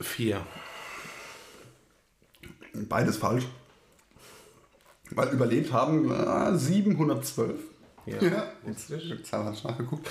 Vier. 0.00 0.46
Beides 2.74 3.16
falsch. 3.16 3.46
Weil 5.10 5.28
überlebt 5.28 5.72
haben 5.72 6.10
äh, 6.10 6.56
712. 6.56 7.58
Ja. 8.06 8.22
Ja, 8.22 8.52
Zahl 9.22 9.44
hatte 9.44 9.56
ich 9.56 9.64
nachgeguckt. 9.64 10.08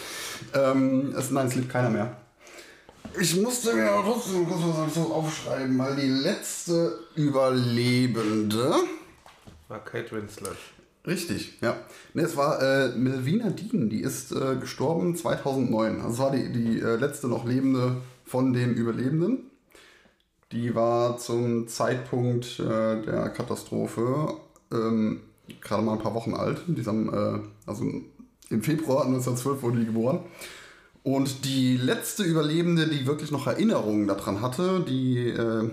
Ähm, 0.54 1.14
es, 1.18 1.32
nein, 1.32 1.48
es 1.48 1.56
lebt 1.56 1.70
keiner 1.70 1.90
mehr. 1.90 2.18
Ich 3.20 3.36
musste 3.38 3.74
mir 3.74 3.90
trotzdem 4.04 4.48
kurz 4.48 4.62
was 4.64 4.88
dazu 4.88 5.14
aufschreiben, 5.14 5.78
weil 5.80 5.96
die 5.96 6.10
letzte 6.10 7.00
Überlebende. 7.16 8.76
War 9.68 9.84
Kate 9.84 10.12
Winslet. 10.12 10.58
Richtig, 11.08 11.58
ja. 11.62 11.78
Ne, 12.14 12.24
es 12.24 12.36
war 12.36 12.62
äh, 12.62 12.90
Melvina 12.90 13.50
Dean, 13.50 13.90
die 13.90 14.02
ist 14.02 14.34
äh, 14.34 14.58
gestorben 14.60 15.16
2009. 15.16 16.02
Also 16.02 16.10
es 16.10 16.20
war 16.20 16.32
die, 16.32 16.52
die 16.52 16.82
äh, 16.82 16.98
letzte 16.98 17.30
noch 17.30 17.46
lebende 17.46 18.02
von 18.26 18.52
den 18.52 18.74
Überlebenden. 18.74 19.50
Die 20.52 20.76
war 20.76 21.18
zum 21.18 21.70
Zeitpunkt 21.70 22.60
äh, 22.60 23.02
der 23.02 23.30
Katastrophe 23.30 24.34
ähm, 24.72 25.22
gerade 25.62 25.82
mal 25.82 25.94
ein 25.94 26.00
paar 26.00 26.14
Wochen 26.14 26.34
alt. 26.34 26.62
Die 26.68 26.86
am, 26.86 27.14
äh, 27.14 27.40
also 27.66 27.86
im 28.50 28.64
Februar 28.64 29.06
1912 29.06 29.62
wurde 29.62 29.80
die 29.80 29.86
geboren. 29.86 30.20
Und 31.04 31.46
die 31.46 31.78
letzte 31.78 32.24
Überlebende, 32.24 32.86
die 32.86 33.08
wirklich 33.08 33.32
noch 33.32 33.48
Erinnerungen 33.48 34.08
daran 34.08 34.42
hatte, 34.42 34.84
die 34.86 35.30
äh, 35.30 35.70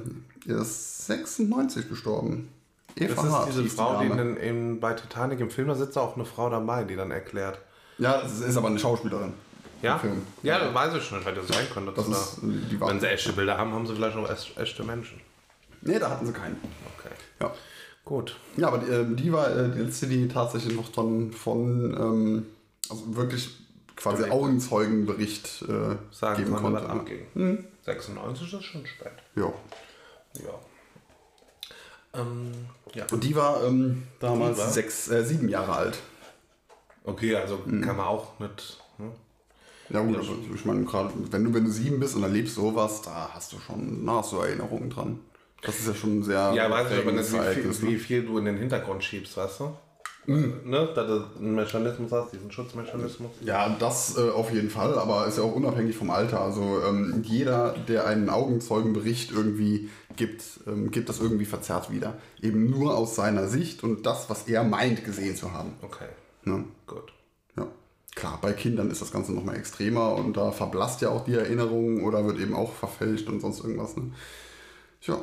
ist 0.47 1.07
96 1.07 1.89
gestorben. 1.89 2.49
Eva 2.97 3.15
Das 3.15 3.25
ist 3.25 3.31
Hart 3.33 3.49
diese 3.49 3.65
Frau, 3.65 4.01
die 4.01 4.07
in, 4.07 4.37
in, 4.37 4.81
bei 4.81 4.93
Titanic 4.95 5.41
im 5.41 5.51
Film, 5.51 5.69
da 5.69 5.75
sitzt 5.75 5.99
auch 5.99 6.15
eine 6.15 6.25
Frau 6.25 6.49
dabei, 6.51 6.85
die 6.85 6.97
dann 6.97 7.11
erklärt. 7.11 7.59
Ja, 7.99 8.21
das 8.23 8.41
ist 8.41 8.57
aber 8.57 8.69
eine 8.69 8.79
Schauspielerin. 8.79 9.33
Ja? 9.83 10.01
Ja, 10.43 10.59
das 10.59 10.75
weiß 10.75 10.95
ich 10.95 11.05
schon, 11.05 11.23
hätte 11.23 11.43
sein 11.45 11.67
können. 11.73 11.91
Das 11.95 12.07
ist 12.09 12.39
da, 12.41 12.47
die 12.47 12.81
wenn 12.81 13.01
sie 13.01 13.09
echte 13.09 13.33
Bilder 13.33 13.59
haben, 13.59 13.73
haben 13.73 13.87
sie 13.87 13.95
vielleicht 13.95 14.17
echt- 14.31 14.57
echte 14.59 14.83
Menschen. 14.83 15.21
Nee, 15.83 15.99
da 15.99 16.11
hatten 16.11 16.27
sie 16.27 16.33
keinen. 16.33 16.57
Okay. 16.99 17.15
Ja. 17.41 17.53
Gut. 18.05 18.37
Ja, 18.57 18.69
aber 18.69 18.79
die, 18.79 18.91
äh, 18.91 19.05
die 19.15 19.33
war 19.33 19.55
äh, 19.55 19.71
die 19.71 19.81
letzte, 19.81 20.07
die 20.07 20.27
tatsächlich 20.29 20.75
noch 20.77 20.91
von, 20.93 21.33
von 21.33 21.95
ähm, 21.99 22.47
also 22.91 23.17
wirklich 23.17 23.51
quasi. 23.97 24.31
Augenzeugenbericht 24.31 25.63
äh, 25.69 25.97
Sagen 26.11 26.45
geben 26.45 26.57
konnte. 26.57 26.89
abging. 26.89 27.65
96 27.85 28.53
ist 28.55 28.65
schon 28.65 28.87
spät. 28.87 29.13
Ja. 29.37 29.53
Ja. 30.35 30.55
Ähm, 32.15 32.53
ja. 32.95 33.07
Und 33.11 33.25
die 33.25 33.35
war 33.35 33.65
ähm, 33.65 34.05
damals 34.21 34.57
Die 34.57 34.63
war? 34.63 34.71
sechs, 34.71 35.09
äh, 35.11 35.25
sieben 35.25 35.49
Jahre 35.49 35.73
alt. 35.73 35.99
Okay, 37.05 37.35
also 37.37 37.61
Mhm. 37.65 37.83
kann 37.83 37.97
man 37.97 38.07
auch 38.07 38.39
mit. 38.39 38.79
Ne? 38.99 39.11
Ja 39.91 40.01
gut, 40.01 40.17
aber 40.17 40.29
ich 40.55 40.65
meine, 40.65 40.85
gerade 40.85 41.13
wenn 41.31 41.45
du, 41.45 41.53
wenn 41.53 41.65
du 41.65 41.71
sieben 41.71 42.01
bist 42.01 42.17
und 42.17 42.23
erlebst 42.23 42.55
sowas, 42.55 43.03
da 43.03 43.31
hast 43.35 43.53
du 43.53 43.59
schon, 43.59 44.07
da 44.07 44.13
hast 44.15 44.33
du 44.33 44.39
Erinnerungen 44.39 44.89
dran. 44.89 45.21
Das 45.63 45.79
ist 45.79 45.87
ja 45.89 45.95
schon 45.95 46.23
sehr 46.23 46.53
Ja, 46.55 46.71
weiß 46.71 46.91
ich 46.93 46.99
aber 46.99 47.13
nicht, 47.13 47.31
prägendes 47.31 47.81
wie 47.81 47.81
viel, 47.83 47.89
ne? 47.91 47.95
wie 47.95 47.99
viel 47.99 48.27
du 48.27 48.39
in 48.39 48.45
den 48.47 48.57
Hintergrund 48.59 49.03
schiebst, 49.05 49.37
weißt 49.37 49.61
du? 49.61 49.77
Ne, 50.27 50.89
dass 50.95 51.07
du 51.07 51.25
einen 51.39 51.55
Mechanismus 51.55 52.13
hast, 52.13 52.33
diesen 52.33 52.51
Schutzmechanismus. 52.51 53.31
Ja, 53.43 53.77
das 53.79 54.17
äh, 54.17 54.31
auf 54.31 54.53
jeden 54.53 54.71
Fall, 54.71 54.99
aber 54.99 55.27
ist 55.27 55.39
ja 55.39 55.45
auch 55.45 55.55
unabhängig 55.55 55.97
vom 55.97 56.11
Alter. 56.11 56.41
Also 56.41 56.81
ähm, 56.87 57.23
jeder, 57.25 57.75
der 57.89 58.07
einen 58.07 58.29
Augenzeugenbericht 58.29 59.33
irgendwie 59.33 59.91
gibt, 60.17 60.43
ähm, 60.67 60.91
gibt 60.91 61.09
das 61.09 61.21
irgendwie 61.21 61.45
verzerrt 61.45 61.91
wieder. 61.91 62.15
Eben 62.41 62.71
nur 62.71 62.97
aus 62.97 63.17
seiner 63.17 63.49
Sicht 63.49 63.83
und 63.83 64.07
das, 64.07 64.31
was 64.31 64.49
er 64.49 64.65
meint, 64.65 65.05
gesehen 65.05 65.37
zu 65.37 65.53
haben. 65.53 65.73
Okay, 65.83 66.09
Ne? 66.45 66.65
gut. 66.87 67.13
Ja. 67.57 67.67
Klar, 68.15 68.39
bei 68.41 68.53
Kindern 68.53 68.91
ist 68.91 69.01
das 69.03 69.13
Ganze 69.13 69.33
nochmal 69.33 69.57
extremer 69.57 70.15
und 70.15 70.37
da 70.37 70.53
verblasst 70.53 71.01
ja 71.01 71.09
auch 71.11 71.25
die 71.25 71.35
Erinnerung 71.35 72.05
oder 72.05 72.25
wird 72.25 72.39
eben 72.39 72.55
auch 72.55 72.73
verfälscht 72.73 73.29
und 73.29 73.41
sonst 73.41 73.61
irgendwas. 73.61 73.97
Ne? 73.97 74.13
Tja. 75.01 75.19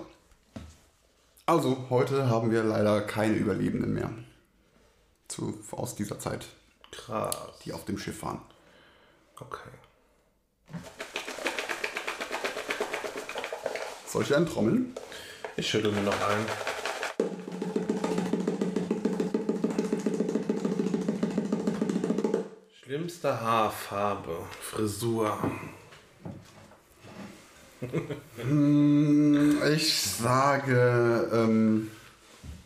Also, 1.45 1.77
heute 1.89 2.29
haben 2.29 2.51
wir 2.51 2.63
leider 2.63 3.01
keine 3.01 3.35
Überlebenden 3.35 3.93
mehr. 3.93 4.11
Zu, 5.31 5.57
aus 5.71 5.95
dieser 5.95 6.19
Zeit, 6.19 6.45
Krass. 6.91 7.33
die 7.63 7.71
auf 7.71 7.85
dem 7.85 7.97
Schiff 7.97 8.21
waren. 8.21 8.41
Okay. 9.39 9.69
Soll 14.05 14.23
ich 14.23 14.35
einen 14.35 14.45
trommeln? 14.45 14.93
Ich 15.55 15.69
schüttel 15.69 15.93
mir 15.93 16.01
noch 16.01 16.19
ein. 16.19 16.45
Schlimmste 22.83 23.39
Haarfarbe, 23.39 24.37
Frisur. 24.59 25.37
Ich 29.71 30.01
sage, 30.01 31.29
ähm, 31.31 31.89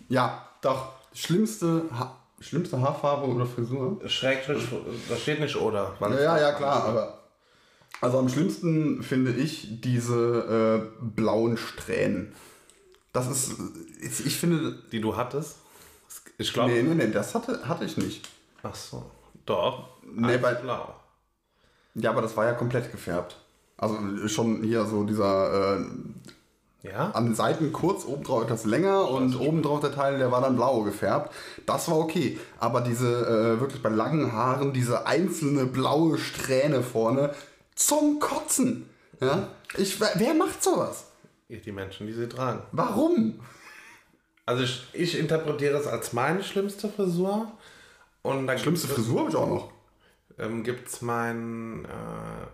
ja, 0.10 0.50
doch, 0.62 0.94
schlimmste, 1.14 1.84
ha 1.92 2.15
schlimmste 2.40 2.80
Haarfarbe 2.82 3.28
oder 3.28 3.46
Frisur? 3.46 4.00
Schrägstrich, 4.08 4.68
da 5.10 5.16
steht 5.16 5.40
nicht 5.40 5.56
oder. 5.56 5.96
weil 6.00 6.14
Ja, 6.14 6.20
ja, 6.22 6.40
ja, 6.40 6.52
klar, 6.54 6.84
aber. 6.86 7.22
Also 8.02 8.20
am 8.20 8.28
schlimmsten 8.30 9.02
finde 9.04 9.32
ich 9.32 9.80
diese 9.82 10.90
äh, 11.02 11.06
blauen 11.16 11.58
Strähnen. 11.58 12.34
Das 13.14 13.28
ist, 13.28 13.54
ich, 14.02 14.26
finde, 14.38 14.78
Die 14.92 15.00
du 15.00 15.16
hattest? 15.16 15.58
Ich 16.38 16.52
glaube. 16.52 16.72
nee, 16.74 16.84
nee, 16.84 16.94
nee, 16.96 17.12
das 17.12 17.34
hatte, 17.34 17.66
hatte 17.68 17.86
ich 17.86 17.96
nicht. 17.96 18.28
Ach 18.64 18.76
so. 18.76 19.10
Doch. 19.46 19.88
Nee, 20.04 20.38
bei- 20.38 20.56
blau. 20.56 20.94
Ja, 21.96 22.10
aber 22.10 22.22
das 22.22 22.36
war 22.36 22.46
ja 22.46 22.54
komplett 22.54 22.92
gefärbt. 22.92 23.38
Also 23.78 24.28
schon 24.28 24.64
hier 24.64 24.86
so 24.86 25.04
dieser 25.06 25.78
äh, 25.80 25.86
Ja? 26.86 27.12
an 27.12 27.26
den 27.26 27.36
Seiten 27.36 27.74
kurz, 27.74 28.06
obendrauf 28.06 28.44
etwas 28.44 28.66
länger 28.66 29.10
und 29.10 29.40
obendrauf 29.40 29.80
der 29.80 29.94
Teil, 29.94 30.18
der 30.18 30.32
war 30.32 30.42
dann 30.42 30.56
blau 30.56 30.84
gefärbt. 30.84 31.34
Das 31.66 31.90
war 31.90 31.98
okay. 31.98 32.40
Aber 32.60 32.82
diese 32.82 33.08
äh, 33.08 33.60
wirklich 33.60 33.82
bei 33.82 33.90
langen 33.90 34.32
Haaren, 34.32 34.72
diese 34.72 35.08
einzelne 35.08 35.66
blaue 35.66 36.18
Strähne 36.18 36.84
vorne, 36.84 37.34
zum 37.76 38.20
Kotzen. 38.20 38.90
Ja? 39.20 39.48
Ich, 39.78 40.00
wer 40.00 40.34
macht 40.34 40.64
sowas? 40.64 41.08
Die 41.50 41.72
Menschen, 41.72 42.08
die 42.08 42.14
sie 42.14 42.28
tragen. 42.28 42.62
Warum? 42.72 43.40
Also 44.46 44.64
ich, 44.64 44.88
ich 44.94 45.18
interpretiere 45.18 45.78
es 45.78 45.88
als 45.88 46.14
meine 46.14 46.44
schlimmste 46.44 46.90
Frisur. 46.90 47.52
Und 48.22 48.48
da 48.48 48.58
Schlimmste 48.58 48.88
Frisur 48.88 49.22
habe 49.22 49.30
ich 49.30 49.36
auch 49.36 49.48
noch. 49.48 49.72
ähm, 50.40 50.64
gibt 50.64 50.88
es 50.88 51.02
mein 51.02 51.86
äh, 51.86 52.48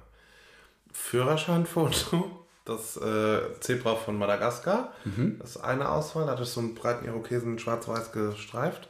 Führerscheinfoto, 0.92 2.41
das 2.66 2.98
äh, 2.98 3.40
Zebra 3.60 3.96
von 3.96 4.18
Madagaskar. 4.18 4.94
Das 5.40 5.52
ist 5.52 5.64
eine 5.64 5.90
Auswahl, 5.90 6.26
da 6.26 6.34
hatte 6.34 6.44
ich 6.44 6.50
so 6.50 6.60
einen 6.60 6.76
breiten 6.76 7.06
Irokesen 7.06 7.60
schwarz-weiß 7.60 8.12
gestreift. 8.12 8.88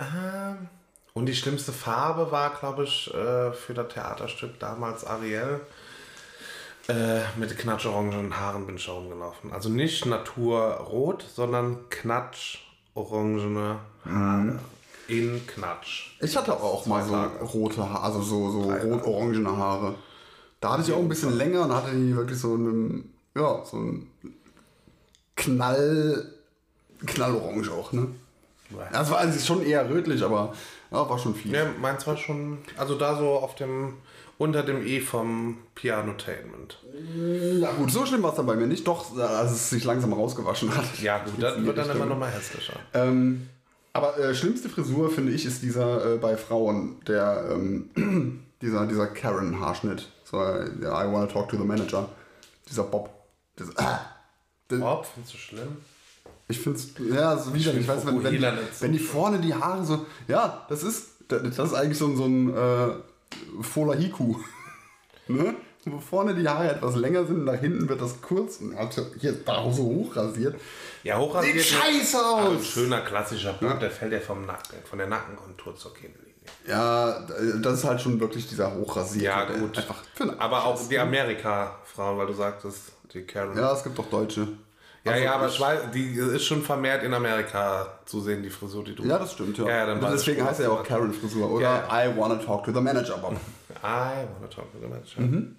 Ähm, 0.00 0.68
und 1.14 1.26
die 1.26 1.34
schlimmste 1.34 1.72
Farbe 1.72 2.30
war, 2.30 2.50
glaube 2.50 2.84
ich, 2.84 3.12
äh, 3.12 3.52
für 3.52 3.74
das 3.74 3.88
Theaterstück 3.92 4.58
damals 4.60 5.04
Ariel. 5.04 5.60
Äh, 6.88 7.22
mit 7.36 7.56
knatschorangenen 7.58 8.38
Haaren 8.38 8.66
bin 8.66 8.76
ich 8.76 8.86
da 8.86 8.92
rumgelaufen. 8.92 9.52
Also 9.52 9.68
nicht 9.68 10.06
naturrot, 10.06 11.24
sondern 11.34 11.88
knatschorangene 11.90 13.78
Haare. 14.04 14.58
In 15.08 15.46
Knatsch. 15.46 16.10
Ich 16.20 16.36
hatte 16.36 16.52
auch 16.52 16.84
mal 16.86 17.04
so 17.04 17.14
rote 17.14 17.88
Haare, 17.88 18.02
also 18.02 18.22
so, 18.22 18.50
so 18.50 18.72
rot-orangene 18.72 19.56
Haare. 19.56 19.94
Da 20.60 20.72
hatte 20.72 20.82
ich 20.82 20.92
auch 20.92 21.00
ein 21.00 21.08
bisschen 21.08 21.36
länger 21.36 21.62
und 21.62 21.72
hatte 21.74 21.92
die 21.92 22.16
wirklich 22.16 22.38
so 22.38 22.54
einen, 22.54 23.12
ja, 23.34 23.64
so 23.64 23.76
einen 23.76 24.10
Knall, 25.36 26.32
Knallorange 27.04 27.70
auch, 27.70 27.92
ne? 27.92 28.08
Das 28.92 29.10
war 29.10 29.18
also 29.18 29.38
schon 29.38 29.64
eher 29.64 29.88
rötlich, 29.88 30.22
aber 30.24 30.52
ja, 30.90 31.08
war 31.08 31.18
schon 31.18 31.34
viel. 31.34 31.52
Ja, 31.52 31.66
meins 31.80 32.06
war 32.06 32.16
schon, 32.16 32.58
also 32.76 32.96
da 32.96 33.16
so 33.16 33.28
auf 33.28 33.54
dem, 33.54 33.94
unter 34.38 34.62
dem 34.62 34.84
E 34.84 35.00
vom 35.00 35.58
Pianotainment. 35.74 36.78
Ja 37.60 37.72
gut, 37.72 37.90
so 37.92 38.04
schlimm 38.06 38.22
war 38.22 38.30
es 38.30 38.36
dann 38.36 38.46
bei 38.46 38.56
mir 38.56 38.66
nicht, 38.66 38.86
doch, 38.86 39.16
als 39.16 39.52
es 39.52 39.70
sich 39.70 39.84
langsam 39.84 40.12
rausgewaschen 40.12 40.74
hat. 40.76 40.84
Ja 41.00 41.18
gut, 41.18 41.40
das 41.40 41.64
wird 41.64 41.78
dann 41.78 41.90
immer 41.90 42.06
noch 42.06 42.18
mal 42.18 42.30
hässlicher. 42.30 42.74
Ähm, 42.94 43.48
aber 43.92 44.18
äh, 44.18 44.34
schlimmste 44.34 44.68
Frisur, 44.68 45.10
finde 45.10 45.32
ich, 45.32 45.46
ist 45.46 45.62
dieser 45.62 46.14
äh, 46.14 46.18
bei 46.18 46.36
Frauen, 46.36 46.96
der, 47.06 47.48
ähm, 47.52 48.42
dieser, 48.62 48.86
dieser 48.86 49.06
Karen-Haarschnitt. 49.06 50.10
So, 50.28 50.42
äh, 50.42 50.68
ja, 50.82 51.04
I 51.04 51.12
wanna 51.12 51.26
talk 51.26 51.48
to 51.50 51.56
the 51.56 51.62
manager. 51.64 52.08
Dieser 52.68 52.82
Bob. 52.82 53.10
Dieser, 53.58 53.72
der- 54.70 54.76
Bob, 54.78 55.06
findest 55.06 55.34
du 55.34 55.38
schlimm? 55.38 55.76
ich 56.48 56.58
finde 56.60 56.78
es, 56.78 56.88
ja, 57.14 57.36
so 57.38 57.52
widerlich. 57.54 57.80
Ich 57.80 57.86
find 57.86 57.88
weiß, 57.88 58.06
wenn, 58.06 58.22
wenn, 58.24 58.32
die, 58.32 58.46
wenn 58.80 58.92
die 58.92 58.98
vorne 58.98 59.38
die 59.40 59.54
Haare 59.54 59.84
so, 59.84 60.04
ja, 60.28 60.64
das 60.68 60.82
ist, 60.82 61.08
das 61.28 61.42
das 61.56 61.68
ist 61.70 61.74
eigentlich 61.74 61.98
so, 61.98 62.06
ein- 62.06 62.16
so 62.16 62.24
ein 62.24 62.54
äh, 62.54 63.62
Folahiku. 63.62 64.36
ne? 65.28 65.54
Wo 65.88 66.00
vorne 66.00 66.34
die 66.34 66.48
Haare 66.48 66.70
etwas 66.74 66.96
länger 66.96 67.24
sind, 67.26 67.44
nach 67.44 67.60
hinten 67.60 67.88
wird 67.88 68.00
das 68.02 68.20
kurz 68.20 68.56
und 68.56 68.76
also 68.76 69.06
hier 69.20 69.32
da 69.44 69.70
so 69.72 69.84
hoch 69.84 70.16
rasiert. 70.16 70.60
Ja, 71.04 71.16
hochrasiert. 71.18 71.54
Sieht 71.60 71.64
scheiße 71.66 72.16
Also 72.18 72.56
aus! 72.58 72.66
schöner 72.66 73.00
klassischer 73.02 73.52
Bob, 73.52 73.78
der 73.78 73.92
fällt 73.92 74.12
ja 74.12 74.18
vom 74.18 74.44
Nacken, 74.46 74.78
von 74.84 74.98
der 74.98 75.06
Nackenkontur 75.06 75.76
zur 75.76 75.94
Kinnlinie. 75.94 76.25
Ja, 76.66 77.20
das 77.62 77.74
ist 77.74 77.84
halt 77.84 78.00
schon 78.00 78.18
wirklich 78.20 78.48
dieser 78.48 78.74
hochrasierte. 78.74 79.26
Ja, 79.26 79.44
gut. 79.44 79.76
Einfach 79.76 80.02
Aber 80.38 80.64
auch 80.64 80.88
die 80.88 80.94
ne? 80.94 81.02
Amerika-Frauen, 81.02 82.18
weil 82.18 82.26
du 82.26 82.32
sagtest, 82.32 82.92
die 83.12 83.22
Karen. 83.22 83.56
Ja, 83.56 83.72
es 83.72 83.82
gibt 83.82 83.98
auch 83.98 84.06
Deutsche. 84.06 84.48
Ja, 85.04 85.12
Also 85.12 85.24
ja, 85.24 85.34
aber 85.36 85.46
weiß, 85.46 85.80
die 85.94 86.14
ist 86.14 86.44
schon 86.44 86.62
vermehrt 86.62 87.04
in 87.04 87.14
Amerika 87.14 87.86
zu 88.04 88.20
sehen, 88.20 88.42
die 88.42 88.50
Frisur, 88.50 88.82
die 88.82 88.94
du 88.94 89.04
Ja, 89.04 89.18
das 89.18 89.32
stimmt, 89.32 89.56
ja. 89.58 89.68
Ja, 89.68 89.86
ja, 89.86 90.10
deswegen 90.10 90.44
heißt 90.44 90.60
er 90.60 90.66
ja 90.66 90.72
auch 90.72 90.82
Karen-Frisur. 90.82 91.48
Oder 91.48 91.84
I 91.90 92.10
wanna 92.16 92.34
talk 92.36 92.64
to 92.64 92.72
the 92.72 92.80
manager, 92.80 93.16
Bob. 93.18 93.36
I 93.84 94.26
wanna 94.34 94.48
talk 94.52 94.72
to 94.72 94.78
the 94.80 94.88
manager. 94.88 95.20
Mhm. 95.20 95.56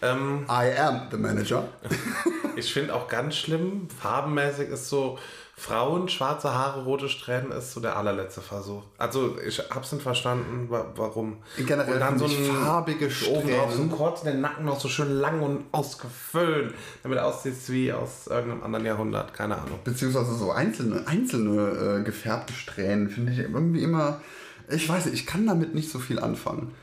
Ähm, 0.00 0.46
I 0.48 0.78
am 0.78 1.08
the 1.10 1.16
manager. 1.16 1.64
ich 2.56 2.72
finde 2.72 2.94
auch 2.94 3.08
ganz 3.08 3.34
schlimm, 3.36 3.88
farbenmäßig 3.90 4.68
ist 4.68 4.88
so, 4.88 5.18
Frauen, 5.56 6.08
schwarze 6.08 6.52
Haare, 6.52 6.84
rote 6.84 7.08
Strähnen 7.08 7.52
ist 7.52 7.72
so 7.72 7.80
der 7.80 7.96
allerletzte 7.96 8.40
Versuch. 8.40 8.82
Also 8.98 9.38
ich 9.40 9.60
hab's 9.70 9.92
nicht 9.92 10.02
verstanden, 10.02 10.68
wa 10.68 10.92
warum. 10.96 11.38
Generell 11.56 11.94
und 11.94 12.00
dann 12.00 12.18
so 12.18 12.24
ein 12.24 12.30
farbige 12.30 13.06
oben 13.30 13.48
drauf 13.48 13.70
so 13.70 13.76
Strähnen. 13.76 13.90
kurz 13.90 14.22
den 14.22 14.40
Nacken 14.40 14.64
noch 14.64 14.80
so 14.80 14.88
schön 14.88 15.10
lang 15.20 15.42
und 15.42 15.64
ausgefüllt, 15.70 16.74
damit 17.02 17.20
aussieht 17.20 17.54
wie 17.68 17.92
aus 17.92 18.26
irgendeinem 18.26 18.64
anderen 18.64 18.84
Jahrhundert, 18.84 19.32
keine 19.32 19.56
Ahnung. 19.56 19.78
Beziehungsweise 19.84 20.34
so 20.34 20.50
einzelne, 20.50 21.06
einzelne 21.06 22.00
äh, 22.00 22.02
gefärbte 22.02 22.52
Strähnen 22.52 23.08
finde 23.08 23.32
ich 23.32 23.38
irgendwie 23.38 23.82
immer. 23.82 24.20
Ich 24.68 24.88
weiß 24.88 25.06
nicht, 25.06 25.14
ich 25.14 25.26
kann 25.26 25.46
damit 25.46 25.74
nicht 25.74 25.90
so 25.90 26.00
viel 26.00 26.18
anfangen. 26.18 26.74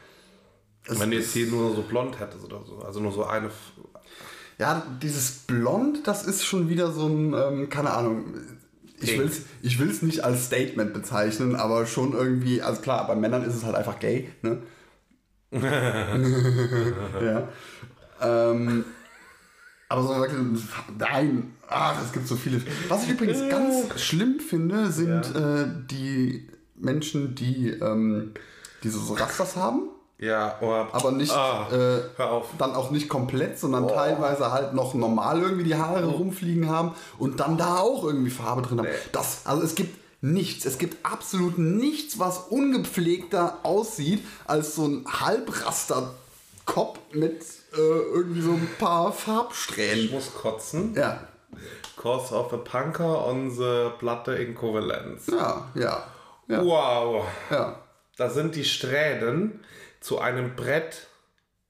Es 0.85 0.99
Wenn 0.99 1.11
du 1.11 1.17
jetzt 1.17 1.33
hier 1.33 1.47
nur 1.47 1.75
so 1.75 1.81
blond 1.81 2.19
hättest 2.19 2.45
oder 2.45 2.61
so, 2.65 2.79
also 2.79 3.01
nur 3.01 3.11
so 3.11 3.25
eine 3.25 3.51
Ja, 4.57 4.81
dieses 5.01 5.31
Blond, 5.39 6.07
das 6.07 6.25
ist 6.25 6.45
schon 6.45 6.69
wieder 6.69 6.91
so 6.91 7.07
ein, 7.07 7.33
ähm, 7.33 7.69
keine 7.69 7.91
Ahnung, 7.91 8.33
ich 9.01 9.11
Pink. 9.11 9.23
will's, 9.23 9.41
ich 9.61 9.79
will's 9.79 10.01
nicht 10.01 10.23
als 10.23 10.45
Statement 10.45 10.93
bezeichnen, 10.93 11.55
aber 11.55 11.85
schon 11.85 12.13
irgendwie, 12.13 12.61
also 12.61 12.81
klar, 12.81 13.07
bei 13.07 13.15
Männern 13.15 13.43
ist 13.43 13.55
es 13.55 13.63
halt 13.63 13.75
einfach 13.75 13.99
gay, 13.99 14.29
ne? 14.41 14.61
ja. 17.21 17.49
Ähm, 18.21 18.85
aber 19.89 20.03
so 20.03 20.25
nein, 20.97 21.53
ach, 21.67 22.01
es 22.01 22.13
gibt 22.13 22.25
so 22.25 22.37
viele. 22.37 22.61
Was 22.87 23.03
ich 23.03 23.09
übrigens 23.09 23.49
ganz 23.49 23.99
schlimm 24.01 24.39
finde, 24.39 24.89
sind 24.89 25.35
äh, 25.35 25.65
die 25.89 26.47
Menschen, 26.75 27.35
die, 27.35 27.69
ähm, 27.69 28.31
die 28.83 28.89
so, 28.89 28.99
so 28.99 29.15
Rastas 29.15 29.57
haben. 29.57 29.89
Ja, 30.21 30.55
oh, 30.61 30.71
Aber 30.91 31.11
nicht, 31.11 31.31
Ah, 31.33 31.67
äh, 31.71 31.99
dann 32.59 32.75
auch 32.75 32.91
nicht 32.91 33.09
komplett, 33.09 33.57
sondern 33.59 33.87
teilweise 33.87 34.51
halt 34.51 34.73
noch 34.75 34.93
normal 34.93 35.41
irgendwie 35.41 35.63
die 35.63 35.75
Haare 35.75 36.05
rumfliegen 36.05 36.69
haben 36.69 36.93
und 37.17 37.39
dann 37.39 37.57
da 37.57 37.77
auch 37.79 38.03
irgendwie 38.03 38.29
Farbe 38.29 38.61
drin 38.61 38.77
haben. 38.79 38.87
Das, 39.11 39.41
also 39.45 39.63
es 39.63 39.73
gibt 39.73 39.97
nichts, 40.23 40.65
es 40.65 40.77
gibt 40.77 41.03
absolut 41.03 41.57
nichts, 41.57 42.19
was 42.19 42.37
ungepflegter 42.37 43.57
aussieht 43.63 44.23
als 44.45 44.75
so 44.75 44.85
ein 44.85 45.05
Halbraster-Kopf 45.07 46.99
mit 47.13 47.41
äh, 47.73 47.77
irgendwie 47.77 48.41
so 48.41 48.51
ein 48.51 48.69
paar 48.79 49.09
Ich 49.09 49.15
Farbsträhnen. 49.15 50.11
muss 50.11 50.33
kotzen. 50.33 50.93
Ja, 50.95 51.19
Cause 51.97 52.33
of 52.35 52.53
a 52.53 52.57
Punker 52.57 53.25
on 53.27 53.49
the 53.51 53.89
Platte 53.99 54.33
in 54.33 54.55
Covalence. 54.55 55.27
ja, 55.27 55.65
ja. 55.75 56.03
Ja. 56.47 56.63
Wow. 56.65 57.25
Ja. 57.49 57.75
Da 58.17 58.29
sind 58.29 58.55
die 58.55 58.65
Strähnen 58.65 59.61
zu 60.01 60.19
einem 60.19 60.55
Brett. 60.57 61.07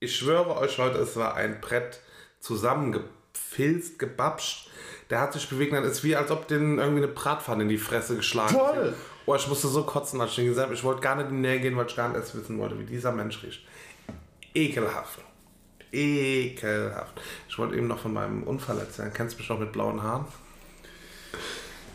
Ich 0.00 0.16
schwöre 0.16 0.56
euch 0.56 0.76
Leute, 0.78 0.98
es 0.98 1.14
war 1.14 1.36
ein 1.36 1.60
Brett 1.60 2.00
zusammengefilzt, 2.40 4.00
gebapscht. 4.00 4.68
Der 5.10 5.20
hat 5.20 5.32
sich 5.32 5.48
bewegt, 5.48 5.72
dann 5.72 5.84
ist 5.84 6.02
wie 6.02 6.16
als 6.16 6.30
ob 6.32 6.48
den 6.48 6.78
irgendwie 6.78 7.04
eine 7.04 7.12
Bratpfanne 7.12 7.62
in 7.62 7.68
die 7.68 7.78
Fresse 7.78 8.16
geschlagen 8.16 8.54
Toll. 8.54 8.94
Oh, 9.26 9.36
ich 9.36 9.46
musste 9.46 9.68
so 9.68 9.84
kotzen, 9.84 10.20
als 10.20 10.30
ich 10.30 10.36
den 10.36 10.46
gesehen 10.46 10.64
habe. 10.64 10.74
Ich 10.74 10.82
wollte 10.82 11.00
gar 11.00 11.14
nicht 11.14 11.28
in 11.28 11.36
die 11.36 11.48
Nähe 11.48 11.60
gehen, 11.60 11.76
weil 11.76 11.86
ich 11.86 11.94
gar 11.94 12.08
nicht 12.08 12.16
erst 12.18 12.34
wissen 12.34 12.58
wollte, 12.58 12.76
wie 12.78 12.84
dieser 12.84 13.12
Mensch 13.12 13.40
riecht. 13.44 13.60
Ekelhaft. 14.54 15.20
Ekelhaft. 15.92 17.20
Ich 17.48 17.56
wollte 17.58 17.76
eben 17.76 17.86
noch 17.86 18.00
von 18.00 18.12
meinem 18.12 18.42
Unfall 18.42 18.78
erzählen. 18.78 19.12
Kennst 19.14 19.34
du 19.36 19.38
mich 19.38 19.48
noch 19.48 19.60
mit 19.60 19.70
blauen 19.70 20.02
Haaren? 20.02 20.24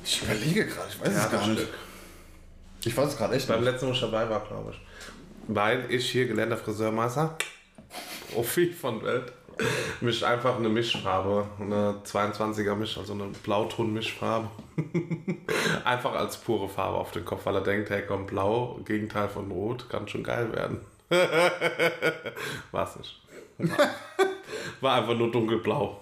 Ich 0.06 0.22
überlege 0.24 0.66
gerade, 0.68 0.88
ich 0.90 1.02
weiß 1.02 1.26
es 1.26 1.32
gar 1.32 1.48
nicht. 1.48 1.60
Stück. 1.60 1.74
Ich 2.86 2.96
weiß 2.96 3.10
es 3.10 3.18
gerade 3.18 3.36
echt 3.36 3.48
Beim 3.48 3.60
nicht. 3.62 3.72
letzten, 3.72 3.88
wo 3.88 3.92
ich 3.92 4.00
dabei 4.00 4.30
war, 4.30 4.40
glaube 4.46 4.72
ich. 4.72 4.80
Weil 5.48 5.86
ich 5.90 6.12
hier 6.12 6.28
gelernter 6.28 6.58
Friseurmeister, 6.58 7.38
Profi 8.34 8.72
von 8.72 9.04
Welt, 9.04 9.32
mischt 10.02 10.24
einfach 10.24 10.58
eine 10.58 10.70
Mischfarbe, 10.70 11.48
eine 11.60 12.02
22er 12.06 12.76
Misch, 12.76 12.98
also 12.98 13.14
eine 13.14 13.28
Blauton-Mischfarbe. 13.44 14.50
einfach 15.86 16.14
als 16.14 16.38
pure 16.38 16.70
Farbe 16.70 16.98
auf 16.98 17.12
den 17.12 17.26
Kopf, 17.26 17.46
weil 17.46 17.56
er 17.56 17.62
denkt, 17.62 17.90
hey 17.90 18.04
komm, 18.08 18.26
blau, 18.26 18.80
Gegenteil 18.86 19.30
von 19.30 19.50
rot, 19.50 19.90
kann 19.90 20.08
schon 20.08 20.24
geil 20.24 20.52
werden. 20.54 20.82
War 22.72 22.88
es 22.88 22.96
nicht. 22.98 23.22
War 24.82 25.02
einfach 25.02 25.18
nur 25.18 25.32
dunkelblau. 25.32 26.02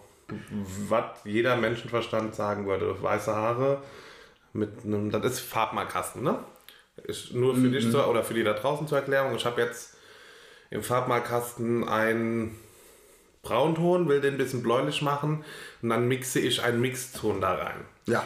Was 0.90 1.24
jeder 1.24 1.56
Menschenverstand 1.56 2.34
sagen 2.34 2.66
würde. 2.66 3.02
Weiße 3.02 3.34
Haare 3.34 3.84
mit 4.54 4.84
einem, 4.84 5.12
das 5.12 5.24
ist 5.26 5.40
Farbmalkasten, 5.42 6.24
ne? 6.24 6.40
Ist 7.08 7.34
nur 7.34 7.56
für 7.56 7.70
dich 7.70 7.90
zu, 7.92 8.04
oder 8.04 8.24
für 8.24 8.34
die 8.34 8.44
da 8.44 8.54
draußen 8.54 8.88
zur 8.88 8.98
Erklärung. 8.98 9.36
Ich 9.36 9.46
habe 9.46 9.62
jetzt 9.62 9.96
im 10.72 10.82
Farbmalkasten 10.82 11.88
einen 11.88 12.58
Braunton, 13.44 14.10
will 14.10 14.22
den 14.22 14.36
ein 14.36 14.38
bisschen 14.38 14.64
bläulich 14.64 15.02
machen 15.02 15.46
und 15.82 15.90
dann 15.90 16.08
mixe 16.08 16.40
ich 16.40 16.64
einen 16.64 16.82
Mixton 16.82 17.42
da 17.42 17.54
rein. 17.54 17.86
Ja. 18.08 18.26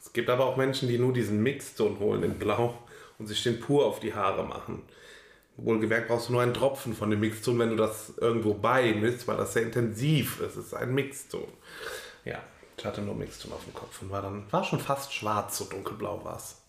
Es 0.00 0.12
gibt 0.12 0.30
aber 0.30 0.46
auch 0.46 0.56
Menschen, 0.56 0.88
die 0.88 0.98
nur 0.98 1.12
diesen 1.12 1.42
Mixton 1.42 1.98
holen 1.98 2.22
in 2.22 2.38
Blau 2.38 2.78
und 3.18 3.26
sich 3.26 3.42
den 3.42 3.60
pur 3.60 3.84
auf 3.86 4.00
die 4.00 4.14
Haare 4.14 4.44
machen. 4.44 4.82
Wohlgemerkt 5.56 6.08
brauchst 6.08 6.28
du 6.28 6.32
nur 6.32 6.42
einen 6.42 6.54
Tropfen 6.54 6.94
von 6.94 7.10
dem 7.10 7.20
Mixton, 7.20 7.58
wenn 7.58 7.70
du 7.70 7.76
das 7.76 8.14
irgendwo 8.18 8.54
beimisst, 8.54 9.28
weil 9.28 9.36
das 9.36 9.52
sehr 9.52 9.62
intensiv 9.62 10.40
ist. 10.40 10.56
Es 10.56 10.66
ist 10.66 10.74
ein 10.74 10.94
Mixton. 10.94 11.48
Ja, 12.24 12.38
ich 12.78 12.84
hatte 12.84 13.02
nur 13.02 13.14
Mixton 13.14 13.52
auf 13.52 13.64
dem 13.64 13.74
Kopf 13.74 14.00
und 14.00 14.10
war 14.10 14.22
dann 14.22 14.44
war 14.50 14.64
schon 14.64 14.80
fast 14.80 15.12
schwarz, 15.12 15.58
so 15.58 15.64
dunkelblau 15.64 16.24
war 16.24 16.36
es. 16.36 16.59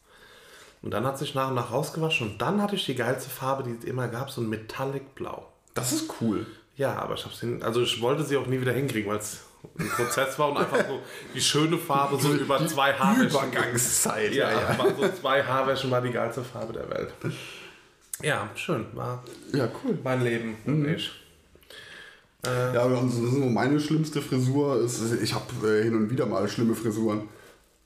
Und 0.81 0.91
dann 0.91 1.05
hat 1.05 1.17
sich 1.19 1.35
nach 1.35 1.49
und 1.49 1.55
nach 1.55 1.71
rausgewaschen 1.71 2.31
und 2.31 2.41
dann 2.41 2.61
hatte 2.61 2.75
ich 2.75 2.85
die 2.85 2.95
geilste 2.95 3.29
Farbe, 3.29 3.63
die 3.63 3.77
es 3.77 3.83
immer 3.85 4.07
gab, 4.07 4.31
so 4.31 4.41
ein 4.41 4.49
Metallic 4.49 5.13
Blau. 5.15 5.47
Das 5.75 5.91
ist 5.91 6.11
cool. 6.21 6.45
Ja, 6.75 6.95
aber 6.95 7.13
ich 7.13 7.23
hab's 7.23 7.39
hin, 7.39 7.61
also 7.61 7.81
ich 7.81 8.01
wollte 8.01 8.23
sie 8.23 8.35
auch 8.37 8.47
nie 8.47 8.59
wieder 8.59 8.71
hinkriegen, 8.73 9.09
weil 9.11 9.19
es 9.19 9.41
ein 9.77 9.87
Prozess 9.89 10.39
war 10.39 10.49
und 10.49 10.57
einfach 10.57 10.87
so 10.87 10.99
die 11.35 11.41
schöne 11.41 11.77
Farbe 11.77 12.17
so 12.19 12.33
über 12.33 12.65
zwei 12.67 12.93
Haarwäschen. 12.93 13.29
Übergangszeit. 13.29 14.33
Ja, 14.33 14.49
war 14.77 14.87
so 14.95 15.07
zwei 15.21 15.43
Haarwäschen 15.43 15.91
war 15.91 16.01
die 16.01 16.09
geilste 16.11 16.43
Farbe 16.43 16.73
der 16.73 16.89
Welt. 16.89 17.13
Ja, 18.23 18.49
schön, 18.55 18.85
war 18.93 19.23
Ja, 19.53 19.67
cool. 19.83 19.99
mein 20.03 20.23
Leben 20.23 20.57
und 20.65 20.87
ich. 20.87 21.11
Ja, 22.43 22.81
aber 22.81 22.95
das 22.95 23.13
ist 23.13 23.33
so 23.33 23.45
meine 23.45 23.79
schlimmste 23.79 24.19
Frisur. 24.19 24.81
Ist, 24.81 24.99
ich 25.21 25.31
habe 25.35 25.45
äh, 25.67 25.83
hin 25.83 25.95
und 25.95 26.09
wieder 26.09 26.25
mal 26.25 26.47
schlimme 26.49 26.73
Frisuren. 26.73 27.29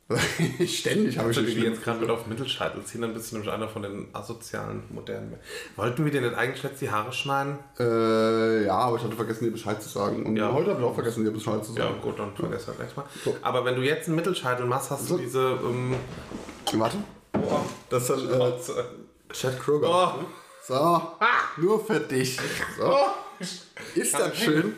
Ständig 0.68 1.18
habe 1.18 1.32
ich 1.32 1.38
Ich 1.38 1.42
die 1.44 1.48
will 1.48 1.54
schlimme 1.54 1.70
jetzt 1.76 1.84
gerade 1.84 2.00
mit 2.00 2.10
auf 2.12 2.28
Mittelscheitel 2.28 2.84
ziehen, 2.84 3.02
dann 3.02 3.14
bist 3.16 3.32
du 3.32 3.38
nämlich 3.38 3.52
einer 3.52 3.68
von 3.68 3.82
den 3.82 4.08
asozialen, 4.14 4.84
modernen. 4.92 5.36
Wollten 5.76 6.06
wir 6.06 6.12
dir 6.12 6.22
nicht 6.22 6.36
eigentlich 6.36 6.62
jetzt 6.62 6.80
die 6.80 6.92
Haare 6.92 7.12
schneiden? 7.12 7.58
Äh, 7.80 8.66
ja, 8.66 8.78
aber 8.78 8.98
ich 8.98 9.04
hatte 9.04 9.16
vergessen, 9.16 9.46
dir 9.46 9.52
Bescheid 9.52 9.82
zu 9.82 9.90
sagen. 9.90 10.24
Und 10.28 10.38
Ja. 10.38 10.54
heute 10.54 10.70
habe 10.72 10.80
ich 10.82 10.86
auch 10.86 10.94
vergessen, 10.94 11.26
dir 11.26 11.32
Bescheid 11.32 11.66
zu 11.66 11.72
Ja, 11.74 11.86
sagen. 11.86 12.02
gut, 12.04 12.20
dann 12.20 12.36
vergesst 12.36 12.68
halt 12.68 12.78
nächstes 12.78 12.98
Mal. 12.98 13.06
So. 13.24 13.36
Aber 13.42 13.66
wenn 13.66 13.76
du 13.76 13.82
jetzt 13.82 14.06
einen 14.08 14.16
Mittelscheitel 14.16 14.68
machst, 14.68 14.92
hast 14.92 15.06
du 15.10 15.16
So. 15.16 15.18
diese. 15.18 15.40
Ähm, 15.64 15.96
Warte. 16.74 16.98
boah, 17.32 17.66
Das 17.90 18.04
ist 18.08 18.12
dann 18.12 18.42
äh. 18.42 19.34
Chad 19.34 19.60
Kroger. 19.60 19.90
Oh. 20.20 20.26
So, 20.68 21.02
nur 21.58 21.84
für 21.84 22.00
dich. 22.00 22.38
So. 22.78 22.96
Ist 23.96 24.14
das 24.14 24.38
schön? 24.38 24.74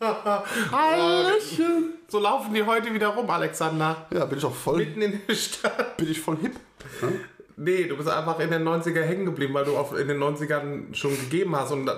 Hallöchen. 0.00 1.92
So 2.08 2.20
laufen 2.20 2.54
die 2.54 2.62
heute 2.62 2.94
wieder 2.94 3.08
rum, 3.08 3.28
Alexander. 3.28 4.06
Ja, 4.14 4.26
bin 4.26 4.38
ich 4.38 4.44
auch 4.44 4.54
voll, 4.54 4.76
Mitten 4.76 5.02
in 5.02 5.20
der 5.26 5.34
Stadt. 5.34 5.96
bin 5.96 6.08
ich 6.08 6.20
voll 6.20 6.36
hip. 6.40 6.52
Nee, 7.56 7.84
du 7.88 7.96
bist 7.96 8.08
einfach 8.08 8.38
in 8.38 8.48
den 8.52 8.62
90er 8.62 9.02
hängen 9.02 9.24
geblieben, 9.26 9.54
weil 9.54 9.64
du 9.64 9.76
auf, 9.76 9.98
in 9.98 10.06
den 10.06 10.22
90ern 10.22 10.94
schon 10.94 11.10
gegeben 11.18 11.56
hast. 11.56 11.72
Und 11.72 11.90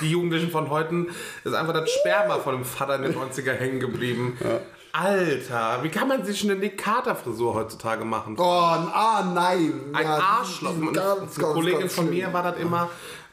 die 0.00 0.10
Jugendlichen 0.12 0.48
von 0.52 0.70
heute 0.70 1.06
ist 1.42 1.54
einfach 1.54 1.72
das 1.72 1.90
Sperma 1.90 2.38
von 2.38 2.54
dem 2.54 2.64
Vater 2.64 2.94
in 2.96 3.02
den 3.02 3.14
90er 3.16 3.50
hängen 3.54 3.80
geblieben. 3.80 4.38
Alter, 4.92 5.80
wie 5.82 5.88
kann 5.88 6.06
man 6.06 6.24
sich 6.24 6.44
eine 6.44 6.54
Nick 6.54 6.78
Carter 6.78 7.16
Frisur 7.16 7.54
heutzutage 7.54 8.04
machen? 8.04 8.36
Oh, 8.38 8.42
ah, 8.44 9.28
nein. 9.34 9.72
Ein 9.92 10.04
Ja, 10.04 10.18
Arschloch. 10.18 10.70
ganz, 10.78 10.82
eine 10.86 10.92
ganz, 10.92 11.38
Kollegin 11.40 11.80
ganz 11.80 11.94
von 11.94 12.06
schlimm. 12.06 12.16
mir 12.18 12.32
war 12.32 12.44
das 12.44 12.58
immer 12.58 12.88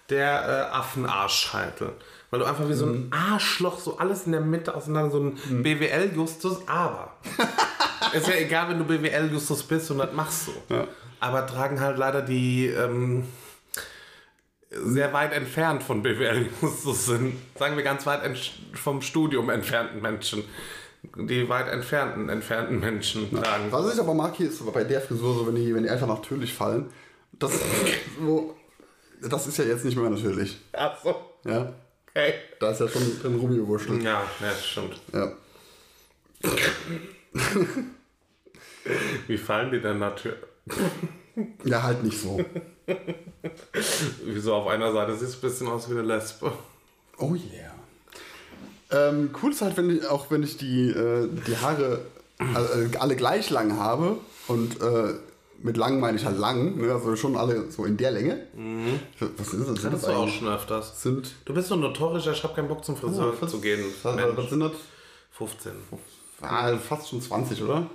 der 0.09 0.69
äh, 0.71 0.75
Affenarschscheitel. 0.75 1.93
Weil 2.31 2.39
du 2.41 2.45
einfach 2.45 2.67
wie 2.69 2.73
so 2.73 2.85
ein 2.85 3.05
Mhm. 3.05 3.11
Arschloch 3.13 3.79
so 3.79 3.97
alles 3.97 4.25
in 4.25 4.31
der 4.33 4.41
Mitte 4.41 4.75
auseinander, 4.75 5.11
so 5.11 5.19
ein 5.19 5.63
BWL-Justus, 5.63 6.67
aber. 6.67 7.15
ist 8.13 8.27
ja 8.27 8.35
egal, 8.35 8.69
wenn 8.69 8.77
du 8.79 8.85
BWL-Justus 8.85 9.63
bist 9.63 9.89
und 9.91 9.97
das 9.97 10.13
machst 10.13 10.47
du. 10.47 10.51
Aber 11.19 11.45
tragen 11.47 11.79
halt 11.79 11.97
leider 11.97 12.21
die 12.21 12.67
ähm, 12.67 13.25
sehr 14.69 15.11
weit 15.13 15.33
entfernt 15.33 15.81
von 15.83 16.03
BWL-Justus 16.03 17.07
sind. 17.07 17.35
Sagen 17.57 17.75
wir 17.75 17.83
ganz 17.83 18.05
weit 18.05 18.21
vom 18.73 19.01
Studium 19.01 19.49
entfernten 19.49 20.01
Menschen. 20.01 20.43
Die 21.15 21.47
weit 21.47 21.69
entfernten, 21.69 22.27
entfernten 22.29 22.79
Menschen 22.79 23.31
tragen. 23.31 23.71
Was 23.71 23.93
ich 23.93 23.99
aber 23.99 24.13
mag 24.13 24.35
hier 24.35 24.49
ist 24.49 24.61
bei 24.73 24.83
der 24.83 24.99
Frisur 25.01 25.33
so, 25.33 25.47
wenn 25.47 25.55
die, 25.55 25.73
wenn 25.73 25.83
die 25.83 25.89
einfach 25.89 26.07
natürlich 26.07 26.53
fallen. 26.53 26.91
Das, 27.33 27.53
so, 28.19 28.55
das 29.21 29.47
ist 29.47 29.57
ja 29.57 29.63
jetzt 29.65 29.85
nicht 29.85 29.97
mehr 29.97 30.09
natürlich. 30.09 30.59
Ach 30.73 30.97
so, 31.01 31.15
Ja, 31.45 31.73
okay. 32.09 32.33
da 32.59 32.71
ist 32.71 32.81
ja 32.81 32.87
schon 32.87 33.19
drin 33.21 33.35
rumgewurschtelt. 33.35 34.03
Ja, 34.03 34.23
ja, 34.39 34.53
stimmt. 34.53 34.99
Ja. 35.13 35.31
Wie 39.27 39.37
fallen 39.37 39.71
die 39.71 39.81
denn 39.81 39.99
natürlich? 39.99 40.37
ja, 41.63 41.83
halt 41.83 42.03
nicht 42.03 42.19
so. 42.19 42.43
Wieso 44.23 44.55
auf 44.55 44.67
einer 44.67 44.91
Seite 44.91 45.15
sieht 45.15 45.29
es 45.29 45.35
ein 45.35 45.41
bisschen 45.41 45.67
aus 45.67 45.89
wie 45.89 45.93
eine 45.93 46.01
Lesbe? 46.03 46.51
Oh 47.17 47.35
yeah. 47.35 47.73
Ähm, 48.91 49.29
cool 49.41 49.51
ist 49.51 49.61
halt, 49.61 49.77
wenn 49.77 49.89
ich, 49.89 50.07
auch 50.07 50.31
wenn 50.31 50.43
ich 50.43 50.57
die, 50.57 50.89
äh, 50.89 51.29
die 51.47 51.57
Haare 51.57 52.01
äh, 52.39 52.97
alle 52.97 53.15
gleich 53.15 53.49
lang 53.49 53.77
habe 53.77 54.17
und 54.47 54.81
äh, 54.81 55.13
mit 55.61 55.77
lang 55.77 55.99
meine 55.99 56.17
ich 56.17 56.25
halt 56.25 56.37
lang, 56.37 56.77
ne? 56.77 56.91
also 56.93 57.15
schon 57.15 57.35
alle 57.35 57.69
so 57.71 57.85
in 57.85 57.97
der 57.97 58.11
Länge. 58.11 58.45
Was 59.37 59.53
ist 59.53 59.67
das? 59.69 59.81
Sind 59.81 59.93
Das 59.93 60.01
das 60.01 60.03
ist 60.03 60.09
auch 60.09 60.27
schon 60.27 60.47
öfters. 60.47 61.01
Sind, 61.01 61.31
Du 61.45 61.53
bist 61.53 61.67
so 61.67 61.75
ein 61.75 61.81
notorischer, 61.81 62.31
ich 62.31 62.43
habe 62.43 62.53
keinen 62.53 62.67
Bock 62.67 62.83
zum 62.85 62.95
Friseur 62.95 63.33
Ja, 63.39 63.47
zu 63.47 63.59
gehen. 63.59 63.79
Was, 64.03 64.17
was 64.37 64.49
sind 64.49 64.59
das? 64.61 64.71
15. 65.31 65.71
Ah, 66.41 66.75
fast 66.77 67.09
schon 67.09 67.21
20, 67.21 67.63
oder? 67.63 67.87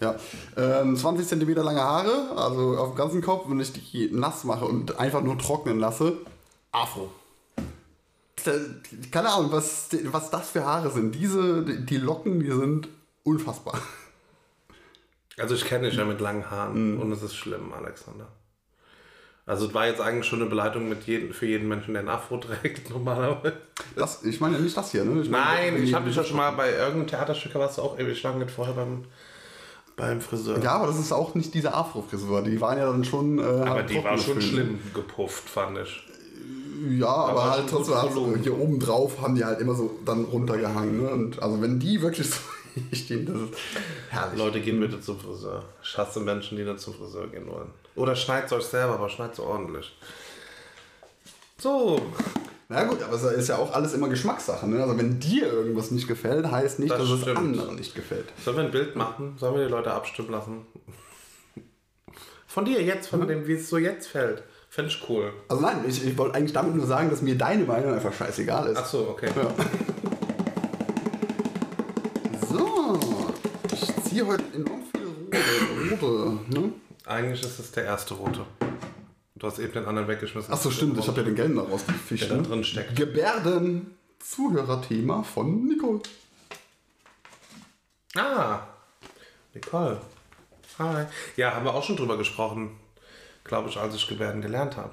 Ja. 0.00 0.14
Ähm, 0.56 0.96
20 0.96 1.26
cm 1.26 1.54
lange 1.54 1.80
Haare, 1.80 2.30
also 2.36 2.76
auf 2.78 2.90
dem 2.90 2.96
ganzen 2.96 3.20
Kopf, 3.20 3.46
wenn 3.48 3.60
ich 3.60 3.72
die 3.72 4.08
nass 4.12 4.44
mache 4.44 4.64
und 4.64 4.98
einfach 4.98 5.22
nur 5.22 5.36
trocknen 5.38 5.78
lasse, 5.80 6.18
Afro. 6.72 7.10
Keine 9.10 9.28
Ahnung, 9.28 9.52
was, 9.52 9.88
was 10.04 10.30
das 10.30 10.50
für 10.50 10.64
Haare 10.64 10.90
sind. 10.90 11.14
Diese, 11.14 11.62
die 11.64 11.96
Locken, 11.98 12.40
die 12.40 12.50
sind 12.50 12.88
unfassbar. 13.22 13.78
Also 15.38 15.54
ich 15.54 15.64
kenne 15.64 15.88
dich 15.88 15.98
ja 15.98 16.04
mit 16.04 16.20
langen 16.20 16.50
Haaren 16.50 16.98
und 16.98 17.12
es 17.12 17.22
ist 17.22 17.34
schlimm, 17.34 17.72
Alexander. 17.72 18.28
Also 19.46 19.66
es 19.66 19.74
war 19.74 19.86
jetzt 19.86 20.00
eigentlich 20.00 20.26
schon 20.26 20.40
eine 20.40 20.50
Beleidigung 20.50 20.88
mit 20.88 21.04
jedem, 21.04 21.32
für 21.32 21.46
jeden 21.46 21.66
Menschen, 21.66 21.94
der 21.94 22.02
ein 22.02 22.08
Afro 22.08 22.36
trägt, 22.36 22.90
normalerweise. 22.90 23.56
Das, 23.96 24.22
ich 24.22 24.40
meine 24.40 24.56
ja 24.56 24.62
nicht 24.62 24.76
das 24.76 24.92
hier, 24.92 25.04
ne? 25.04 25.22
Ich 25.22 25.30
meine, 25.30 25.72
Nein, 25.72 25.82
ich 25.82 25.94
habe 25.94 26.06
dich 26.06 26.14
ja 26.14 26.22
schon 26.22 26.36
mal 26.36 26.50
bei 26.52 26.70
irgendeinem 26.70 27.06
Theaterstück, 27.08 27.54
warst 27.56 27.78
du 27.78 27.82
auch 27.82 27.98
ewig 27.98 28.22
lange 28.22 28.44
nicht 28.44 28.50
vorher 28.50 28.74
beim, 28.74 29.04
beim 29.96 30.20
Friseur. 30.20 30.62
Ja, 30.62 30.72
aber 30.72 30.86
das 30.86 30.98
ist 31.00 31.10
auch 31.10 31.34
nicht 31.34 31.52
diese 31.54 31.74
Afro-Frisur. 31.74 32.42
Die 32.42 32.60
waren 32.60 32.78
ja 32.78 32.86
dann 32.86 33.02
schon. 33.04 33.38
Äh, 33.38 33.42
aber 33.42 33.70
halt 33.70 33.90
die 33.90 34.04
war 34.04 34.16
schon 34.18 34.40
schlimm 34.40 34.78
gepufft, 34.94 35.48
fand 35.48 35.78
ich. 35.78 36.06
Ja, 36.90 37.08
aber, 37.08 37.30
Aber 37.42 37.50
halt 37.50 37.68
trotzdem 37.68 37.94
verlogen. 37.94 38.42
hier 38.42 38.58
oben 38.58 38.78
drauf 38.78 39.20
haben 39.20 39.34
die 39.34 39.44
halt 39.44 39.60
immer 39.60 39.74
so 39.74 39.98
dann 40.06 40.24
runtergehangen. 40.24 41.02
Ne? 41.02 41.10
Und 41.10 41.42
also 41.42 41.60
wenn 41.60 41.78
die 41.78 42.00
wirklich 42.00 42.30
so 42.30 42.36
stehen, 42.92 43.26
das 43.26 43.36
ist 43.36 43.58
herrlich. 44.10 44.38
Leute, 44.38 44.60
gehen 44.60 44.80
bitte 44.80 45.00
zum 45.00 45.18
Friseur. 45.18 45.64
Ich 45.82 45.96
hasse 45.98 46.20
Menschen, 46.20 46.56
die 46.56 46.64
nicht 46.64 46.80
zum 46.80 46.94
Friseur 46.94 47.26
gehen 47.28 47.46
wollen. 47.48 47.70
Oder 47.96 48.14
schneidet 48.16 48.52
euch 48.52 48.64
selber, 48.64 48.94
aber 48.94 49.08
schneidet 49.08 49.36
so 49.36 49.44
ordentlich. 49.44 49.96
So, 51.58 52.00
Na 52.68 52.84
gut, 52.84 53.02
aber 53.02 53.14
es 53.14 53.22
ist 53.24 53.48
ja 53.48 53.58
auch 53.58 53.72
alles 53.72 53.92
immer 53.94 54.08
Geschmackssache. 54.08 54.66
Ne? 54.68 54.80
Also 54.82 54.96
wenn 54.96 55.18
dir 55.20 55.52
irgendwas 55.52 55.90
nicht 55.90 56.08
gefällt, 56.08 56.50
heißt 56.50 56.78
nicht, 56.78 56.90
Das 56.90 57.00
dass 57.00 57.10
es 57.10 57.20
stimmt. 57.22 57.38
anderen 57.38 57.74
nicht 57.76 57.94
gefällt. 57.94 58.26
sollen 58.44 58.56
wir 58.58 58.64
ein 58.64 58.70
Bild 58.70 58.96
machen? 58.96 59.34
Sollen 59.38 59.56
wir 59.56 59.64
die 59.66 59.70
Leute 59.70 59.92
abstimmen 59.92 60.30
lassen? 60.30 60.66
Von 62.46 62.64
dir 62.64 62.82
jetzt, 62.82 63.08
von 63.08 63.26
dem, 63.28 63.46
wie 63.46 63.54
es 63.54 63.68
so 63.68 63.76
jetzt 63.78 64.08
fällt. 64.08 64.42
Fände 64.70 64.90
ich 64.90 65.08
cool. 65.08 65.32
Also 65.48 65.62
nein, 65.62 65.84
ich, 65.86 66.04
ich 66.06 66.16
wollte 66.16 66.36
eigentlich 66.36 66.52
damit 66.52 66.74
nur 66.76 66.86
sagen, 66.86 67.10
dass 67.10 67.22
mir 67.22 67.36
deine 67.36 67.64
Meinung 67.64 67.92
einfach 67.92 68.12
scheißegal 68.12 68.68
ist. 68.68 68.78
Ach 68.78 68.86
so, 68.86 69.08
okay. 69.10 69.28
Ja. 69.36 69.52
Ziehe 74.10 74.26
heute 74.26 74.44
enorm 74.54 74.82
viele 74.90 75.06
rote. 75.06 75.90
rote 75.90 76.60
ne? 76.60 76.72
Eigentlich 77.06 77.42
ist 77.42 77.58
es 77.58 77.70
der 77.72 77.84
erste 77.84 78.14
rote. 78.14 78.44
Du 79.36 79.46
hast 79.46 79.58
eben 79.58 79.72
den 79.72 79.86
anderen 79.86 80.08
weggeschmissen. 80.08 80.52
Achso, 80.52 80.70
stimmt, 80.70 80.98
ich 80.98 81.06
habe 81.06 81.20
ja 81.20 81.24
den 81.24 81.34
gelben 81.34 81.56
da 81.56 81.62
rausgefischt. 81.62 82.24
Der 82.24 82.30
da 82.30 82.36
ne? 82.36 82.42
drin 82.42 82.64
steckt. 82.64 82.96
Gebärden 82.96 83.94
Zuhörerthema 84.18 85.22
von 85.22 85.66
Nicole. 85.66 86.00
Ah, 88.16 88.66
Nicole. 89.54 90.00
Hi. 90.78 91.06
Ja, 91.36 91.54
haben 91.54 91.64
wir 91.64 91.74
auch 91.74 91.84
schon 91.84 91.96
drüber 91.96 92.18
gesprochen, 92.18 92.76
glaube 93.44 93.68
ich, 93.68 93.76
als 93.76 93.94
ich 93.94 94.08
Gebärden 94.08 94.42
gelernt 94.42 94.76
habe. 94.76 94.92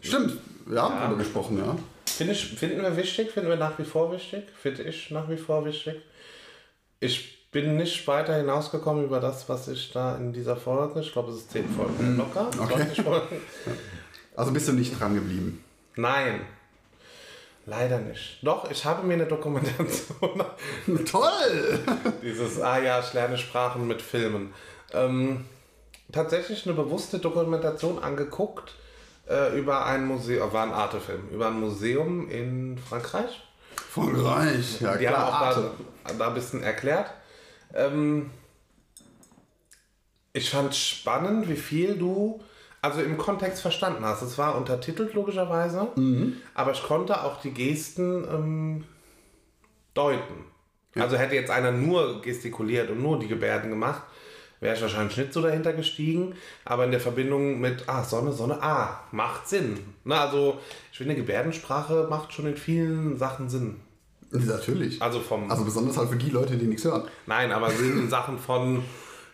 Stimmt, 0.00 0.38
wir 0.66 0.82
haben 0.82 0.96
darüber 0.96 1.18
gesprochen, 1.18 1.58
ja. 1.58 1.76
Find 2.12 2.30
ich, 2.30 2.44
finden 2.46 2.82
wir 2.82 2.96
wichtig, 2.96 3.30
finden 3.30 3.48
wir 3.48 3.56
nach 3.56 3.78
wie 3.78 3.84
vor 3.84 4.12
wichtig, 4.12 4.44
finde 4.60 4.82
ich 4.82 5.10
nach 5.10 5.28
wie 5.28 5.36
vor 5.36 5.64
wichtig. 5.64 5.96
Ich 7.00 7.50
bin 7.50 7.76
nicht 7.76 8.06
weiter 8.06 8.36
hinausgekommen 8.36 9.04
über 9.04 9.20
das, 9.20 9.48
was 9.48 9.68
ich 9.68 9.92
da 9.92 10.16
in 10.16 10.32
dieser 10.32 10.56
Folge, 10.56 11.00
ich 11.00 11.12
glaube, 11.12 11.30
es 11.30 11.38
ist 11.38 11.52
10 11.52 11.68
Folgen 11.68 12.16
locker, 12.16 12.50
okay. 12.60 12.74
20 12.76 13.00
Folgen. 13.04 13.40
Also 14.36 14.52
bist 14.52 14.68
du 14.68 14.72
nicht 14.72 14.98
dran 14.98 15.14
geblieben. 15.14 15.64
Nein, 15.96 16.42
leider 17.66 17.98
nicht. 17.98 18.38
Doch, 18.42 18.70
ich 18.70 18.84
habe 18.84 19.06
mir 19.06 19.14
eine 19.14 19.26
Dokumentation 19.26 20.44
Toll! 21.10 21.80
Dieses, 22.22 22.60
ah 22.60 22.78
ja, 22.78 23.00
ich 23.00 23.12
lerne 23.14 23.38
Sprachen 23.38 23.86
mit 23.86 24.02
Filmen. 24.02 24.52
Ähm, 24.92 25.44
tatsächlich 26.12 26.66
eine 26.66 26.74
bewusste 26.74 27.18
Dokumentation 27.18 27.98
angeguckt 27.98 28.74
äh, 29.28 29.58
über 29.58 29.84
ein 29.86 30.06
Museum, 30.06 30.52
war 30.52 30.64
ein 30.64 30.72
Artefilm, 30.72 31.28
über 31.30 31.48
ein 31.48 31.60
Museum 31.60 32.28
in 32.30 32.78
Frankreich. 32.78 33.42
Frankreich, 33.90 34.80
ja 34.80 34.96
Die 34.96 35.06
klar. 35.06 35.18
haben 35.18 35.28
auch 35.28 35.40
Arte. 35.40 35.70
da, 36.04 36.12
da 36.14 36.28
ein 36.28 36.34
bisschen 36.34 36.62
erklärt. 36.62 37.10
Ähm, 37.74 38.30
ich 40.32 40.50
fand 40.50 40.74
spannend, 40.74 41.48
wie 41.48 41.56
viel 41.56 41.96
du 41.96 42.40
also 42.80 43.00
im 43.02 43.18
Kontext 43.18 43.60
verstanden 43.60 44.04
hast. 44.04 44.22
Es 44.22 44.38
war 44.38 44.56
untertitelt 44.56 45.12
logischerweise, 45.14 45.88
Mhm. 45.96 46.36
aber 46.54 46.72
ich 46.72 46.82
konnte 46.82 47.22
auch 47.24 47.40
die 47.40 47.50
Gesten 47.52 48.24
ähm, 48.24 48.84
deuten. 49.94 50.44
Also 50.94 51.16
hätte 51.16 51.34
jetzt 51.34 51.50
einer 51.50 51.70
nur 51.70 52.22
gestikuliert 52.22 52.90
und 52.90 53.02
nur 53.02 53.18
die 53.18 53.28
Gebärden 53.28 53.70
gemacht, 53.70 54.02
wäre 54.60 54.74
ich 54.74 54.82
wahrscheinlich 54.82 55.16
nicht 55.16 55.32
so 55.32 55.40
dahinter 55.42 55.72
gestiegen. 55.72 56.34
Aber 56.64 56.84
in 56.84 56.90
der 56.90 57.00
Verbindung 57.00 57.60
mit, 57.60 57.84
ah, 57.88 58.02
Sonne, 58.04 58.32
Sonne, 58.32 58.62
ah, 58.62 59.00
macht 59.12 59.48
Sinn. 59.48 59.78
Na, 60.04 60.24
also 60.24 60.58
ich 60.92 60.98
finde, 60.98 61.14
Gebärdensprache 61.14 62.06
macht 62.10 62.32
schon 62.32 62.46
in 62.46 62.56
vielen 62.56 63.16
Sachen 63.16 63.48
Sinn. 63.48 63.76
Natürlich. 64.30 65.00
Also 65.00 65.20
vom, 65.20 65.50
Also 65.50 65.64
besonders 65.64 65.96
halt 65.96 66.10
für 66.10 66.16
die 66.16 66.30
Leute, 66.30 66.56
die 66.56 66.66
nichts 66.66 66.84
hören. 66.84 67.04
nein, 67.26 67.50
aber 67.52 67.70
Sinn 67.70 67.98
in 67.98 68.10
Sachen 68.10 68.38
von, 68.38 68.82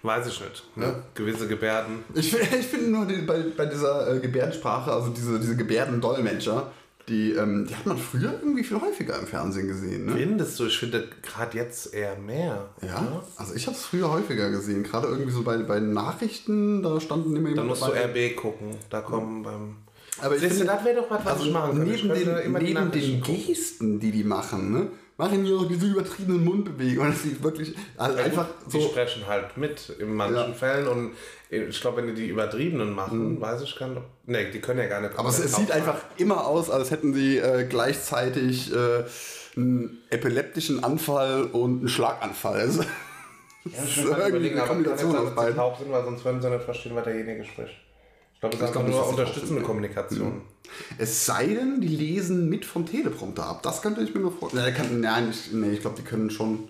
weiß 0.03 0.27
ich 0.29 0.41
nicht, 0.41 0.77
ne? 0.77 1.03
gewisse 1.15 1.49
Gebärden. 1.49 2.05
Ich, 2.15 2.33
ich 2.39 2.67
finde 2.67 2.91
nur 2.91 3.07
die, 3.07 3.23
bei, 3.23 3.45
bei 3.57 3.67
dieser 3.67 4.15
äh, 4.15 4.21
Gebärdensprache, 4.21 4.93
also 4.93 5.11
diese, 5.11 5.41
diese 5.41 5.57
Gebärdendolmetscher, 5.57 6.71
die, 7.09 7.33
ähm, 7.33 7.67
die 7.69 7.75
hat 7.77 7.85
man 7.85 7.99
früher 7.99 8.33
irgendwie 8.41 8.65
viel 8.65 8.81
häufiger 8.81 9.19
im 9.19 9.27
Fernsehen 9.27 9.69
gesehen. 9.69 10.07
Ne? 10.07 10.13
Findest 10.17 10.59
du, 10.59 10.67
ich 10.67 10.79
finde 10.79 11.07
gerade 11.23 11.57
jetzt 11.57 11.93
eher 11.93 12.17
mehr. 12.17 12.71
Ja, 12.81 12.97
oder? 12.99 13.25
also 13.37 13.55
ich 13.55 13.67
habe 13.67 13.77
es 13.77 13.85
früher 13.85 14.11
häufiger 14.11 14.51
gesehen. 14.51 14.83
Gerade 14.85 15.09
irgendwie 15.09 15.33
so 15.33 15.43
bei, 15.43 15.59
bei 15.59 15.81
Nachrichten, 15.81 16.83
da 16.83 16.99
standen 17.01 17.37
immer 17.37 17.51
jemand 17.51 17.69
musst 17.69 17.83
du 17.83 17.89
dabei. 17.89 18.29
RB 18.31 18.37
gucken. 18.37 18.77
Da 18.89 19.03
kommen 19.03 19.43
beim. 19.43 19.77
Aber 20.21 20.35
ich 20.37 20.41
Siehst 20.41 20.53
du, 20.53 20.59
finde, 20.59 20.73
das 20.73 20.85
wäre 20.85 20.97
doch 20.97 21.11
was, 21.11 21.25
was 21.25 21.33
also 21.33 21.45
ich 21.47 21.53
machen 21.53 21.77
könnte. 21.77 21.91
Neben 21.91 22.09
könnte 22.09 22.43
den, 22.43 22.55
die 22.55 22.75
neben 22.75 22.91
den. 22.93 23.23
Gesten, 23.23 24.01
die 24.01 24.11
die 24.13 24.25
machen, 24.25 24.73
ne, 24.73 24.87
machen 25.17 25.45
die 25.45 25.53
auch 25.53 25.67
diese 25.69 25.87
übertriebenen 25.87 26.45
Mundbewegungen. 26.45 27.13
Das 27.13 27.23
sieht 27.23 27.43
wirklich 27.43 27.75
also 27.97 28.17
einfach 28.19 28.47
Die 28.73 28.81
so. 28.81 28.89
sprechen 28.89 29.27
halt 29.27 29.57
mit 29.57 29.91
in 29.99 30.15
manchen 30.15 30.37
Ja. 30.37 30.53
Fällen 30.53 30.87
und 30.89 31.13
ich 31.55 31.81
glaube, 31.81 31.99
wenn 31.99 32.09
die 32.09 32.15
die 32.15 32.29
übertriebenen 32.29 32.93
machen, 32.93 33.41
weiß 33.41 33.63
ich 33.63 33.77
gar 33.77 33.89
nicht. 33.89 34.03
Ne, 34.27 34.51
die 34.51 34.61
können 34.61 34.81
ja 34.81 34.87
gar 34.87 35.01
nicht. 35.01 35.13
Mhm. 35.15 35.19
Aber 35.19 35.29
es, 35.29 35.39
es 35.39 35.57
sieht 35.57 35.71
einfach 35.71 35.97
immer 36.17 36.47
aus, 36.47 36.71
als 36.71 36.91
hätten 36.91 37.15
sie 37.15 37.39
äh, 37.39 37.65
gleichzeitig 37.69 38.73
äh, 38.73 39.05
einen 39.57 39.99
epileptischen 40.11 40.83
Anfall 40.83 41.45
und 41.45 41.81
einen 41.81 41.89
Schlaganfall. 41.89 42.61
Also, 42.61 42.83
Ja, 42.83 42.89
das 43.81 43.97
ist 43.97 44.05
irgendwie 44.05 44.51
eine 44.51 44.61
Kombination 44.63 45.17
aus 45.17 45.35
beiden. 45.35 45.57
taub 45.57 45.79
sind, 45.79 45.91
weil 45.91 46.05
sonst 46.05 46.25
würden 46.25 46.43
sie 46.43 46.51
nicht 46.51 46.65
verstehen, 46.65 46.95
was 46.95 47.05
derjenige 47.05 47.45
spricht. 47.45 47.75
Ich 48.35 48.41
glaube, 48.41 48.57
das 48.57 48.69
ist 48.69 48.73
glaub 48.73 48.89
nur 48.89 49.09
unterstützende. 49.09 49.63
Kommunikation. 49.63 50.43
Es 50.99 51.25
sei 51.25 51.47
denn, 51.47 51.81
die 51.81 51.89
lesen 51.89 52.49
mit 52.51 52.65
vom 52.65 52.85
Teleprompter 52.85 53.45
ab. 53.47 53.63
Das 53.63 53.81
könnte 53.81 54.03
ich 54.03 54.15
mir 54.15 54.21
noch 54.21 54.37
vorstellen. 54.37 54.65
Nein, 54.65 54.75
kann, 54.75 55.01
nein, 55.01 55.31
ich, 55.31 55.53
nee, 55.53 55.71
ich 55.73 55.81
glaube, 55.81 55.97
die 55.97 56.03
können 56.03 56.29
schon. 56.31 56.69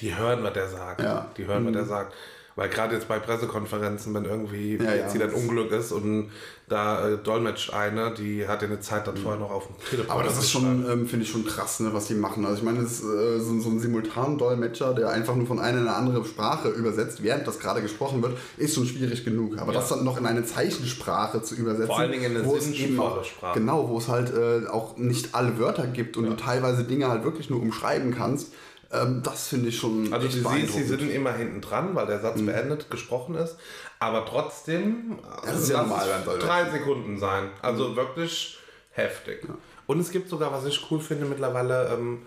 Die 0.00 0.16
hören, 0.16 0.42
was 0.42 0.52
der 0.52 0.68
sagt. 0.68 1.00
Ja. 1.00 1.30
Die 1.36 1.46
hören, 1.46 1.66
was 1.66 1.72
der 1.72 1.84
sagt. 1.84 2.14
Weil 2.56 2.68
gerade 2.68 2.94
jetzt 2.94 3.08
bei 3.08 3.18
Pressekonferenzen, 3.18 4.12
wenn 4.14 4.24
irgendwie 4.24 4.76
Ja, 4.76 4.94
jetzt 4.94 5.14
ja. 5.14 5.14
wieder 5.14 5.24
ein 5.26 5.34
Unglück 5.34 5.70
ist 5.72 5.92
und 5.92 6.30
da 6.68 7.08
äh, 7.08 7.16
dolmetscht 7.18 7.72
eine, 7.72 8.12
die 8.14 8.46
hat 8.46 8.62
ja 8.62 8.68
eine 8.68 8.80
Zeit 8.80 9.06
dann 9.06 9.16
vorher 9.16 9.40
noch 9.40 9.50
auf 9.50 9.66
dem 9.66 9.76
Telefon. 9.88 10.10
Aber 10.10 10.22
das 10.22 10.38
ist 10.38 10.50
schon, 10.50 10.88
ähm, 10.88 11.06
finde 11.08 11.24
ich 11.24 11.30
schon 11.30 11.44
krass, 11.44 11.80
ne, 11.80 11.90
was 11.92 12.06
die 12.06 12.14
machen. 12.14 12.44
Also 12.44 12.58
ich 12.58 12.62
meine, 12.62 12.82
das 12.82 12.92
ist 12.92 13.04
äh, 13.04 13.40
so, 13.40 13.58
so 13.60 13.70
ein 13.70 13.80
Simultan-Dolmetscher, 13.80 14.94
der 14.94 15.10
einfach 15.10 15.34
nur 15.34 15.46
von 15.46 15.58
einer 15.58 15.78
in 15.80 15.88
eine 15.88 15.96
andere 15.96 16.24
Sprache 16.24 16.68
übersetzt, 16.68 17.22
während 17.22 17.46
das 17.46 17.58
gerade 17.58 17.82
gesprochen 17.82 18.22
wird, 18.22 18.36
ist 18.56 18.74
schon 18.74 18.86
schwierig 18.86 19.24
genug. 19.24 19.58
Aber 19.58 19.72
das 19.72 19.88
dann 19.88 20.04
noch 20.04 20.16
in 20.18 20.26
eine 20.26 20.44
Zeichensprache 20.44 21.42
zu 21.42 21.54
übersetzen, 21.56 21.86
Vor 21.88 21.98
allen 21.98 22.12
Dingen 22.12 22.24
in 22.24 22.36
eine 22.36 22.44
wo 22.46 22.56
es 22.56 22.66
eben 22.68 22.76
sinnvolle 22.76 23.24
Sprache. 23.24 23.58
genau, 23.58 23.88
wo 23.88 23.98
es 23.98 24.08
halt 24.08 24.32
äh, 24.32 24.68
auch 24.68 24.96
nicht 24.96 25.34
alle 25.34 25.58
Wörter 25.58 25.86
gibt 25.86 26.16
und 26.16 26.26
du 26.26 26.36
teilweise 26.36 26.84
Dinge 26.84 27.08
halt 27.08 27.24
wirklich 27.24 27.50
nur 27.50 27.60
umschreiben 27.60 28.14
kannst, 28.14 28.52
ähm, 28.92 29.22
das 29.22 29.48
finde 29.48 29.68
ich 29.68 29.78
schon 29.78 30.12
Also 30.12 30.26
du 30.26 30.32
siehst, 30.32 30.72
sie 30.72 30.82
sind 30.84 31.10
immer 31.10 31.32
hinten 31.32 31.60
dran, 31.60 31.94
weil 31.94 32.06
der 32.06 32.20
Satz 32.20 32.40
beendet 32.42 32.90
gesprochen 32.90 33.34
ist. 33.34 33.56
Aber 33.98 34.26
trotzdem, 34.26 35.18
das 35.44 35.62
ist 35.62 35.70
ja 35.70 35.82
normal 35.82 36.06
beim 36.24 36.38
drei 36.38 36.70
Sekunden 36.70 37.18
sein. 37.18 37.50
Also 37.62 37.96
wirklich 37.96 38.58
heftig. 38.90 39.46
Und 39.86 40.00
es 40.00 40.10
gibt 40.10 40.28
sogar, 40.28 40.52
was 40.52 40.64
ich 40.66 40.90
cool 40.90 41.00
finde 41.00 41.26
mittlerweile, 41.26 41.88
ähm, 41.88 42.26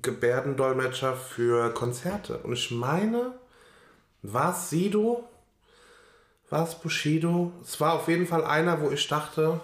Gebärdendolmetscher 0.00 1.14
für 1.14 1.72
Konzerte. 1.74 2.38
Und 2.38 2.54
ich 2.54 2.70
meine, 2.70 3.32
war 4.22 4.52
es 4.52 4.70
Sido? 4.70 5.28
War 6.50 6.64
es 6.64 6.74
Bushido? 6.74 7.52
Es 7.62 7.80
war 7.80 7.94
auf 7.94 8.08
jeden 8.08 8.26
Fall 8.26 8.44
einer, 8.44 8.80
wo 8.80 8.90
ich 8.90 9.06
dachte, 9.08 9.60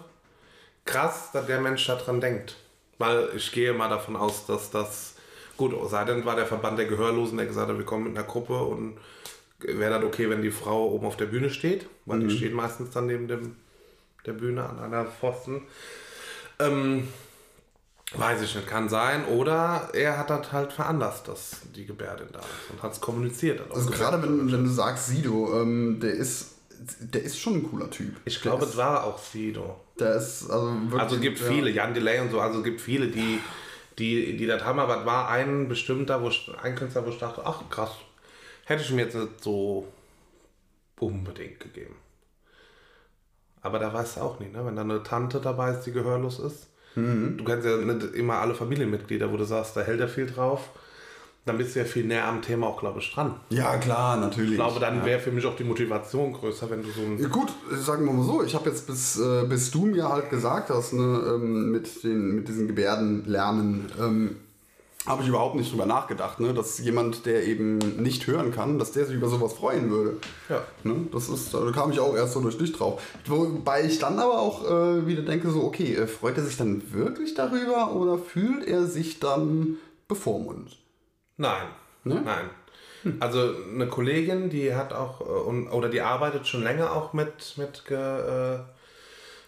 krass, 0.84 1.30
dass 1.32 1.46
der 1.46 1.60
Mensch 1.60 1.86
daran 1.86 2.20
denkt. 2.20 2.56
Weil 2.98 3.30
ich 3.36 3.52
gehe 3.52 3.72
mal 3.72 3.88
davon 3.88 4.16
aus, 4.16 4.46
dass 4.46 4.70
das, 4.70 5.14
gut, 5.58 5.74
sei 5.90 6.04
denn 6.04 6.24
war 6.24 6.36
der 6.36 6.46
Verband 6.46 6.78
der 6.78 6.86
Gehörlosen, 6.86 7.36
der 7.36 7.46
gesagt 7.46 7.68
hat, 7.68 7.76
wir 7.76 7.84
kommen 7.84 8.04
mit 8.04 8.16
einer 8.16 8.26
Gruppe 8.26 8.58
und 8.58 8.96
wäre 9.58 9.90
dann 9.90 10.04
okay, 10.04 10.30
wenn 10.30 10.40
die 10.40 10.50
Frau 10.50 10.88
oben 10.88 11.06
auf 11.06 11.16
der 11.16 11.26
Bühne 11.26 11.50
steht, 11.50 11.86
weil 12.06 12.20
die 12.20 12.34
steht 12.34 12.54
meistens 12.54 12.90
dann 12.90 13.06
neben 13.06 13.28
dem, 13.28 13.56
der 14.24 14.32
Bühne 14.32 14.64
an 14.64 14.78
einer 14.78 15.04
Pfosten. 15.04 15.62
Ähm, 16.60 17.08
weiß 18.14 18.40
ich 18.42 18.54
nicht, 18.54 18.66
kann 18.66 18.88
sein. 18.88 19.26
Oder 19.26 19.90
er 19.92 20.16
hat 20.16 20.30
das 20.30 20.52
halt 20.52 20.72
veranlasst, 20.72 21.28
dass 21.28 21.60
die 21.74 21.84
Gebärdin 21.84 22.28
da 22.32 22.38
ist 22.38 22.70
und 22.70 22.82
hat 22.82 22.92
es 22.92 23.00
kommuniziert. 23.00 23.60
Also 23.70 23.90
gerade 23.90 24.22
wenn, 24.22 24.50
wenn 24.50 24.64
du 24.64 24.70
sagst 24.70 25.08
Sido, 25.08 25.60
ähm, 25.60 25.98
der 26.00 26.12
ist 26.12 26.54
der 27.00 27.22
ist 27.22 27.38
schon 27.38 27.54
ein 27.54 27.70
cooler 27.70 27.90
Typ. 27.90 28.14
Ich 28.24 28.40
glaube, 28.40 28.64
es 28.64 28.76
war 28.76 29.04
auch 29.04 29.18
Sido. 29.18 29.80
Der 29.98 30.14
ist 30.14 30.48
also 30.48 30.72
wirklich. 30.72 31.00
Also 31.00 31.16
es 31.16 31.20
gibt 31.20 31.40
ja. 31.40 31.46
viele, 31.48 31.70
Jan 31.70 31.92
Delay 31.92 32.20
und 32.20 32.30
so, 32.30 32.40
also 32.40 32.58
es 32.58 32.64
gibt 32.64 32.80
viele, 32.80 33.08
die, 33.08 33.40
die, 33.98 34.36
die 34.36 34.46
das 34.46 34.64
haben, 34.64 34.78
aber 34.78 35.00
es 35.00 35.06
war 35.06 35.28
ein 35.28 35.68
bestimmter, 35.68 36.22
wo 36.22 36.28
ich, 36.28 36.50
ein 36.62 36.74
Künstler, 36.74 37.04
wo 37.04 37.10
ich 37.10 37.18
dachte, 37.18 37.42
ach 37.44 37.62
krass, 37.70 37.92
hätte 38.64 38.82
ich 38.82 38.90
mir 38.90 39.02
jetzt 39.02 39.16
nicht 39.16 39.42
so 39.42 39.88
unbedingt 40.98 41.60
gegeben. 41.60 41.96
Aber 43.60 43.78
da 43.78 43.92
weißt 43.92 44.16
du 44.16 44.20
auch 44.20 44.38
nicht, 44.40 44.52
ne? 44.52 44.64
wenn 44.64 44.76
da 44.76 44.82
eine 44.82 45.02
Tante 45.02 45.40
dabei 45.40 45.72
ist, 45.72 45.84
die 45.84 45.92
gehörlos 45.92 46.38
ist. 46.38 46.68
Du 47.36 47.44
kennst 47.44 47.66
ja 47.66 47.76
nicht 47.76 48.14
immer 48.14 48.36
alle 48.36 48.54
Familienmitglieder, 48.54 49.30
wo 49.30 49.36
du 49.36 49.44
sagst, 49.44 49.76
da 49.76 49.82
hält 49.82 50.00
er 50.00 50.08
viel 50.08 50.26
drauf. 50.26 50.70
Dann 51.44 51.56
bist 51.56 51.74
du 51.74 51.78
ja 51.78 51.86
viel 51.86 52.04
näher 52.04 52.26
am 52.26 52.42
Thema 52.42 52.66
auch, 52.66 52.78
glaube 52.78 53.00
ich, 53.00 53.10
dran. 53.12 53.34
Ja, 53.48 53.78
klar, 53.78 54.18
natürlich. 54.18 54.50
Ich 54.50 54.56
glaube, 54.56 54.80
dann 54.80 54.98
ja. 54.98 55.06
wäre 55.06 55.20
für 55.20 55.30
mich 55.30 55.46
auch 55.46 55.56
die 55.56 55.64
Motivation 55.64 56.34
größer, 56.34 56.68
wenn 56.68 56.82
du 56.82 56.90
so 56.90 57.00
ein 57.00 57.18
Ja, 57.18 57.28
Gut, 57.28 57.48
sagen 57.70 58.04
wir 58.04 58.12
mal 58.12 58.24
so, 58.24 58.42
ich 58.42 58.54
habe 58.54 58.68
jetzt 58.68 58.86
bis, 58.86 59.18
äh, 59.18 59.44
bis 59.48 59.70
du 59.70 59.86
mir 59.86 60.08
halt 60.08 60.28
gesagt 60.28 60.68
hast, 60.68 60.92
ne, 60.92 61.02
ähm, 61.02 61.72
mit, 61.72 62.04
den, 62.04 62.34
mit 62.34 62.48
diesen 62.48 62.66
Gebärden 62.66 63.24
lernen, 63.24 63.90
ähm, 63.98 64.36
habe 65.08 65.22
ich 65.22 65.28
überhaupt 65.28 65.54
nicht 65.54 65.72
drüber 65.72 65.86
nachgedacht, 65.86 66.38
ne, 66.38 66.52
dass 66.52 66.78
jemand, 66.78 67.24
der 67.24 67.46
eben 67.46 67.78
nicht 67.78 68.26
hören 68.26 68.52
kann, 68.52 68.78
dass 68.78 68.92
der 68.92 69.06
sich 69.06 69.16
über 69.16 69.28
sowas 69.28 69.54
freuen 69.54 69.90
würde. 69.90 70.18
Ja. 70.48 70.62
Ne, 70.84 71.06
das 71.12 71.28
ist, 71.28 71.54
da 71.54 71.70
kam 71.72 71.90
ich 71.90 72.00
auch 72.00 72.14
erst 72.14 72.34
so 72.34 72.40
durch 72.40 72.58
dich 72.58 72.72
drauf. 72.72 73.00
Wobei 73.26 73.84
ich 73.84 73.98
dann 73.98 74.18
aber 74.18 74.38
auch 74.38 74.64
äh, 74.70 75.06
wieder 75.06 75.22
denke, 75.22 75.50
so, 75.50 75.64
okay, 75.64 75.94
äh, 75.94 76.06
freut 76.06 76.36
er 76.36 76.44
sich 76.44 76.56
dann 76.56 76.82
wirklich 76.92 77.34
darüber 77.34 77.94
oder 77.94 78.18
fühlt 78.18 78.66
er 78.66 78.84
sich 78.84 79.18
dann 79.18 79.78
bevormundet? 80.08 80.77
Nein. 81.38 81.66
Ne? 82.04 82.20
Nein. 82.24 82.50
Also 83.20 83.54
eine 83.72 83.86
Kollegin, 83.86 84.50
die 84.50 84.74
hat 84.74 84.92
auch, 84.92 85.20
äh, 85.20 85.70
oder 85.70 85.88
die 85.88 86.00
arbeitet 86.00 86.46
schon 86.46 86.62
länger 86.62 86.92
auch 86.92 87.12
mit, 87.12 87.54
mit 87.56 87.84
Ge, 87.86 87.96
äh, 87.96 88.58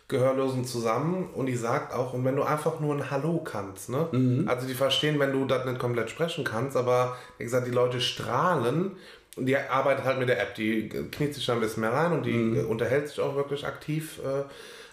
Gehörlosen 0.09 0.65
zusammen 0.65 1.29
und 1.35 1.47
die 1.47 1.57
sagt 1.57 1.95
auch, 1.95 2.15
und 2.15 2.25
wenn 2.25 2.37
du 2.37 2.43
einfach 2.43 2.81
nur 2.81 2.95
ein 2.95 3.11
Hallo 3.11 3.43
kannst, 3.45 3.91
ne? 3.91 4.09
Mhm. 4.11 4.49
Also 4.49 4.67
die 4.67 4.75
verstehen, 4.75 5.19
wenn 5.21 5.33
du 5.33 5.45
das 5.45 5.65
nicht 5.67 5.79
komplett 5.79 6.11
sprechen 6.11 6.45
kannst, 6.45 6.77
aber 6.77 7.17
wie 7.39 7.45
gesagt, 7.45 7.67
die 7.67 7.73
Leute 7.73 8.01
strahlen 8.01 8.93
und 9.37 9.47
die 9.47 9.57
arbeitet 9.57 10.05
halt 10.05 10.19
mit 10.19 10.29
der 10.29 10.41
App, 10.41 10.55
die 10.57 10.89
kniet 10.89 11.35
sich 11.35 11.47
da 11.47 11.55
ein 11.55 11.61
bisschen 11.61 11.83
mehr 11.83 11.93
rein 11.93 12.13
und 12.13 12.27
die 12.27 12.33
mhm. 12.33 12.67
unterhält 12.69 13.09
sich 13.09 13.21
auch 13.21 13.37
wirklich 13.37 13.65
aktiv, 13.65 14.19
äh, 14.19 14.43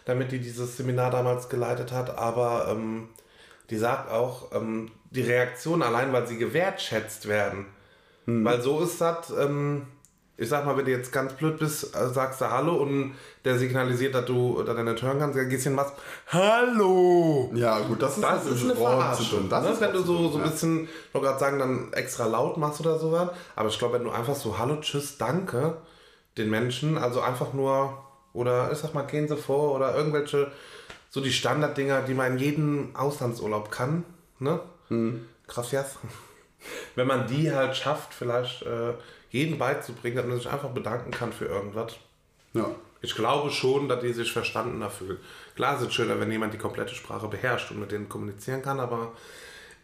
damit 0.06 0.32
die 0.32 0.40
dieses 0.40 0.78
Seminar 0.78 1.10
damals 1.10 1.50
geleitet 1.50 1.92
hat, 1.92 2.18
aber 2.18 2.68
ähm, 2.70 3.10
die 3.70 3.78
sagt 3.78 4.12
auch, 4.12 4.52
ähm, 4.54 4.92
die 5.12 5.22
Reaktion 5.22 5.82
allein, 5.82 6.14
weil 6.14 6.28
sie 6.28 6.38
gewertschätzt 6.38 7.28
werden, 7.28 7.66
Mhm. 8.28 8.46
Weil 8.46 8.62
so 8.62 8.82
ist 8.82 9.02
das, 9.02 9.32
ähm, 9.32 9.88
ich 10.36 10.50
sag 10.50 10.66
mal, 10.66 10.78
wenn 10.78 10.86
du 10.86 10.92
jetzt 10.92 11.12
ganz 11.12 11.34
blöd 11.34 11.58
bist, 11.58 11.96
äh, 11.96 12.10
sagst 12.10 12.42
du 12.42 12.52
Hallo 12.52 12.76
und 12.76 13.16
der 13.44 13.58
signalisiert, 13.58 14.14
dass 14.14 14.26
du 14.26 14.62
dass 14.62 14.78
er 14.78 14.84
nicht 14.84 15.02
hören 15.02 15.18
kannst, 15.18 15.38
dann 15.38 15.50
gehst 15.50 15.66
du 15.66 15.70
hin 15.70 15.78
was 15.78 15.94
Hallo! 16.28 17.50
Ja, 17.56 17.80
gut, 17.80 18.02
das 18.02 18.18
ist, 18.18 18.24
das 18.24 18.46
ist 18.46 18.64
eine 18.66 18.76
Verarschung. 18.76 19.50
Das 19.50 19.64
ne? 19.64 19.72
ist, 19.72 19.82
wenn 19.82 19.94
du 19.94 20.04
so, 20.04 20.30
so 20.30 20.38
ein 20.38 20.44
bisschen, 20.44 20.84
ich 20.84 21.14
wollte 21.14 21.28
gerade 21.28 21.40
sagen, 21.40 21.58
dann 21.58 21.94
extra 21.94 22.28
laut 22.28 22.58
machst 22.58 22.82
oder 22.82 23.00
sowas. 23.00 23.30
Aber 23.56 23.70
ich 23.70 23.80
glaube, 23.80 23.96
wenn 23.96 24.04
du 24.04 24.12
einfach 24.12 24.36
so 24.36 24.60
Hallo, 24.60 24.76
Tschüss, 24.82 25.18
Danke 25.18 25.78
den 26.38 26.52
Menschen, 26.52 27.00
also 27.00 27.22
einfach 27.22 27.54
nur, 27.54 27.98
oder 28.34 28.72
ich 28.72 28.78
sag 28.78 28.94
mal, 28.94 29.08
gehen 29.08 29.28
sie 29.28 29.38
vor 29.38 29.74
oder 29.74 29.96
irgendwelche, 29.96 30.52
so 31.10 31.22
die 31.22 31.32
Standarddinger, 31.32 32.02
die 32.02 32.14
man 32.14 32.34
in 32.34 32.38
jedem 32.40 32.96
Auslandsurlaub 32.96 33.72
kann, 33.72 34.04
ne? 34.40 34.60
Mhm. 34.90 35.26
Gracias 35.48 35.98
wenn 36.96 37.08
man 37.08 37.28
die 37.28 37.52
halt 37.54 37.76
schafft, 37.76 38.14
vielleicht 38.14 38.64
äh, 38.64 38.94
jeden 39.30 39.58
beizubringen, 39.58 40.18
dass 40.18 40.26
man 40.26 40.38
sich 40.38 40.50
einfach 40.50 40.70
bedanken 40.70 41.12
kann 41.12 41.32
für 41.32 41.46
irgendwas. 41.46 41.94
Ja. 42.54 42.70
Ich 43.02 43.14
glaube 43.14 43.52
schon, 43.52 43.88
dass 43.88 44.02
die 44.02 44.14
sich 44.14 44.32
verstandener 44.32 44.90
fühlen. 44.90 45.20
Klar 45.56 45.78
ist 45.78 45.88
es 45.88 45.94
schöner, 45.94 46.20
wenn 46.20 46.32
jemand 46.32 46.54
die 46.54 46.58
komplette 46.58 46.96
Sprache 46.96 47.28
beherrscht 47.28 47.72
und 47.72 47.80
mit 47.80 47.92
denen 47.92 48.10
kommunizieren 48.10 48.62
kann, 48.62 48.80
aber 48.80 49.14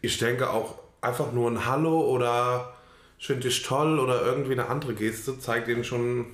ich 0.01 0.17
denke 0.17 0.49
auch 0.49 0.79
einfach 1.01 1.31
nur 1.31 1.49
ein 1.51 1.65
Hallo 1.65 2.01
oder 2.01 2.73
ich 3.19 3.27
finde 3.27 3.47
dich 3.47 3.61
toll 3.61 3.99
oder 3.99 4.25
irgendwie 4.25 4.53
eine 4.53 4.67
andere 4.67 4.95
Geste 4.95 5.39
zeigt 5.39 5.67
ihnen 5.67 5.83
schon. 5.83 6.25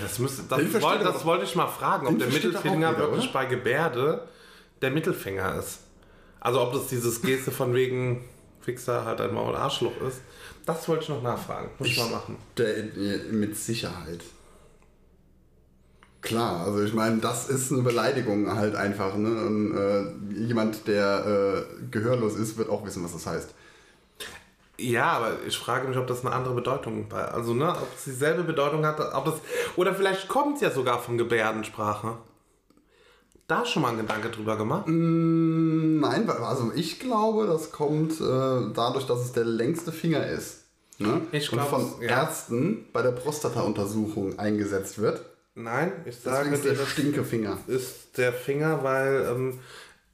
Das, 0.00 0.18
müsste, 0.18 0.42
das, 0.48 0.82
wollte, 0.82 1.04
das 1.04 1.24
wollte 1.24 1.44
ich 1.44 1.54
mal 1.54 1.66
fragen, 1.66 2.06
ob 2.06 2.18
der 2.18 2.28
Mittelfinger 2.28 2.92
wieder, 2.92 2.98
wirklich 2.98 3.24
oder? 3.24 3.32
bei 3.32 3.46
Gebärde 3.46 4.28
der 4.80 4.90
Mittelfinger 4.90 5.56
ist. 5.56 5.80
Also 6.40 6.60
ob 6.60 6.72
das 6.72 6.86
dieses 6.86 7.20
Geste 7.22 7.50
von 7.50 7.74
wegen 7.74 8.24
Fixer 8.60 9.04
halt 9.04 9.20
ein 9.20 9.34
Maul 9.34 9.56
Arschloch 9.56 10.00
ist. 10.06 10.20
Das 10.66 10.86
wollte 10.88 11.04
ich 11.04 11.08
noch 11.08 11.22
nachfragen. 11.22 11.70
Muss 11.78 11.88
ich 11.88 11.98
mal 11.98 12.10
machen. 12.10 12.36
Der, 12.56 12.84
mit 13.32 13.56
Sicherheit. 13.56 14.22
Klar, 16.20 16.66
also 16.66 16.82
ich 16.82 16.92
meine, 16.92 17.18
das 17.18 17.48
ist 17.48 17.72
eine 17.72 17.82
Beleidigung 17.82 18.54
halt 18.54 18.74
einfach. 18.74 19.16
Ne? 19.16 19.28
Und, 19.28 19.76
äh, 19.76 20.44
jemand, 20.46 20.86
der 20.86 21.66
äh, 21.80 21.84
gehörlos 21.90 22.36
ist, 22.36 22.58
wird 22.58 22.68
auch 22.68 22.84
wissen, 22.84 23.02
was 23.04 23.12
das 23.12 23.26
heißt. 23.26 23.54
Ja, 24.80 25.12
aber 25.12 25.42
ich 25.46 25.58
frage 25.58 25.88
mich, 25.88 25.96
ob 25.96 26.06
das 26.06 26.24
eine 26.24 26.34
andere 26.34 26.54
Bedeutung 26.54 27.08
bei, 27.08 27.24
also 27.24 27.52
ne, 27.52 27.70
ob 27.70 27.88
es 27.96 28.04
dieselbe 28.04 28.44
Bedeutung 28.44 28.86
hat, 28.86 29.00
ob 29.00 29.24
das 29.24 29.34
oder 29.76 29.94
vielleicht 29.94 30.28
kommt 30.28 30.56
es 30.56 30.62
ja 30.62 30.70
sogar 30.70 31.00
von 31.00 31.18
Gebärdensprache 31.18 32.18
da 33.48 33.64
schon 33.64 33.82
mal 33.82 33.88
einen 33.88 33.98
Gedanke 33.98 34.28
drüber 34.28 34.56
gemacht? 34.56 34.86
Mm, 34.86 36.00
nein, 36.00 36.28
also 36.28 36.70
ich 36.74 37.00
glaube, 37.00 37.46
das 37.46 37.72
kommt 37.72 38.20
äh, 38.20 38.72
dadurch, 38.74 39.06
dass 39.06 39.20
es 39.20 39.32
der 39.32 39.46
längste 39.46 39.90
Finger 39.90 40.24
ist. 40.26 40.64
Ne? 40.98 41.22
Ich 41.32 41.48
glaube, 41.48 41.76
Und 41.76 41.90
von 41.90 42.02
ja. 42.02 42.08
Ärzten 42.08 42.86
bei 42.92 43.02
der 43.02 43.12
Prostata-Untersuchung 43.12 44.38
eingesetzt 44.38 44.98
wird. 44.98 45.24
Nein, 45.54 45.92
ich 46.04 46.16
sage, 46.18 46.50
ist 46.50 46.64
der 46.64 46.76
Stinkefinger. 46.76 47.58
Ist 47.66 48.18
der 48.18 48.32
Finger, 48.32 48.84
weil 48.84 49.26
ähm, 49.28 49.58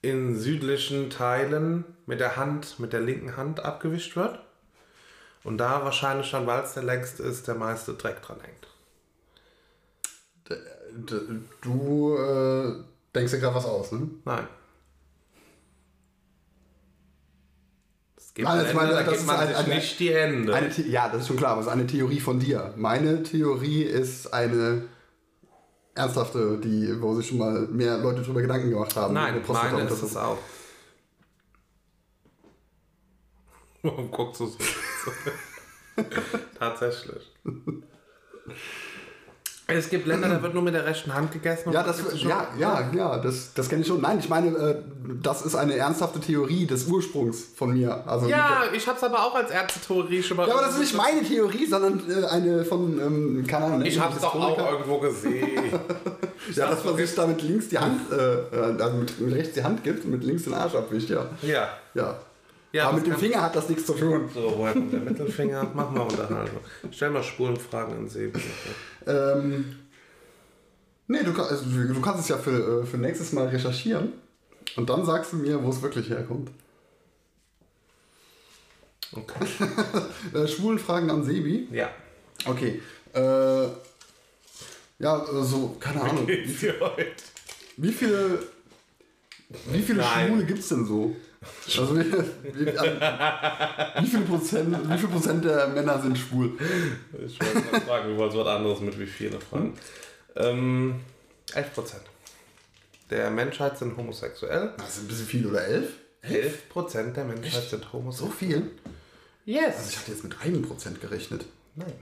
in 0.00 0.36
südlichen 0.38 1.10
Teilen 1.10 1.84
mit 2.06 2.20
der 2.20 2.36
Hand, 2.36 2.78
mit 2.78 2.92
der 2.92 3.00
linken 3.00 3.36
Hand 3.36 3.64
abgewischt 3.64 4.16
wird. 4.16 4.38
Und 5.44 5.58
da 5.58 5.84
wahrscheinlich 5.84 6.26
schon, 6.26 6.46
weil 6.46 6.62
es 6.62 6.74
der 6.74 6.82
längste 6.82 7.22
ist, 7.22 7.46
der 7.46 7.54
meiste 7.54 7.94
Dreck 7.94 8.22
dran 8.22 8.38
hängt. 8.40 8.66
Du 11.62 12.16
äh, 12.16 12.84
Denkst 13.14 13.32
du 13.32 13.38
gerade 13.38 13.54
was 13.54 13.64
aus, 13.64 13.92
ne? 13.92 14.08
Nein. 14.24 14.46
Es 18.16 18.34
gibt 18.34 18.48
Nein, 18.48 18.74
meine, 18.74 18.90
da 18.90 19.02
gibt 19.02 19.24
man 19.24 19.36
eine, 19.36 19.56
eine, 19.56 19.74
nicht 19.74 20.00
die 20.00 20.12
Hände. 20.12 20.52
Eine, 20.52 20.68
ja, 20.88 21.08
das 21.08 21.22
ist 21.22 21.28
schon 21.28 21.36
klar, 21.36 21.52
aber 21.52 21.60
es 21.60 21.68
ist 21.68 21.72
eine 21.72 21.86
Theorie 21.86 22.18
von 22.18 22.40
dir. 22.40 22.74
Meine 22.76 23.22
Theorie 23.22 23.82
ist 23.82 24.34
eine 24.34 24.82
ernsthafte, 25.94 26.58
die, 26.58 27.00
wo 27.00 27.14
sich 27.14 27.28
schon 27.28 27.38
mal 27.38 27.68
mehr 27.68 27.98
Leute 27.98 28.22
darüber 28.22 28.42
Gedanken 28.42 28.70
gemacht 28.70 28.96
haben. 28.96 29.14
Nein, 29.14 29.40
meine 29.46 29.82
ist 29.82 30.02
es 30.02 30.16
auch. 30.16 30.38
Warum 33.84 34.10
guckst 34.10 34.40
du 34.40 34.46
so? 34.46 34.58
Tatsächlich. 36.58 37.30
Es 39.66 39.88
gibt 39.88 40.06
Länder, 40.06 40.28
da 40.28 40.42
wird 40.42 40.52
nur 40.52 40.62
mit 40.62 40.74
der 40.74 40.86
rechten 40.86 41.14
Hand 41.14 41.32
gegessen. 41.32 41.72
Ja, 41.72 41.82
das, 41.82 42.02
ja, 42.22 42.48
ja, 42.58 42.90
ja, 42.94 43.18
das, 43.18 43.54
das 43.54 43.68
kenne 43.68 43.82
ich 43.82 43.88
schon. 43.88 44.00
Nein, 44.00 44.18
ich 44.18 44.28
meine, 44.28 44.48
äh, 44.48 44.76
das 45.22 45.42
ist 45.42 45.54
eine 45.54 45.76
ernsthafte 45.76 46.20
Theorie 46.20 46.66
des 46.66 46.86
Ursprungs 46.86 47.44
von 47.56 47.72
mir. 47.72 48.06
Also 48.06 48.26
ja, 48.26 48.64
ich 48.74 48.86
habe 48.86 48.96
es 48.96 49.04
aber 49.04 49.24
auch 49.24 49.34
als 49.34 49.50
Ärzte-Theorie 49.50 50.22
schon 50.22 50.38
mal. 50.38 50.48
Ja, 50.48 50.54
aber 50.54 50.64
das 50.64 50.74
ist 50.74 50.80
nicht 50.80 50.96
meine 50.96 51.22
Theorie, 51.22 51.66
sondern 51.66 52.02
äh, 52.10 52.26
eine 52.26 52.64
von, 52.64 52.98
ähm, 53.00 53.46
keine 53.46 53.66
Ahnung. 53.66 53.84
Ich 53.84 53.98
habe 53.98 54.14
es 54.14 54.20
doch 54.20 54.34
auch 54.34 54.70
irgendwo 54.70 54.98
gesehen. 54.98 55.72
ja, 56.54 56.70
dass 56.70 56.84
man 56.84 56.96
sich 56.96 57.14
da 57.14 57.26
mit 57.26 57.40
links 57.42 57.68
die 57.68 57.78
Hand, 57.78 58.12
äh, 58.12 58.16
äh, 58.16 58.82
also 58.82 58.96
mit, 58.96 59.20
mit, 59.20 59.34
rechts 59.34 59.54
die 59.54 59.62
Hand 59.62 59.82
gibt 59.82 60.04
und 60.04 60.10
mit 60.10 60.24
links 60.24 60.44
den 60.44 60.54
Arsch 60.54 60.74
abwischt, 60.74 61.10
ja. 61.10 61.26
Ja. 61.42 61.68
Ja. 61.94 62.18
Ja, 62.74 62.88
aber 62.88 62.96
mit 62.96 63.06
dem 63.06 63.16
Finger 63.16 63.40
hat 63.40 63.54
das 63.54 63.68
nichts 63.68 63.86
zu 63.86 63.92
tun. 63.92 64.28
So, 64.34 64.52
woher 64.58 64.72
kommt 64.72 64.92
der 64.92 64.98
Mittelfinger? 64.98 65.70
Mach 65.74 65.92
mal 65.92 66.00
Unterhaltung. 66.00 66.58
Stell 66.90 67.10
mal 67.10 67.22
Spulenfragen 67.22 67.96
in 67.96 68.08
See. 68.08 68.32
Ähm, 69.06 69.76
nee, 71.06 71.22
du, 71.22 71.40
also, 71.40 71.64
du 71.66 72.00
kannst 72.00 72.22
es 72.22 72.28
ja 72.28 72.36
für, 72.36 72.82
äh, 72.82 72.84
für 72.84 72.96
nächstes 72.96 73.30
Mal 73.30 73.46
recherchieren 73.46 74.14
und 74.74 74.90
dann 74.90 75.04
sagst 75.04 75.32
du 75.32 75.36
mir, 75.36 75.62
wo 75.62 75.68
es 75.68 75.82
wirklich 75.82 76.10
herkommt. 76.10 76.50
Okay. 79.12 79.46
äh, 80.34 80.48
Schwulenfragen 80.48 81.08
an 81.10 81.22
Sebi? 81.22 81.68
Ja. 81.70 81.90
Okay. 82.44 82.82
Äh, 83.12 83.68
ja, 84.98 85.24
so, 85.44 85.76
keine 85.78 86.00
Ahnung. 86.00 86.26
Wie, 86.26 86.44
viel, 86.44 86.74
wie 87.76 87.92
viele, 87.92 88.42
wie 89.66 89.80
viele 89.80 90.02
Schwule 90.02 90.44
gibt 90.44 90.58
es 90.58 90.70
denn 90.70 90.84
so? 90.84 91.14
Also 91.66 91.96
wie, 91.98 92.12
wie, 92.12 92.66
wie, 92.66 94.06
viel 94.06 94.20
Prozent, 94.20 94.90
wie 94.90 94.98
viel 94.98 95.08
Prozent 95.08 95.44
der 95.44 95.68
Männer 95.68 96.00
sind 96.00 96.16
schwul? 96.16 96.52
Ich 97.26 97.40
wollte 97.40 97.70
mal 97.70 97.80
fragen, 97.80 98.08
du 98.10 98.16
wolltest 98.16 98.38
was 98.38 98.46
anderes 98.46 98.80
mit 98.80 98.98
wie 98.98 99.06
viele 99.06 99.40
fragen. 99.40 99.74
Ähm, 100.36 101.00
11 101.54 101.74
Prozent. 101.74 102.02
Der 103.10 103.30
Menschheit 103.30 103.78
sind 103.78 103.96
homosexuell. 103.96 104.72
Das 104.76 104.96
ist 104.96 105.02
ein 105.02 105.08
bisschen 105.08 105.26
viel, 105.26 105.46
oder 105.46 105.64
11? 105.64 105.88
11 106.22 106.68
Prozent 106.68 107.16
der 107.16 107.24
Menschheit 107.24 107.62
Echt? 107.62 107.70
sind 107.70 107.92
homosexuell. 107.92 108.30
So 108.30 108.36
viel? 108.36 108.70
Yes. 109.44 109.76
Also 109.76 109.90
ich 109.90 109.98
hatte 109.98 110.12
jetzt 110.12 110.24
mit 110.24 110.40
einem 110.40 110.62
Prozent 110.62 111.00
gerechnet. 111.00 111.44
Nein. 111.74 111.92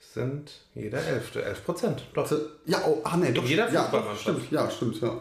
Sind 0.00 0.52
jeder 0.74 1.04
Elfte, 1.04 1.44
11 1.44 1.64
Prozent. 1.64 2.02
Doch. 2.14 2.30
Ja, 2.66 2.84
oh, 2.86 3.00
ah, 3.04 3.16
nee, 3.16 3.32
doch. 3.32 3.44
jeder 3.44 3.68
Fußballmannschaft. 3.68 4.26
Ja, 4.26 4.34
stimmt, 4.34 4.52
ja, 4.52 4.70
stimmt, 4.70 5.00
ja. 5.00 5.20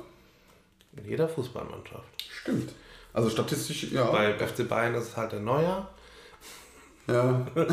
In 0.98 1.06
jeder 1.10 1.28
Fußballmannschaft. 1.28 2.24
Stimmt. 2.42 2.74
Also 3.14 3.30
statistisch, 3.30 3.92
ja. 3.92 4.06
Bei 4.06 4.34
FC 4.34 4.68
Bayern 4.68 4.96
ist 4.96 5.10
es 5.10 5.18
halt 5.18 5.32
der 5.32 5.40
Neuer. 5.40 5.88
Ja. 7.08 7.46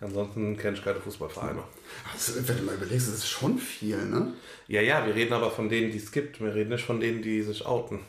Ansonsten 0.00 0.56
kenne 0.56 0.76
ich 0.76 0.84
keine 0.84 1.00
Fußballvereine. 1.00 1.62
Also, 2.12 2.46
wenn 2.48 2.56
du 2.58 2.64
mal 2.64 2.74
überlegst, 2.74 3.08
das 3.08 3.14
ist 3.16 3.28
schon 3.28 3.58
viel, 3.58 3.96
ne? 3.96 4.32
Ja, 4.66 4.80
ja, 4.82 5.06
wir 5.06 5.14
reden 5.14 5.32
aber 5.32 5.50
von 5.50 5.68
denen, 5.68 5.92
die 5.92 5.98
es 5.98 6.10
gibt. 6.12 6.40
Wir 6.40 6.54
reden 6.54 6.70
nicht 6.70 6.84
von 6.84 7.00
denen, 7.00 7.22
die 7.22 7.42
sich 7.42 7.64
outen. 7.64 8.00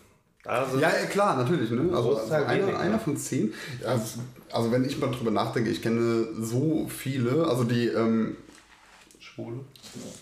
Also 0.44 0.80
ja, 0.80 0.90
ja, 0.90 1.06
klar, 1.06 1.38
natürlich. 1.38 1.72
Ne? 1.72 1.90
Also, 1.96 2.18
also 2.18 2.34
einer, 2.34 2.80
einer 2.80 3.00
von 3.00 3.18
zehn. 3.18 3.54
Also, 3.86 4.20
also, 4.52 4.72
wenn 4.72 4.84
ich 4.84 4.98
mal 5.00 5.12
drüber 5.12 5.32
nachdenke, 5.32 5.70
ich 5.70 5.82
kenne 5.82 6.28
so 6.40 6.88
viele, 6.88 7.48
also 7.48 7.64
die 7.64 7.88
ähm, 7.88 8.38
Schwule. 9.20 9.62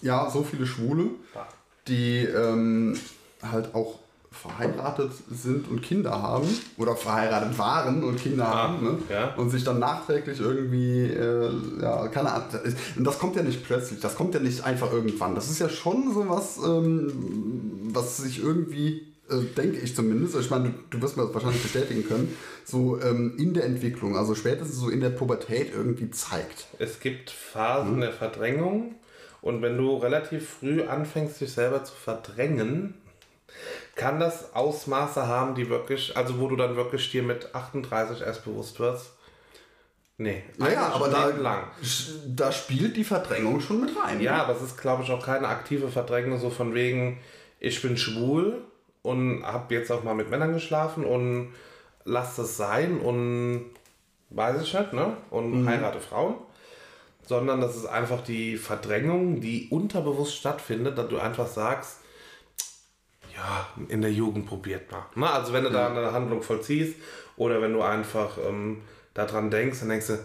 Ja, 0.01 0.29
so 0.29 0.43
viele 0.43 0.65
Schwule. 0.65 1.09
Ja 1.33 1.47
die 1.87 2.25
ähm, 2.25 2.97
halt 3.41 3.75
auch 3.75 3.99
verheiratet 4.33 5.11
sind 5.29 5.69
und 5.69 5.81
Kinder 5.81 6.21
haben 6.21 6.47
oder 6.77 6.95
verheiratet 6.95 7.57
waren 7.57 8.03
und 8.03 8.17
Kinder 8.17 8.47
ah, 8.47 8.67
haben 8.67 8.83
ne? 8.83 8.97
ja. 9.09 9.33
und 9.35 9.51
sich 9.51 9.63
dann 9.63 9.79
nachträglich 9.79 10.39
irgendwie, 10.39 11.03
äh, 11.03 11.51
ja, 11.81 12.07
keine 12.07 12.31
Ahnung, 12.31 12.47
und 12.97 13.03
das 13.03 13.19
kommt 13.19 13.35
ja 13.35 13.43
nicht 13.43 13.63
plötzlich, 13.63 13.99
das 13.99 14.15
kommt 14.15 14.33
ja 14.33 14.39
nicht 14.39 14.63
einfach 14.63 14.91
irgendwann. 14.91 15.35
Das 15.35 15.49
ist 15.49 15.59
ja 15.59 15.69
schon 15.69 16.13
so 16.13 16.27
was, 16.27 16.57
ähm, 16.57 17.11
was 17.93 18.17
sich 18.17 18.43
irgendwie 18.43 19.13
äh, 19.29 19.43
denke 19.55 19.79
ich 19.79 19.95
zumindest, 19.95 20.35
ich 20.35 20.49
meine, 20.49 20.69
du, 20.69 20.97
du 20.97 21.01
wirst 21.01 21.15
mir 21.15 21.23
das 21.23 21.33
wahrscheinlich 21.33 21.61
bestätigen 21.61 22.05
können, 22.07 22.35
so 22.65 22.99
ähm, 23.01 23.35
in 23.37 23.53
der 23.53 23.65
Entwicklung, 23.65 24.17
also 24.17 24.35
spätestens 24.35 24.77
so 24.77 24.89
in 24.89 24.99
der 24.99 25.11
Pubertät 25.11 25.71
irgendwie 25.73 26.09
zeigt. 26.11 26.67
Es 26.79 26.99
gibt 26.99 27.29
Phasen 27.29 28.01
der 28.01 28.11
Verdrängung 28.11 28.95
und 29.43 29.61
wenn 29.61 29.77
du 29.77 29.97
relativ 29.97 30.49
früh 30.49 30.81
anfängst, 30.83 31.39
dich 31.39 31.53
selber 31.53 31.83
zu 31.83 31.93
verdrängen, 31.93 32.95
kann 33.95 34.19
das 34.19 34.55
Ausmaße 34.55 35.27
haben, 35.27 35.53
die 35.53 35.69
wirklich, 35.69 36.17
also 36.17 36.39
wo 36.39 36.47
du 36.47 36.55
dann 36.55 36.75
wirklich 36.75 37.11
dir 37.11 37.21
mit 37.21 37.53
38 37.53 38.21
erst 38.21 38.43
bewusst 38.45 38.79
wirst. 38.79 39.11
Nee, 40.17 40.43
Naja, 40.57 40.91
aber 40.93 41.09
da, 41.09 41.27
lang. 41.27 41.63
da 42.27 42.51
spielt 42.51 42.95
die 42.95 43.03
Verdrängung 43.03 43.59
schon 43.61 43.81
mit 43.81 43.91
rein. 43.99 44.17
ne? 44.19 44.23
Ja, 44.23 44.43
aber 44.43 44.55
es 44.55 44.61
ist, 44.61 44.77
glaube 44.79 45.03
ich, 45.03 45.11
auch 45.11 45.23
keine 45.25 45.47
aktive 45.47 45.89
Verdrängung, 45.89 46.39
so 46.39 46.49
von 46.49 46.73
wegen, 46.73 47.19
ich 47.59 47.81
bin 47.81 47.97
schwul 47.97 48.61
und 49.01 49.43
habe 49.43 49.73
jetzt 49.73 49.91
auch 49.91 50.03
mal 50.03 50.13
mit 50.15 50.29
Männern 50.29 50.53
geschlafen 50.53 51.03
und 51.03 51.53
lass 52.05 52.35
das 52.35 52.57
sein 52.57 52.99
und 52.99 53.65
weiß 54.29 54.61
ich 54.61 54.73
nicht, 54.73 54.93
ne? 54.93 55.17
Und 55.29 55.67
heirate 55.67 55.99
Frauen. 55.99 56.35
Sondern 57.25 57.61
das 57.61 57.75
ist 57.75 57.85
einfach 57.85 58.21
die 58.23 58.57
Verdrängung, 58.57 59.39
die 59.39 59.67
unterbewusst 59.69 60.35
stattfindet, 60.35 60.97
dass 60.97 61.07
du 61.07 61.19
einfach 61.19 61.47
sagst, 61.47 61.99
ja, 63.35 63.67
in 63.87 64.01
der 64.01 64.11
Jugend 64.11 64.45
probiert 64.45 64.91
mal. 64.91 65.05
Ne? 65.15 65.29
Also 65.29 65.53
wenn 65.53 65.63
du 65.63 65.69
da 65.69 65.87
eine 65.89 66.11
Handlung 66.11 66.41
vollziehst 66.41 66.95
oder 67.37 67.61
wenn 67.61 67.73
du 67.73 67.81
einfach 67.81 68.37
ähm, 68.37 68.81
daran 69.13 69.49
denkst, 69.49 69.79
dann 69.79 69.89
denkst 69.89 70.07
du, 70.07 70.19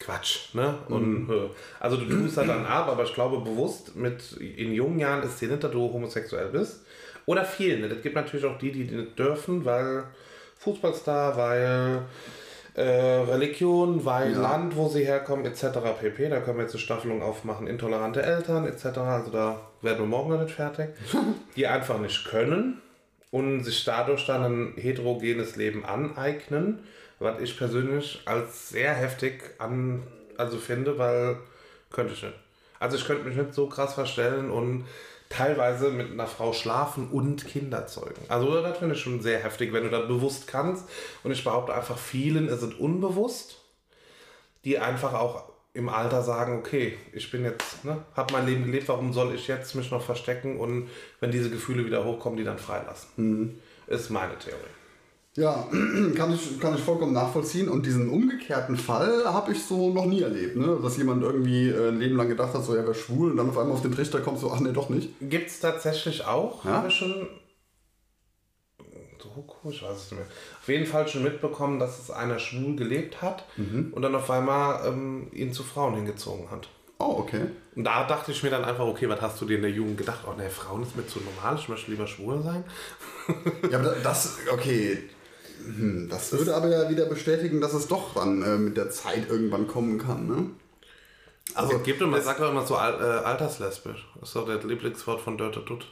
Quatsch, 0.00 0.54
ne? 0.54 0.78
Und 0.88 1.28
äh, 1.28 1.50
also 1.78 1.98
du 1.98 2.06
tust 2.08 2.38
da 2.38 2.44
dann 2.44 2.64
ab, 2.64 2.88
aber 2.88 3.04
ich 3.04 3.12
glaube 3.12 3.38
bewusst 3.40 3.96
mit 3.96 4.32
in 4.32 4.72
jungen 4.72 4.98
Jahren 4.98 5.22
ist 5.22 5.38
dir 5.40 5.48
nicht, 5.48 5.62
dass 5.62 5.70
du 5.70 5.92
homosexuell 5.92 6.48
bist. 6.48 6.86
Oder 7.26 7.44
viele. 7.44 7.86
Es 7.86 8.02
gibt 8.02 8.14
natürlich 8.14 8.46
auch 8.46 8.56
die, 8.56 8.72
die 8.72 8.84
nicht 8.84 9.18
dürfen, 9.18 9.62
weil 9.66 10.04
Fußballstar, 10.56 11.36
weil 11.36 12.02
äh, 12.74 12.82
Religion, 12.82 14.04
weil 14.04 14.32
Ja. 14.32 14.40
Land, 14.40 14.76
wo 14.76 14.88
sie 14.88 15.04
herkommen, 15.04 15.44
etc. 15.44 15.78
pp. 16.00 16.28
Da 16.28 16.40
können 16.40 16.58
wir 16.58 16.64
jetzt 16.64 16.74
eine 16.74 16.80
Staffelung 16.80 17.22
aufmachen, 17.22 17.66
intolerante 17.66 18.22
Eltern, 18.22 18.66
etc. 18.66 18.98
Also 18.98 19.30
da 19.30 19.60
werden 19.82 20.00
wir 20.00 20.06
morgen 20.06 20.30
noch 20.30 20.42
nicht 20.42 20.54
fertig. 20.54 20.90
die 21.56 21.66
einfach 21.66 21.98
nicht 21.98 22.24
können 22.26 22.80
und 23.30 23.64
sich 23.64 23.84
dadurch 23.84 24.26
dann 24.26 24.44
ein 24.44 24.74
heterogenes 24.76 25.56
Leben 25.56 25.84
aneignen, 25.84 26.80
was 27.18 27.40
ich 27.40 27.56
persönlich 27.56 28.22
als 28.24 28.70
sehr 28.70 28.94
heftig 28.94 29.42
an, 29.58 30.02
also 30.36 30.56
finde, 30.56 30.98
weil 30.98 31.36
könnte 31.90 32.14
ich 32.14 32.22
nicht. 32.22 32.34
Also 32.78 32.96
ich 32.96 33.04
könnte 33.04 33.24
mich 33.24 33.36
nicht 33.36 33.54
so 33.54 33.68
krass 33.68 33.94
verstellen 33.94 34.50
und 34.50 34.86
teilweise 35.30 35.90
mit 35.90 36.10
einer 36.10 36.26
Frau 36.26 36.52
schlafen 36.52 37.08
und 37.08 37.46
Kinder 37.46 37.86
zeugen. 37.86 38.20
Also 38.28 38.60
das 38.60 38.76
finde 38.76 38.94
ich 38.96 39.00
schon 39.00 39.22
sehr 39.22 39.42
heftig, 39.42 39.72
wenn 39.72 39.84
du 39.84 39.88
das 39.88 40.06
bewusst 40.06 40.46
kannst. 40.46 40.84
Und 41.22 41.30
ich 41.30 41.42
behaupte 41.42 41.72
einfach, 41.72 41.96
vielen 41.96 42.48
ist 42.48 42.62
es 42.62 42.74
unbewusst, 42.74 43.56
die 44.64 44.78
einfach 44.78 45.14
auch 45.14 45.44
im 45.72 45.88
Alter 45.88 46.22
sagen, 46.22 46.58
okay, 46.58 46.98
ich 47.12 47.30
bin 47.30 47.44
jetzt, 47.44 47.84
ne, 47.84 48.02
habe 48.14 48.32
mein 48.32 48.44
Leben 48.44 48.64
gelebt, 48.64 48.88
warum 48.88 49.12
soll 49.12 49.34
ich 49.34 49.46
jetzt 49.46 49.74
mich 49.76 49.90
noch 49.92 50.02
verstecken 50.02 50.58
und 50.58 50.90
wenn 51.20 51.30
diese 51.30 51.48
Gefühle 51.48 51.86
wieder 51.86 52.04
hochkommen, 52.04 52.36
die 52.36 52.44
dann 52.44 52.58
freilassen. 52.58 53.60
Ist 53.86 54.10
meine 54.10 54.36
Theorie. 54.36 54.79
Ja, 55.36 55.68
kann 56.16 56.32
ich, 56.34 56.58
kann 56.58 56.74
ich 56.74 56.80
vollkommen 56.80 57.12
nachvollziehen. 57.12 57.68
Und 57.68 57.86
diesen 57.86 58.08
umgekehrten 58.08 58.76
Fall 58.76 59.24
habe 59.24 59.52
ich 59.52 59.64
so 59.64 59.92
noch 59.92 60.06
nie 60.06 60.22
erlebt, 60.22 60.56
ne? 60.56 60.78
Dass 60.82 60.96
jemand 60.96 61.22
irgendwie 61.22 61.68
äh, 61.68 61.88
ein 61.88 61.98
Leben 62.00 62.16
lang 62.16 62.28
gedacht 62.28 62.52
hat, 62.52 62.64
so 62.64 62.74
er 62.74 62.82
wäre 62.82 62.94
schwul 62.94 63.30
und 63.30 63.36
dann 63.36 63.48
auf 63.48 63.56
einmal 63.58 63.74
auf 63.74 63.82
den 63.82 63.92
Trichter 63.92 64.20
kommt, 64.20 64.38
so, 64.40 64.50
ach 64.52 64.60
nee, 64.60 64.72
doch 64.72 64.88
nicht. 64.88 65.10
Gibt 65.20 65.48
es 65.48 65.60
tatsächlich 65.60 66.26
auch, 66.26 66.64
Ja? 66.64 66.72
habe 66.72 66.88
ich 66.88 66.94
schon, 66.94 67.28
Doku, 69.22 69.70
ich 69.70 69.82
weiß 69.82 69.96
es 69.96 70.10
nicht 70.10 70.18
mehr, 70.20 70.26
auf 70.60 70.68
jeden 70.68 70.86
Fall 70.86 71.06
schon 71.06 71.22
mitbekommen, 71.22 71.78
dass 71.78 72.00
es 72.00 72.10
einer 72.10 72.38
schwul 72.38 72.74
gelebt 72.74 73.22
hat 73.22 73.44
und 73.92 74.00
dann 74.02 74.14
auf 74.14 74.30
einmal 74.30 74.86
ähm, 74.88 75.28
ihn 75.32 75.52
zu 75.52 75.62
Frauen 75.62 75.94
hingezogen 75.94 76.50
hat. 76.50 76.68
Oh, 76.98 77.16
okay. 77.18 77.42
Und 77.76 77.84
da 77.84 78.04
dachte 78.06 78.32
ich 78.32 78.42
mir 78.42 78.50
dann 78.50 78.64
einfach, 78.64 78.84
okay, 78.84 79.08
was 79.08 79.20
hast 79.20 79.40
du 79.40 79.46
dir 79.46 79.56
in 79.56 79.62
der 79.62 79.70
Jugend 79.70 79.96
gedacht? 79.96 80.20
Oh 80.26 80.32
ne, 80.32 80.50
Frauen 80.50 80.82
ist 80.82 80.96
mir 80.96 81.06
zu 81.06 81.20
normal, 81.20 81.56
ich 81.56 81.68
möchte 81.68 81.90
lieber 81.90 82.06
schwul 82.06 82.42
sein. 82.42 82.64
Ja, 83.70 83.78
aber 83.78 83.94
das, 84.02 84.38
okay. 84.52 84.98
Hm, 85.64 86.08
Das 86.10 86.32
würde 86.32 86.54
aber 86.54 86.68
ja 86.68 86.88
wieder 86.88 87.06
bestätigen, 87.06 87.60
dass 87.60 87.74
es 87.74 87.88
doch 87.88 88.14
dann 88.14 88.42
äh, 88.42 88.56
mit 88.56 88.76
der 88.76 88.90
Zeit 88.90 89.28
irgendwann 89.28 89.66
kommen 89.66 89.98
kann, 89.98 90.26
ne? 90.26 90.46
Also, 91.54 91.76
es 91.76 91.82
gibt 91.82 92.00
immer, 92.00 92.20
sagt 92.20 92.40
doch 92.40 92.50
immer 92.50 92.64
so 92.66 92.76
al 92.76 92.94
äh, 92.94 93.24
alterslesbisch. 93.24 94.06
Das 94.20 94.28
ist 94.28 94.36
doch 94.36 94.46
das 94.46 94.62
Lieblingswort 94.64 95.20
von 95.20 95.36
Dörte 95.36 95.60
Dutt. 95.60 95.86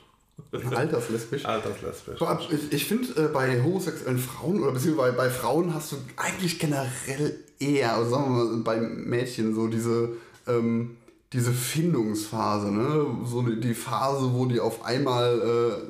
Alterslesbisch. 0.52 1.44
Alterslesbisch. 1.44 2.20
Ich, 2.50 2.72
ich 2.72 2.84
finde, 2.86 3.24
äh, 3.24 3.28
bei 3.28 3.60
homosexuellen 3.60 4.18
Frauen 4.20 4.62
oder 4.62 4.72
beziehungsweise 4.72 5.12
bei, 5.12 5.24
bei 5.24 5.30
Frauen 5.30 5.74
hast 5.74 5.92
du 5.92 5.96
eigentlich 6.16 6.60
generell 6.60 7.40
eher, 7.58 7.96
also 7.96 8.10
sagen 8.10 8.24
wir 8.36 8.44
mal, 8.44 8.56
bei 8.62 8.80
Mädchen 8.80 9.52
so 9.54 9.66
diese, 9.66 10.10
ähm, 10.46 10.96
diese 11.32 11.52
Findungsphase, 11.52 12.70
ne? 12.70 13.06
So 13.24 13.42
die, 13.42 13.58
die 13.60 13.74
Phase, 13.74 14.32
wo 14.32 14.46
die 14.46 14.60
auf 14.60 14.84
einmal 14.84 15.40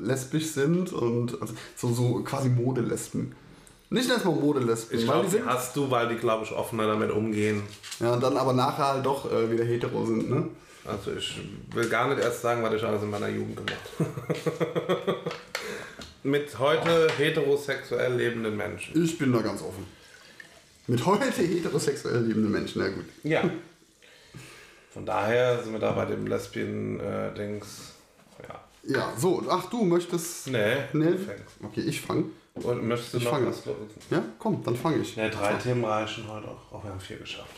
äh, 0.01 0.07
lesbisch 0.07 0.47
sind 0.47 0.93
und 0.95 1.41
also 1.43 1.53
so, 1.77 1.93
so 1.93 2.23
quasi 2.25 2.49
Modelesben. 2.49 3.35
Nicht 3.91 4.11
erstmal 4.11 4.35
Modelesben, 4.35 4.99
Ich 4.99 5.05
glaube, 5.05 5.29
die 5.31 5.43
hast 5.43 5.75
du, 5.77 5.91
weil 5.91 6.09
die, 6.09 6.17
glaube 6.17 6.45
ich, 6.45 6.53
offener 6.53 6.87
damit 6.87 7.11
umgehen. 7.11 7.63
Ja, 8.01 8.13
und 8.13 8.23
dann 8.23 8.37
aber 8.37 8.53
nachher 8.53 8.89
halt 8.95 9.07
doch 9.07 9.31
äh, 9.33 9.51
wieder 9.51 9.65
hetero 9.65 10.05
sind, 10.05 10.29
ne? 10.31 10.49
Also 10.85 11.13
ich 11.13 11.41
will 11.75 11.89
gar 11.89 12.09
nicht 12.09 12.23
erst 12.23 12.43
sagen, 12.43 12.63
was 12.63 12.73
ich 12.75 12.83
alles 12.85 13.03
in 13.03 13.11
meiner 13.11 13.29
Jugend 13.29 13.57
gemacht 13.57 13.79
habe. 13.99 15.17
Mit 16.23 16.59
heute 16.59 17.09
heterosexuell 17.17 18.15
lebenden 18.15 18.57
Menschen. 18.57 19.03
Ich 19.05 19.17
bin 19.19 19.33
da 19.33 19.41
ganz 19.41 19.63
offen. 19.63 19.87
Mit 20.87 21.05
heute 21.07 21.31
heterosexuell 21.43 22.23
lebenden 22.25 22.51
Menschen, 22.51 22.83
na 22.83 22.89
gut. 22.89 23.05
Ja. 23.23 23.43
Von 24.93 25.07
daher 25.07 25.63
sind 25.63 25.73
wir 25.73 25.79
da 25.81 25.93
bei 25.93 26.07
dem 26.07 26.27
Lesbien-Dings. 26.27 27.93
ja. 28.49 28.65
Ja, 28.85 29.13
so, 29.19 29.45
ach 29.51 29.69
du 29.69 29.85
möchtest. 29.85 30.47
Nee, 30.49 30.77
Nee. 30.95 31.11
du 31.11 31.19
fängst. 31.19 31.57
Okay, 31.63 31.81
ich 31.83 32.01
fange. 32.01 32.25
Und 32.65 32.87
möchtest 32.89 33.15
du 33.15 33.19
Ich 33.19 33.25
noch 33.25 33.31
fange. 33.33 33.47
was? 33.49 33.63
Ja, 34.11 34.23
komm, 34.39 34.63
dann 34.65 34.77
fange 34.77 34.99
ich. 34.99 35.17
Ne, 35.17 35.31
drei 35.31 35.55
Themen 35.55 35.85
reichen 35.85 36.25
heute 36.29 36.49
auch. 36.49 36.73
Auch 36.73 36.85
wir 36.85 36.91
haben 36.91 37.01
vier 37.01 37.19
geschafft. 37.19 37.51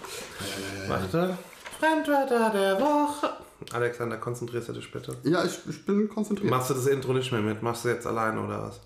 Warte. 0.88 1.36
Fremdwörter 1.78 2.50
der 2.50 2.80
Woche. 2.80 3.30
Alexander, 3.72 4.16
konzentrierst 4.18 4.68
du 4.70 4.72
dich 4.74 4.90
bitte. 4.90 5.16
Ja, 5.24 5.44
ich, 5.44 5.58
ich 5.68 5.84
bin 5.84 6.08
konzentriert. 6.08 6.50
Machst 6.50 6.70
du 6.70 6.74
das 6.74 6.86
Intro 6.86 7.12
nicht 7.12 7.30
mehr 7.32 7.40
mit? 7.42 7.62
Machst 7.62 7.84
du 7.84 7.88
jetzt 7.90 8.06
alleine 8.06 8.40
oder 8.40 8.62
was? 8.64 8.80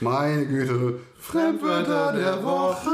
Meine 0.00 0.46
Güte, 0.46 0.98
Fremdwörter 1.18 2.12
der 2.12 2.42
Woche. 2.44 2.90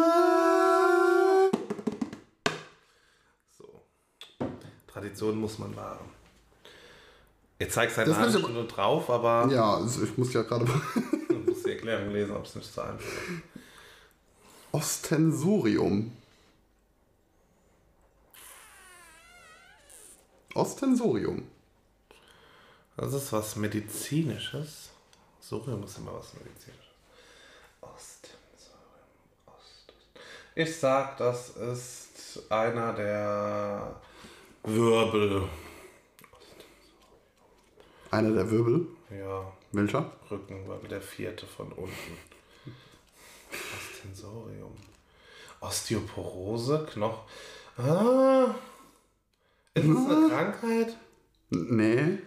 So. 3.59 3.83
Tradition 4.87 5.37
muss 5.39 5.59
man 5.59 5.75
wahren. 5.75 5.99
Jetzt 7.59 7.75
zeigst 7.75 7.97
du 7.97 8.03
eine 8.03 8.11
Das 8.11 8.19
halbe 8.19 8.39
Stunde 8.39 8.65
drauf, 8.65 9.09
aber 9.11 9.49
Ja, 9.51 9.75
also 9.77 10.03
ich 10.05 10.17
muss 10.19 10.33
ja 10.33 10.43
gerade. 10.43 10.67
Erklärung 11.83 12.13
lesen, 12.13 12.37
ob 12.37 12.45
es 12.45 12.55
nicht 12.55 12.73
so 12.73 12.81
einfach 12.81 13.05
ist. 13.05 13.43
Ostensorium. 14.71 16.17
Ostensorium. 20.55 21.49
Das 22.97 23.13
ist 23.13 23.33
was 23.33 23.57
Medizinisches. 23.57 24.91
Sorium 25.41 25.83
ist 25.83 25.99
immer 25.99 26.15
was 26.15 26.33
Medizinisches. 26.35 26.85
Ost. 27.81 28.31
Sorium, 28.57 29.57
Ost. 29.59 29.93
Ich 30.55 30.79
sag, 30.79 31.17
das 31.17 31.51
ist 31.51 32.51
einer 32.51 32.93
der 32.93 34.01
Wirbel. 34.63 35.49
Einer 38.13 38.35
der 38.35 38.51
Wirbel. 38.51 38.87
Ja, 39.11 39.53
Welcher? 39.73 40.11
Rückenwirbel, 40.31 40.89
der 40.89 41.01
vierte 41.01 41.47
von 41.47 41.73
unten. 41.73 42.19
Ostensorium. 43.77 44.73
Osteoporose, 45.61 46.87
Knochen. 46.93 47.23
Ah. 47.79 48.55
Ist 49.75 49.85
es 49.85 49.97
eine 49.97 50.29
Krankheit? 50.29 50.97
N- 51.51 51.77
Nee. 51.77 52.19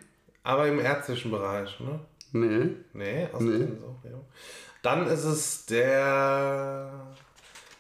Aber 0.43 0.67
im 0.67 0.79
ärztlichen 0.79 1.31
Bereich, 1.31 1.79
ne? 1.79 1.99
Nee. 2.31 2.69
Nee, 2.93 3.27
Ostensorium. 3.33 4.21
Dann 4.81 5.07
ist 5.07 5.23
es 5.23 5.65
der. 5.65 7.15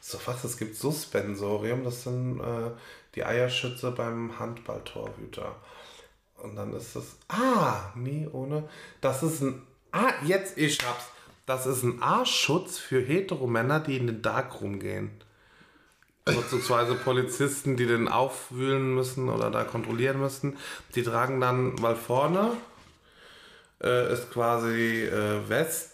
So 0.01 0.19
was, 0.25 0.43
es 0.43 0.57
gibt 0.57 0.75
Suspensorium, 0.75 1.83
das 1.83 2.03
sind 2.03 2.39
äh, 2.39 2.71
die 3.15 3.23
Eierschütze 3.23 3.91
beim 3.91 4.37
Handballtorhüter. 4.39 5.55
Und 6.41 6.55
dann 6.55 6.73
ist 6.73 6.95
es. 6.95 7.17
Ah, 7.27 7.91
nie 7.95 8.27
ohne. 8.31 8.67
Das 9.01 9.23
ist 9.23 9.41
ein. 9.41 9.61
Ah, 9.91 10.13
jetzt, 10.25 10.57
ich 10.57 10.79
hab's. 10.85 11.05
Das 11.45 11.67
ist 11.67 11.83
ein 11.83 12.01
A-Schutz 12.01 12.79
für 12.79 12.99
Heteromänner, 12.99 13.79
die 13.79 13.97
in 13.97 14.07
den 14.07 14.21
Darkroom 14.21 14.79
gehen. 14.79 15.11
Vorzugsweise 16.27 16.95
Polizisten, 16.95 17.77
die 17.77 17.85
den 17.85 18.07
aufwühlen 18.07 18.95
müssen 18.95 19.29
oder 19.29 19.51
da 19.51 19.63
kontrollieren 19.63 20.19
müssen. 20.19 20.57
Die 20.95 21.03
tragen 21.03 21.39
dann, 21.39 21.79
weil 21.83 21.95
vorne 21.95 22.51
äh, 23.83 24.11
ist 24.11 24.31
quasi 24.31 25.03
äh, 25.03 25.47
West, 25.47 25.91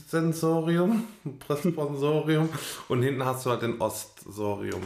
Westsensorium, 0.00 1.06
Brustsponsorium 1.46 2.48
und 2.88 3.02
hinten 3.02 3.24
hast 3.24 3.46
du 3.46 3.50
halt 3.50 3.62
den 3.62 3.80
Ostsorium. 3.80 4.80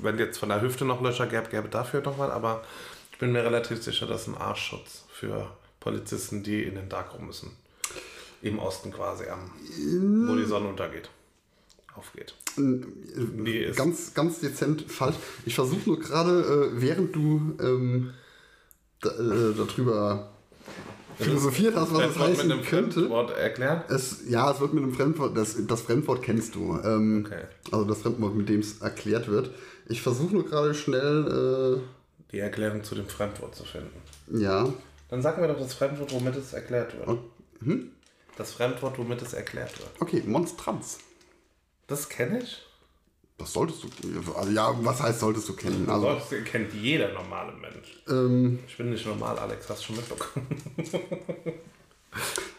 Wenn 0.00 0.18
jetzt 0.18 0.38
von 0.38 0.48
der 0.48 0.60
Hüfte 0.60 0.84
noch 0.84 1.00
Löcher 1.00 1.26
gäbe, 1.26 1.48
gäbe 1.48 1.68
dafür 1.68 2.02
noch 2.02 2.18
was, 2.18 2.30
aber 2.30 2.62
ich 3.16 3.20
bin 3.20 3.32
mir 3.32 3.42
relativ 3.42 3.82
sicher, 3.82 4.06
das 4.06 4.22
ist 4.22 4.28
ein 4.28 4.34
Arschschutz 4.34 5.06
für 5.10 5.50
Polizisten, 5.80 6.42
die 6.42 6.64
in 6.64 6.74
den 6.74 6.90
Darkroom 6.90 7.28
müssen. 7.28 7.50
Im 8.42 8.58
Osten 8.58 8.92
quasi, 8.92 9.24
am, 9.24 9.52
wo 10.28 10.36
die 10.36 10.44
Sonne 10.44 10.68
untergeht. 10.68 11.08
Aufgeht. 11.94 12.34
Nee, 12.58 13.70
ganz, 13.74 14.12
ganz 14.12 14.40
dezent 14.40 14.82
falsch. 14.92 15.16
Ich 15.46 15.54
versuche 15.54 15.88
nur 15.88 15.98
gerade, 15.98 16.72
äh, 16.74 16.82
während 16.82 17.16
du 17.16 17.56
ähm, 17.58 18.12
da, 19.00 19.08
äh, 19.12 19.54
darüber 19.56 20.32
philosophiert 21.18 21.74
hast, 21.74 21.94
was 21.94 22.10
es 22.10 22.18
heißen 22.18 22.48
mit 22.48 22.58
einem 22.58 22.66
könnte. 22.66 23.00
Fremdwort 23.00 23.30
erklären? 23.30 23.82
Es, 23.88 24.28
ja, 24.28 24.50
es 24.50 24.60
wird 24.60 24.74
mit 24.74 24.82
einem 24.82 24.92
Fremdwort, 24.92 25.34
das, 25.34 25.56
das 25.66 25.80
Fremdwort 25.80 26.22
kennst 26.22 26.54
du. 26.54 26.78
Ähm, 26.84 27.24
Okay. 27.26 27.44
Also 27.72 27.86
das 27.86 28.02
Fremdwort, 28.02 28.34
mit 28.34 28.50
dem 28.50 28.60
es 28.60 28.82
erklärt 28.82 29.28
wird. 29.28 29.52
Ich 29.88 30.02
versuche 30.02 30.34
nur 30.34 30.44
gerade 30.44 30.74
schnell, 30.74 31.80
Die 32.32 32.38
Erklärung 32.40 32.82
zu 32.84 32.94
dem 32.94 33.08
Fremdwort 33.08 33.54
zu 33.54 33.64
finden. 33.64 34.00
ja, 34.30 34.72
Dann 35.08 35.22
sagen 35.22 35.40
wir 35.40 35.48
doch 35.48 35.58
das 35.58 35.74
Fremdwort, 35.74 36.12
womit 36.12 36.36
es 36.36 36.52
erklärt 36.52 36.96
wird. 36.96 37.08
Oh, 37.08 37.18
hm? 37.62 37.92
Das 38.36 38.52
Fremdwort, 38.52 38.98
womit 38.98 39.22
es 39.22 39.32
erklärt 39.32 39.78
wird. 39.78 39.90
okay, 40.00 40.22
Monstranz. 40.26 40.98
Das 41.86 42.08
kenne 42.08 42.40
ich. 42.42 42.62
Das 43.38 43.52
solltest 43.52 43.84
du, 43.84 43.88
also 44.34 44.50
ja, 44.50 44.74
was 44.82 45.00
heißt 45.02 45.20
solltest 45.20 45.48
du 45.48 45.54
kennen? 45.54 45.88
Also, 45.88 46.08
Also, 46.08 46.36
kennt 46.44 46.72
jeder 46.72 47.12
normale 47.12 47.52
Mensch. 47.52 48.02
ähm, 48.08 48.58
Ich 48.66 48.76
bin 48.78 48.90
nicht 48.90 49.04
normal, 49.06 49.38
Alex, 49.38 49.68
hast 49.68 49.82
du 49.82 49.86
schon 49.86 49.96
mitbekommen. 49.96 50.46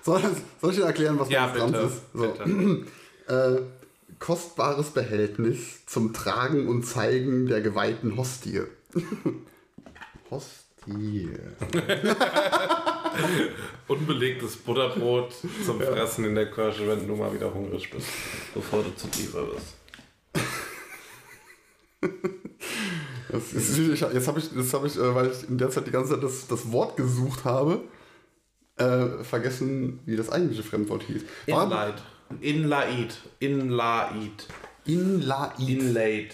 soll, 0.03 0.21
soll 0.61 0.71
ich 0.71 0.77
dir 0.77 0.85
erklären, 0.85 1.19
was 1.19 1.29
Ja, 1.29 1.47
Monstranz 1.47 1.71
bitte. 1.71 1.85
ist? 1.85 2.01
So. 2.13 2.27
bitte. 2.31 2.85
Äh, 3.27 3.59
kostbares 4.19 4.91
Behältnis 4.91 5.85
zum 5.85 6.13
Tragen 6.13 6.69
und 6.69 6.83
Zeigen 6.85 7.45
der 7.47 7.59
geweihten 7.59 8.15
Hostie. 8.15 8.61
Hostie. 10.29 11.29
Unbelegtes 13.87 14.57
Butterbrot 14.57 15.33
zum 15.65 15.81
Fressen 15.81 16.25
in 16.25 16.35
der 16.35 16.51
Kirche, 16.51 16.87
wenn 16.87 17.07
du 17.07 17.15
mal 17.15 17.33
wieder 17.33 17.53
hungrig 17.53 17.89
bist, 17.89 18.07
bevor 18.53 18.83
du 18.83 18.95
zu 18.95 19.07
tiefer 19.07 19.43
bist. 19.43 19.75
Das 23.29 23.53
ist, 23.53 23.77
jetzt 23.77 24.27
habe 24.27 24.39
ich, 24.39 24.49
das 24.53 24.73
habe 24.73 24.87
ich, 24.87 24.95
äh, 24.95 25.15
weil 25.15 25.31
ich 25.31 25.49
in 25.49 25.57
der 25.57 25.69
Zeit 25.69 25.87
die 25.87 25.91
ganze 25.91 26.13
Zeit 26.13 26.23
das, 26.23 26.47
das 26.47 26.71
Wort 26.71 26.95
gesucht 26.95 27.43
habe, 27.43 27.81
äh, 28.77 29.23
vergessen, 29.23 29.99
wie 30.05 30.15
das 30.15 30.29
eigentliche 30.29 30.63
Fremdwort 30.63 31.03
hieß. 31.03 31.23
Inlaid. 31.45 31.95
Inlaid. 32.41 33.17
Inlaid. 33.39 34.47
Inlaid. 34.85 35.59
Inlaid. 35.59 36.33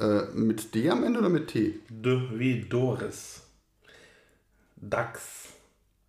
Äh, 0.00 0.22
mit 0.34 0.74
D 0.74 0.88
am 0.88 1.04
Ende 1.04 1.18
oder 1.18 1.28
mit 1.28 1.48
T? 1.48 1.78
D 1.90 2.22
wie 2.34 2.62
Doris. 2.62 3.42
Dachs. 4.76 5.48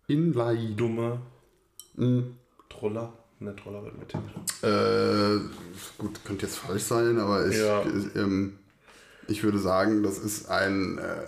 Inlaid. 0.06 0.80
Dumme. 0.80 1.20
Mhm. 1.94 2.36
Troller. 2.70 3.12
Ne, 3.38 3.54
Troller 3.54 3.84
wird 3.84 3.98
mit 3.98 4.08
T. 4.08 4.18
Äh, 4.66 5.40
gut, 5.98 6.24
könnte 6.24 6.46
jetzt 6.46 6.56
falsch 6.58 6.84
sein, 6.84 7.18
aber 7.18 7.46
ich, 7.48 7.58
Ja. 7.58 7.82
ich, 7.82 8.16
ähm, 8.16 8.58
ich 9.28 9.42
würde 9.42 9.58
sagen, 9.58 10.02
das 10.02 10.18
ist 10.18 10.48
ein, 10.48 10.98
äh, 10.98 11.26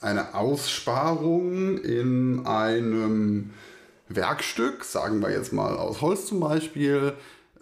eine 0.00 0.34
Aussparung 0.34 1.78
in 1.78 2.46
einem 2.46 3.50
Werkstück, 4.08 4.84
sagen 4.84 5.20
wir 5.20 5.30
jetzt 5.30 5.52
mal 5.52 5.76
aus 5.76 6.00
Holz 6.00 6.26
zum 6.26 6.40
Beispiel, 6.40 7.12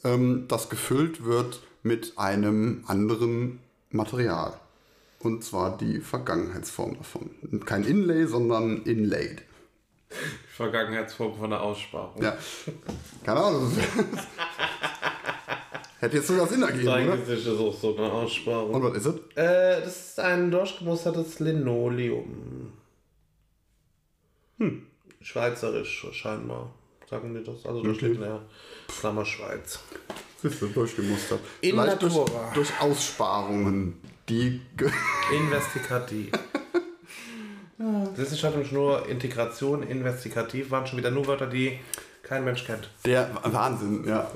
ähm, 0.05 0.47
das 0.49 0.71
gefüllt 0.71 1.25
wird 1.25 1.61
mit 1.83 2.15
einem 2.17 2.85
anderen 2.87 3.59
Material. 3.97 4.61
Und 5.21 5.43
zwar 5.43 5.77
die 5.77 6.01
Vergangenheitsform 6.01 6.97
davon. 6.99 7.31
Kein 7.65 7.85
Inlay, 7.85 8.27
sondern 8.27 8.83
Inlaid. 8.83 9.43
Vergangenheitsform 10.55 11.37
von 11.37 11.51
der 11.51 11.63
Aussparung. 11.63 12.23
Ja. 12.23 12.37
Keine 13.25 13.41
Ahnung. 13.41 13.73
Hätte 15.99 16.17
jetzt 16.19 16.29
sogar 16.29 16.47
Sinn 16.47 16.63
ergeben, 16.63 16.89
oder? 16.89 17.15
Ist 17.15 17.49
auch 17.49 17.75
so 17.75 17.97
eine 17.97 18.13
Aussparung. 18.13 18.75
Und 18.75 18.83
was 18.83 18.99
ist 18.99 19.07
es? 19.07 19.15
Äh, 19.35 19.81
das 19.83 20.09
ist 20.11 20.21
ein 20.21 20.51
durchgemustertes 20.51 21.41
Linoleum. 21.41 22.73
Hm. 24.59 24.87
Schweizerisch 25.21 26.07
scheinbar. 26.13 26.71
Sagen 27.09 27.35
die 27.35 27.43
das? 27.43 27.65
Also 27.65 27.83
da 27.83 27.95
steht 27.95 28.15
in 28.15 28.21
der 28.21 28.43
Klammer 28.89 29.25
Schweiz. 29.25 29.81
Durchgemustert. 30.51 31.41
In 31.61 31.73
Vielleicht 31.73 32.03
durch, 32.03 32.15
Natura. 32.15 32.51
durch 32.55 32.71
Aussparungen, 32.81 34.01
die. 34.29 34.61
ge- 34.77 34.91
Investigativ. 35.33 36.31
Wissenschaftlich 38.17 38.73
nur 38.73 39.07
Integration, 39.09 39.83
investigativ 39.83 40.71
waren 40.71 40.87
schon 40.87 40.99
wieder 40.99 41.11
nur 41.11 41.27
Wörter, 41.27 41.47
die 41.47 41.79
kein 42.23 42.45
Mensch 42.45 42.65
kennt. 42.65 42.89
Der 43.05 43.31
Wahnsinn, 43.45 44.05
ja. 44.09 44.31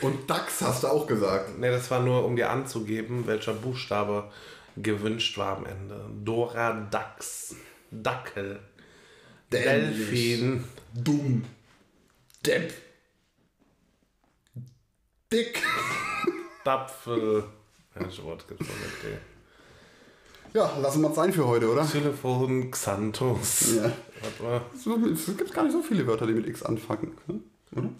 Und 0.00 0.28
DAX 0.28 0.62
hast 0.62 0.82
du 0.82 0.88
auch 0.88 1.06
gesagt. 1.06 1.58
Ne, 1.58 1.70
das 1.70 1.90
war 1.90 2.00
nur, 2.00 2.24
um 2.24 2.34
dir 2.36 2.50
anzugeben, 2.50 3.26
welcher 3.26 3.52
Buchstabe 3.52 4.30
gewünscht 4.76 5.36
war 5.36 5.58
am 5.58 5.66
Ende. 5.66 6.06
Dora 6.24 6.72
Dax. 6.90 7.54
Dackel. 7.90 8.58
Dämlich. 9.52 10.08
Delfin. 10.08 10.64
Dumm. 10.94 11.44
Depp. 12.46 12.72
Dick. 15.32 15.62
Dapfel. 16.64 17.44
Welches 17.94 18.22
Wort 18.24 18.46
gibt 18.48 18.60
es 18.62 18.66
noch 18.68 18.74
mit 18.74 19.02
D? 19.04 19.16
Ja, 20.58 20.76
lassen 20.82 21.02
wir 21.02 21.10
es 21.10 21.14
sein 21.14 21.32
für 21.32 21.46
heute, 21.46 21.70
oder? 21.70 21.86
Telefon, 21.88 22.70
Xanthus. 22.72 23.76
Ja. 23.76 23.92
So, 24.76 24.96
Es 25.06 25.26
gibt 25.36 25.54
gar 25.54 25.62
nicht 25.62 25.72
so 25.72 25.82
viele 25.82 26.04
Wörter, 26.06 26.26
die 26.26 26.32
mit 26.32 26.48
X 26.48 26.64
anfangen. 26.64 27.16
ne? 27.28 27.40
Oder? 27.76 27.90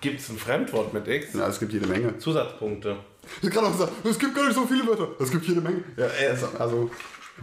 Gibt 0.00 0.18
es 0.20 0.28
ein 0.28 0.38
Fremdwort 0.38 0.92
mit 0.92 1.06
X? 1.06 1.34
Ja, 1.34 1.46
es 1.46 1.60
gibt 1.60 1.72
jede 1.72 1.86
Menge. 1.86 2.18
Zusatzpunkte. 2.18 2.96
Ich 3.42 3.50
kann 3.50 3.64
auch 3.64 3.74
sagen, 3.78 3.92
es 4.02 4.18
gibt 4.18 4.34
gar 4.34 4.46
nicht 4.46 4.56
so 4.56 4.66
viele 4.66 4.84
Wörter. 4.88 5.10
Es 5.20 5.30
gibt 5.30 5.46
jede 5.46 5.60
Menge. 5.60 5.84
Ja, 5.96 6.06
also, 6.28 6.48
also 6.58 6.90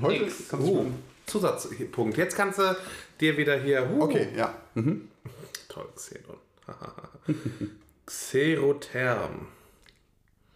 heute 0.01 0.25
X. 0.25 0.43
kannst 0.49 0.67
du. 0.67 0.79
Oh, 0.79 0.85
Zusatzpunkt. 1.25 2.17
Jetzt 2.17 2.35
kannst 2.35 2.59
du 2.59 2.75
dir 3.21 3.37
wieder 3.37 3.57
hier. 3.57 3.89
Uh, 3.89 4.03
Okay, 4.03 4.27
ja. 4.35 4.53
Mhm. 4.73 5.07
Toll, 5.69 5.87
Xenon. 5.95 6.37
Xerotherm. 8.05 9.47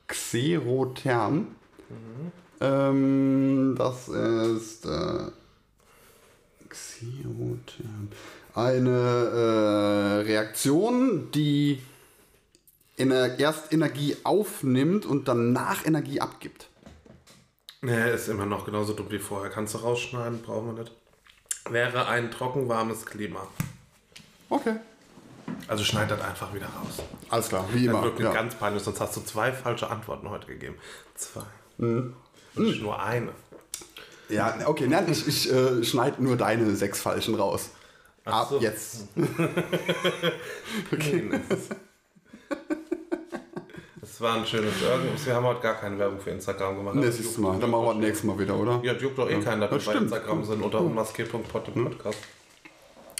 Xerotherm. 0.07 1.55
Ähm, 2.59 3.75
das 3.77 4.07
ist 4.07 4.85
äh, 4.85 5.31
Xerotherm. 6.69 8.09
Eine 8.55 8.89
äh, 8.89 10.21
Reaktion, 10.25 11.31
die 11.31 11.81
Ener 12.97 13.37
erst 13.39 13.71
Energie 13.71 14.17
aufnimmt 14.23 15.05
und 15.05 15.27
danach 15.27 15.85
Energie 15.85 16.19
abgibt. 16.19 16.69
Ne, 17.81 18.09
ist 18.09 18.27
immer 18.27 18.47
noch 18.47 18.65
genauso 18.65 18.93
dumm 18.93 19.11
wie 19.11 19.19
vorher. 19.19 19.51
Kannst 19.51 19.75
du 19.75 19.77
rausschneiden, 19.77 20.41
brauchen 20.41 20.75
wir 20.75 20.83
nicht. 20.83 20.91
Wäre 21.69 22.07
ein 22.07 22.31
trocken 22.31 22.67
warmes 22.67 23.05
Klima. 23.05 23.47
Okay. 24.49 24.77
Also 25.67 25.83
schneid 25.83 26.09
das 26.11 26.21
einfach 26.21 26.53
wieder 26.53 26.67
raus. 26.67 26.99
Alles 27.29 27.49
klar, 27.49 27.65
wie 27.73 27.85
Das 27.85 27.93
immer. 27.93 28.03
wird 28.03 28.19
Ja. 28.19 28.31
ganz 28.33 28.55
peinlich, 28.55 28.83
sonst 28.83 28.99
hast 29.01 29.15
du 29.17 29.21
zwei 29.21 29.51
falsche 29.51 29.89
Antworten 29.89 30.29
heute 30.29 30.47
gegeben. 30.47 30.75
Zwei. 31.15 31.41
Mhm. 31.77 32.13
Nicht 32.55 32.81
nur 32.81 33.01
eine. 33.01 33.29
ja, 34.29 34.55
okay, 34.65 34.87
nein, 34.87 35.05
ich, 35.11 35.27
ich 35.27 35.51
äh, 35.51 35.83
schneide 35.83 36.23
nur 36.23 36.37
deine 36.37 36.75
sechs 36.75 37.01
Falschen 37.01 37.35
raus. 37.35 37.69
Ab 38.25 38.47
so. 38.49 38.59
jetzt. 38.59 39.07
Okay. 40.91 41.29
Das 44.01 44.21
war 44.21 44.35
ein 44.35 44.45
schönes 44.47 44.81
Irgendwas. 44.81 45.25
Wir 45.25 45.35
haben 45.35 45.45
heute 45.45 45.61
gar 45.61 45.75
keine 45.75 45.97
Werbung 45.99 46.19
für 46.19 46.31
Instagram 46.31 46.77
gemacht. 46.77 46.95
Das 47.03 47.19
ist 47.19 47.37
mal. 47.37 47.59
Dann 47.59 47.69
machen 47.69 47.83
wir 47.85 47.93
das 47.93 48.01
nächste 48.03 48.27
Mal 48.27 48.39
wieder, 48.39 48.55
oder? 48.57 48.79
Ja, 48.83 48.93
juckt 48.93 49.17
doch 49.17 49.29
eh 49.29 49.39
keinen, 49.39 49.61
dass 49.61 49.71
wir 49.71 49.93
bei. 49.93 49.99
Instagram 49.99 50.43
sind 50.43 50.61
unter 50.63 50.81
unmaskiert.pod 50.81 51.67
im 51.75 51.83
Podcast. 51.85 52.17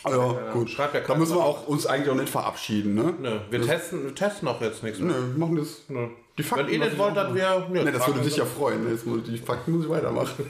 Ja, 0.10 0.52
gut. 0.54 0.70
Schreibt 0.70 0.94
ja 0.94 1.02
da 1.02 1.16
müssen 1.16 1.36
wir 1.36 1.44
auch 1.44 1.68
uns 1.68 1.86
eigentlich 1.86 2.10
auch 2.10 2.16
nicht 2.16 2.30
verabschieden, 2.30 2.96
ne? 2.96 3.14
Nö, 3.20 3.40
wir 3.50 3.62
testen, 3.62 4.06
wir 4.06 4.16
testen 4.16 4.48
auch 4.48 4.62
jetzt 4.62 4.84
nichts 4.84 5.00
mehr. 5.00 5.16
Nö, 5.16 5.38
machen 5.38 5.56
das. 5.58 5.82
Nö. 5.88 6.08
Die 6.38 6.44
Fakten 6.44 6.68
Wenn 6.68 6.74
ihr 6.74 6.80
nicht 6.80 6.94
ich 6.94 7.00
wollt, 7.00 7.18
dass 7.18 7.34
wir. 7.34 7.42
Ja, 7.42 7.60
Ne, 7.68 7.86
das 7.86 7.94
würde 7.94 8.00
Fakten 8.00 8.24
dich 8.24 8.38
ja 8.38 8.46
freuen. 8.46 8.90
Jetzt 8.90 9.06
muss, 9.06 9.24
die 9.24 9.38
Fakten 9.38 9.72
muss 9.72 9.86
ich 9.86 9.90
weitermachen. 9.90 10.50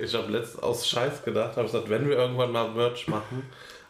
Ich 0.00 0.14
habe 0.14 0.30
letztens 0.30 0.62
aus 0.62 0.88
Scheiß 0.88 1.24
gedacht, 1.24 1.56
habe 1.56 1.64
gesagt, 1.64 1.90
wenn 1.90 2.08
wir 2.08 2.16
irgendwann 2.16 2.52
mal 2.52 2.70
Merch 2.70 3.08
machen, 3.08 3.42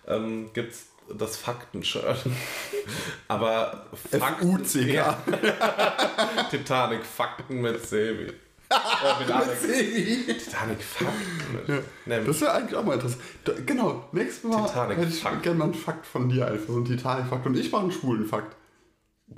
ähm, 0.07 0.49
gibt 0.55 0.73
es 0.73 0.87
das 1.15 1.37
Fakten-Shirt. 1.37 2.17
Aber 3.29 3.85
F-U-C-K. 4.11 4.91
Ja. 4.91 5.19
Titanic, 6.51 7.05
Fakten 7.05 7.61
mit 7.61 7.85
Sebi. 7.85 8.33
Sebi. 9.61 10.25
Titanic 10.35 10.83
Fakt. 10.83 11.13
Ja. 11.69 11.79
Nee, 12.07 12.21
Das 12.27 12.41
wäre 12.41 12.53
eigentlich 12.53 12.77
auch 12.77 12.85
mal 12.85 12.95
interessant. 12.95 13.23
Da, 13.45 13.53
genau, 13.65 14.05
nächstes 14.13 14.45
Mal 14.45 14.67
Titanic 14.67 14.99
hätte 14.99 15.09
ich 15.09 15.23
Fakt. 15.23 15.43
gerne 15.43 15.59
mal 15.59 15.65
einen 15.67 15.75
Fakt 15.75 16.07
von 16.07 16.29
dir, 16.29 16.47
einfach 16.47 16.67
so 16.69 16.77
einen 16.77 16.85
Titanic-Fakt. 16.85 17.47
Und 17.47 17.57
ich 17.59 17.71
mache 17.73 17.83
einen 17.83 17.93
schwulen 17.93 18.27
Fakt. 18.27 18.57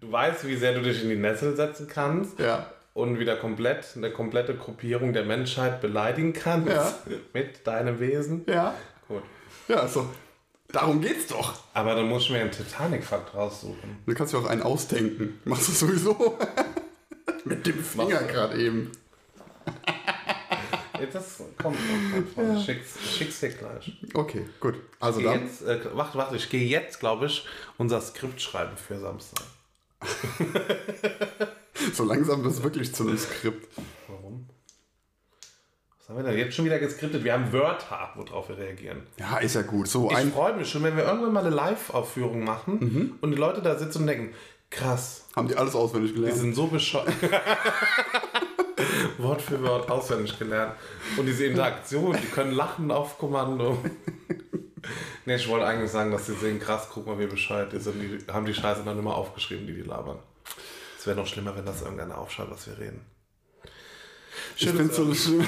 du 0.00 0.12
weißt, 0.12 0.46
wie 0.46 0.56
sehr 0.56 0.74
du 0.74 0.82
dich 0.82 1.02
in 1.02 1.08
die 1.08 1.16
Nessel 1.16 1.56
setzen 1.56 1.88
kannst. 1.88 2.38
Ja. 2.38 2.66
und 2.94 3.18
wieder 3.18 3.36
komplett 3.36 3.86
eine 3.96 4.10
komplette 4.10 4.54
Gruppierung 4.54 5.12
der 5.12 5.24
Menschheit 5.24 5.80
beleidigen 5.80 6.32
kannst 6.32 6.68
Ja. 6.70 6.94
mit 7.32 7.66
deinem 7.66 7.98
Wesen. 8.00 8.44
Ja. 8.46 8.74
Gut. 9.08 9.22
Ja, 9.68 9.76
also, 9.80 10.06
darum 10.68 11.00
geht's 11.00 11.26
doch. 11.28 11.54
Aber 11.72 11.94
dann 11.94 12.08
musst 12.08 12.28
du 12.28 12.34
mir 12.34 12.40
einen 12.40 12.50
Titanic-Fakt 12.50 13.34
raussuchen. 13.34 13.98
Du 14.06 14.14
kannst 14.14 14.32
ja 14.32 14.38
auch 14.38 14.46
einen 14.46 14.62
ausdenken. 14.62 15.40
Machst 15.44 15.68
du 15.68 15.72
sowieso. 15.72 16.38
Mit 17.44 17.66
dem 17.66 17.82
Finger 17.82 18.22
gerade 18.24 18.60
eben. 18.60 18.90
Ja, 21.00 21.06
Das 21.12 21.38
kommt, 21.60 21.76
kommt, 21.76 22.34
kommt. 22.36 22.64
Schick's, 22.64 22.94
schick's 23.16 23.40
dir 23.40 23.48
gleich. 23.50 23.92
Okay, 24.14 24.46
gut. 24.60 24.76
Also 25.00 25.20
dann. 25.22 25.42
jetzt, 25.42 25.62
äh, 25.62 25.80
warte, 25.92 26.16
warte, 26.16 26.36
ich 26.36 26.48
gehe 26.48 26.64
jetzt, 26.64 27.00
glaube 27.00 27.26
ich, 27.26 27.44
unser 27.78 28.00
Skript 28.00 28.40
schreiben 28.40 28.76
für 28.76 28.98
Samstag. 29.00 29.44
So 31.92 32.04
langsam 32.04 32.44
wird 32.44 32.54
es 32.54 32.62
wirklich 32.62 32.94
zu 32.94 33.06
einem 33.06 33.18
Skript. 33.18 33.66
Warum? 34.08 34.48
Was 35.98 36.08
haben 36.08 36.16
wir 36.18 36.22
denn 36.22 36.38
jetzt 36.38 36.54
schon 36.54 36.64
wieder 36.64 36.78
geskriptet? 36.78 37.24
Wir 37.24 37.32
haben 37.32 37.52
Wörter, 37.52 38.10
worauf 38.14 38.48
wir 38.48 38.56
reagieren. 38.56 39.02
Ja, 39.18 39.38
ist 39.38 39.54
ja 39.56 39.62
gut. 39.62 39.88
So 39.88 40.08
Ich 40.10 40.16
ein. 40.16 40.32
freue 40.32 40.54
mich 40.56 40.70
schon, 40.70 40.82
wenn 40.84 40.96
wir 40.96 41.04
irgendwann 41.04 41.32
mal 41.32 41.44
eine 41.44 41.54
Live-Aufführung 41.54 42.44
machen 42.44 42.78
Mhm. 42.78 43.14
und 43.20 43.32
die 43.32 43.36
Leute 43.36 43.60
da 43.60 43.76
sitzen 43.76 44.02
und 44.02 44.06
denken, 44.06 44.34
krass, 44.74 45.24
Haben 45.36 45.48
die 45.48 45.56
alles 45.56 45.74
auswendig 45.74 46.12
Die 46.12 46.16
gelernt? 46.20 46.38
sind 46.38 46.54
so 46.54 46.66
bescheuert. 46.66 47.08
Wort 49.18 49.42
für 49.42 49.62
Wort 49.62 49.90
auswendig 49.90 50.38
gelernt. 50.38 50.74
Und 51.16 51.26
diese 51.26 51.46
Interaktion, 51.46 52.16
die 52.20 52.26
können 52.28 52.52
lachen 52.52 52.90
auf 52.90 53.18
Kommando. 53.18 53.78
nee, 55.24 55.36
ich 55.36 55.48
wollte 55.48 55.66
eigentlich 55.66 55.90
sagen, 55.90 56.10
dass 56.10 56.26
sie 56.26 56.34
sehen, 56.34 56.60
krass, 56.60 56.88
guck 56.92 57.06
mal, 57.06 57.18
wie 57.18 57.26
bescheuert 57.26 57.72
die 57.72 57.78
sind. 57.80 58.00
Die 58.00 58.32
haben 58.32 58.44
die 58.46 58.54
Scheiße 58.54 58.82
dann 58.84 58.98
immer 58.98 59.14
aufgeschrieben, 59.16 59.66
die 59.66 59.74
die 59.74 59.82
labern. 59.82 60.18
Es 60.98 61.06
wäre 61.06 61.16
noch 61.16 61.26
schlimmer, 61.26 61.54
wenn 61.56 61.66
das 61.66 61.82
irgendeiner 61.82 62.18
aufschaut, 62.18 62.50
was 62.50 62.66
wir 62.66 62.78
reden. 62.78 63.04
Ich 64.56 64.66
finde 64.68 64.92
so 64.92 65.04
ein 65.04 65.14
schön- 65.14 65.46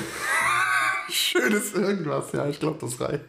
schönes 1.08 1.74
irgendwas. 1.74 2.32
Ja, 2.32 2.46
ich 2.48 2.60
glaube, 2.60 2.78
das 2.80 3.00
reicht. 3.00 3.24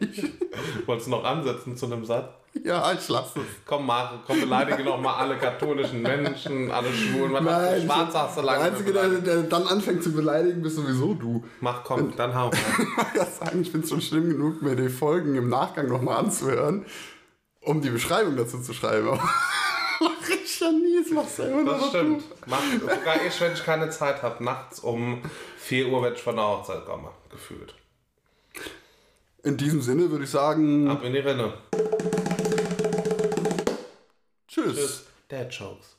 Wolltest 0.86 1.06
du 1.06 1.10
noch 1.10 1.24
ansetzen 1.24 1.76
zu 1.76 1.86
einem 1.86 2.04
Satz? 2.04 2.28
Ja, 2.64 2.92
ich 2.92 3.08
lasse 3.08 3.40
es. 3.40 3.46
Komm, 3.66 3.86
mach, 3.86 4.24
komm, 4.26 4.40
beleidige 4.40 4.82
noch 4.82 5.00
mal 5.00 5.14
alle 5.14 5.36
katholischen 5.36 6.02
Menschen, 6.02 6.70
alle 6.70 6.92
Schwulen. 6.92 7.32
Was 7.32 7.80
du? 7.80 7.86
Schwarz 7.86 8.14
hast 8.14 8.36
du 8.36 8.42
der 8.42 8.44
lange 8.52 8.64
Einzige, 8.64 8.92
der, 8.92 9.08
der 9.08 9.42
dann 9.42 9.66
anfängt 9.66 10.02
zu 10.02 10.12
beleidigen, 10.12 10.62
bist 10.62 10.76
sowieso 10.76 11.14
du. 11.14 11.44
Mach, 11.60 11.84
komm, 11.84 12.14
dann 12.16 12.34
hau 12.34 12.50
das 13.14 13.38
sagen, 13.38 13.62
ich 13.62 13.70
finde 13.70 13.84
es 13.84 13.90
schon 13.90 14.00
schlimm 14.00 14.28
genug, 14.30 14.62
mir 14.62 14.76
die 14.76 14.88
Folgen 14.88 15.36
im 15.36 15.48
Nachgang 15.48 15.88
nochmal 15.88 16.18
anzuhören, 16.18 16.84
um 17.60 17.80
die 17.80 17.90
Beschreibung 17.90 18.36
dazu 18.36 18.60
zu 18.60 18.72
schreiben. 18.72 19.08
Mach 20.00 20.28
ich 20.28 20.60
ja 20.60 20.70
nie, 20.70 21.02
das 21.02 21.10
machst 21.12 21.38
du 21.38 21.42
immer 21.42 21.72
Das 21.72 21.88
stimmt. 21.88 22.22
Mach, 22.46 22.62
sogar 22.80 23.16
ich, 23.26 23.40
wenn 23.40 23.52
ich 23.52 23.64
keine 23.64 23.90
Zeit 23.90 24.22
habe, 24.22 24.42
nachts 24.44 24.80
um 24.80 25.22
4 25.58 25.88
Uhr, 25.88 26.02
wenn 26.02 26.14
ich 26.14 26.22
von 26.22 26.36
der 26.36 26.44
Hochzeit 26.44 26.86
komme, 26.86 27.10
gefühlt. 27.30 27.74
In 29.42 29.56
diesem 29.56 29.80
Sinne 29.82 30.10
würde 30.10 30.24
ich 30.24 30.30
sagen, 30.30 30.88
Ab 30.88 31.02
in 31.04 31.12
die 31.12 31.18
Rinne. 31.20 31.54
tschüss. 34.48 34.74
Tschüss. 34.76 35.06
Dad 35.28 35.52
Jokes. 35.52 35.96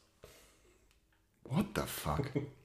What 1.43 1.65
the 1.75 1.83
fuck? 1.87 2.29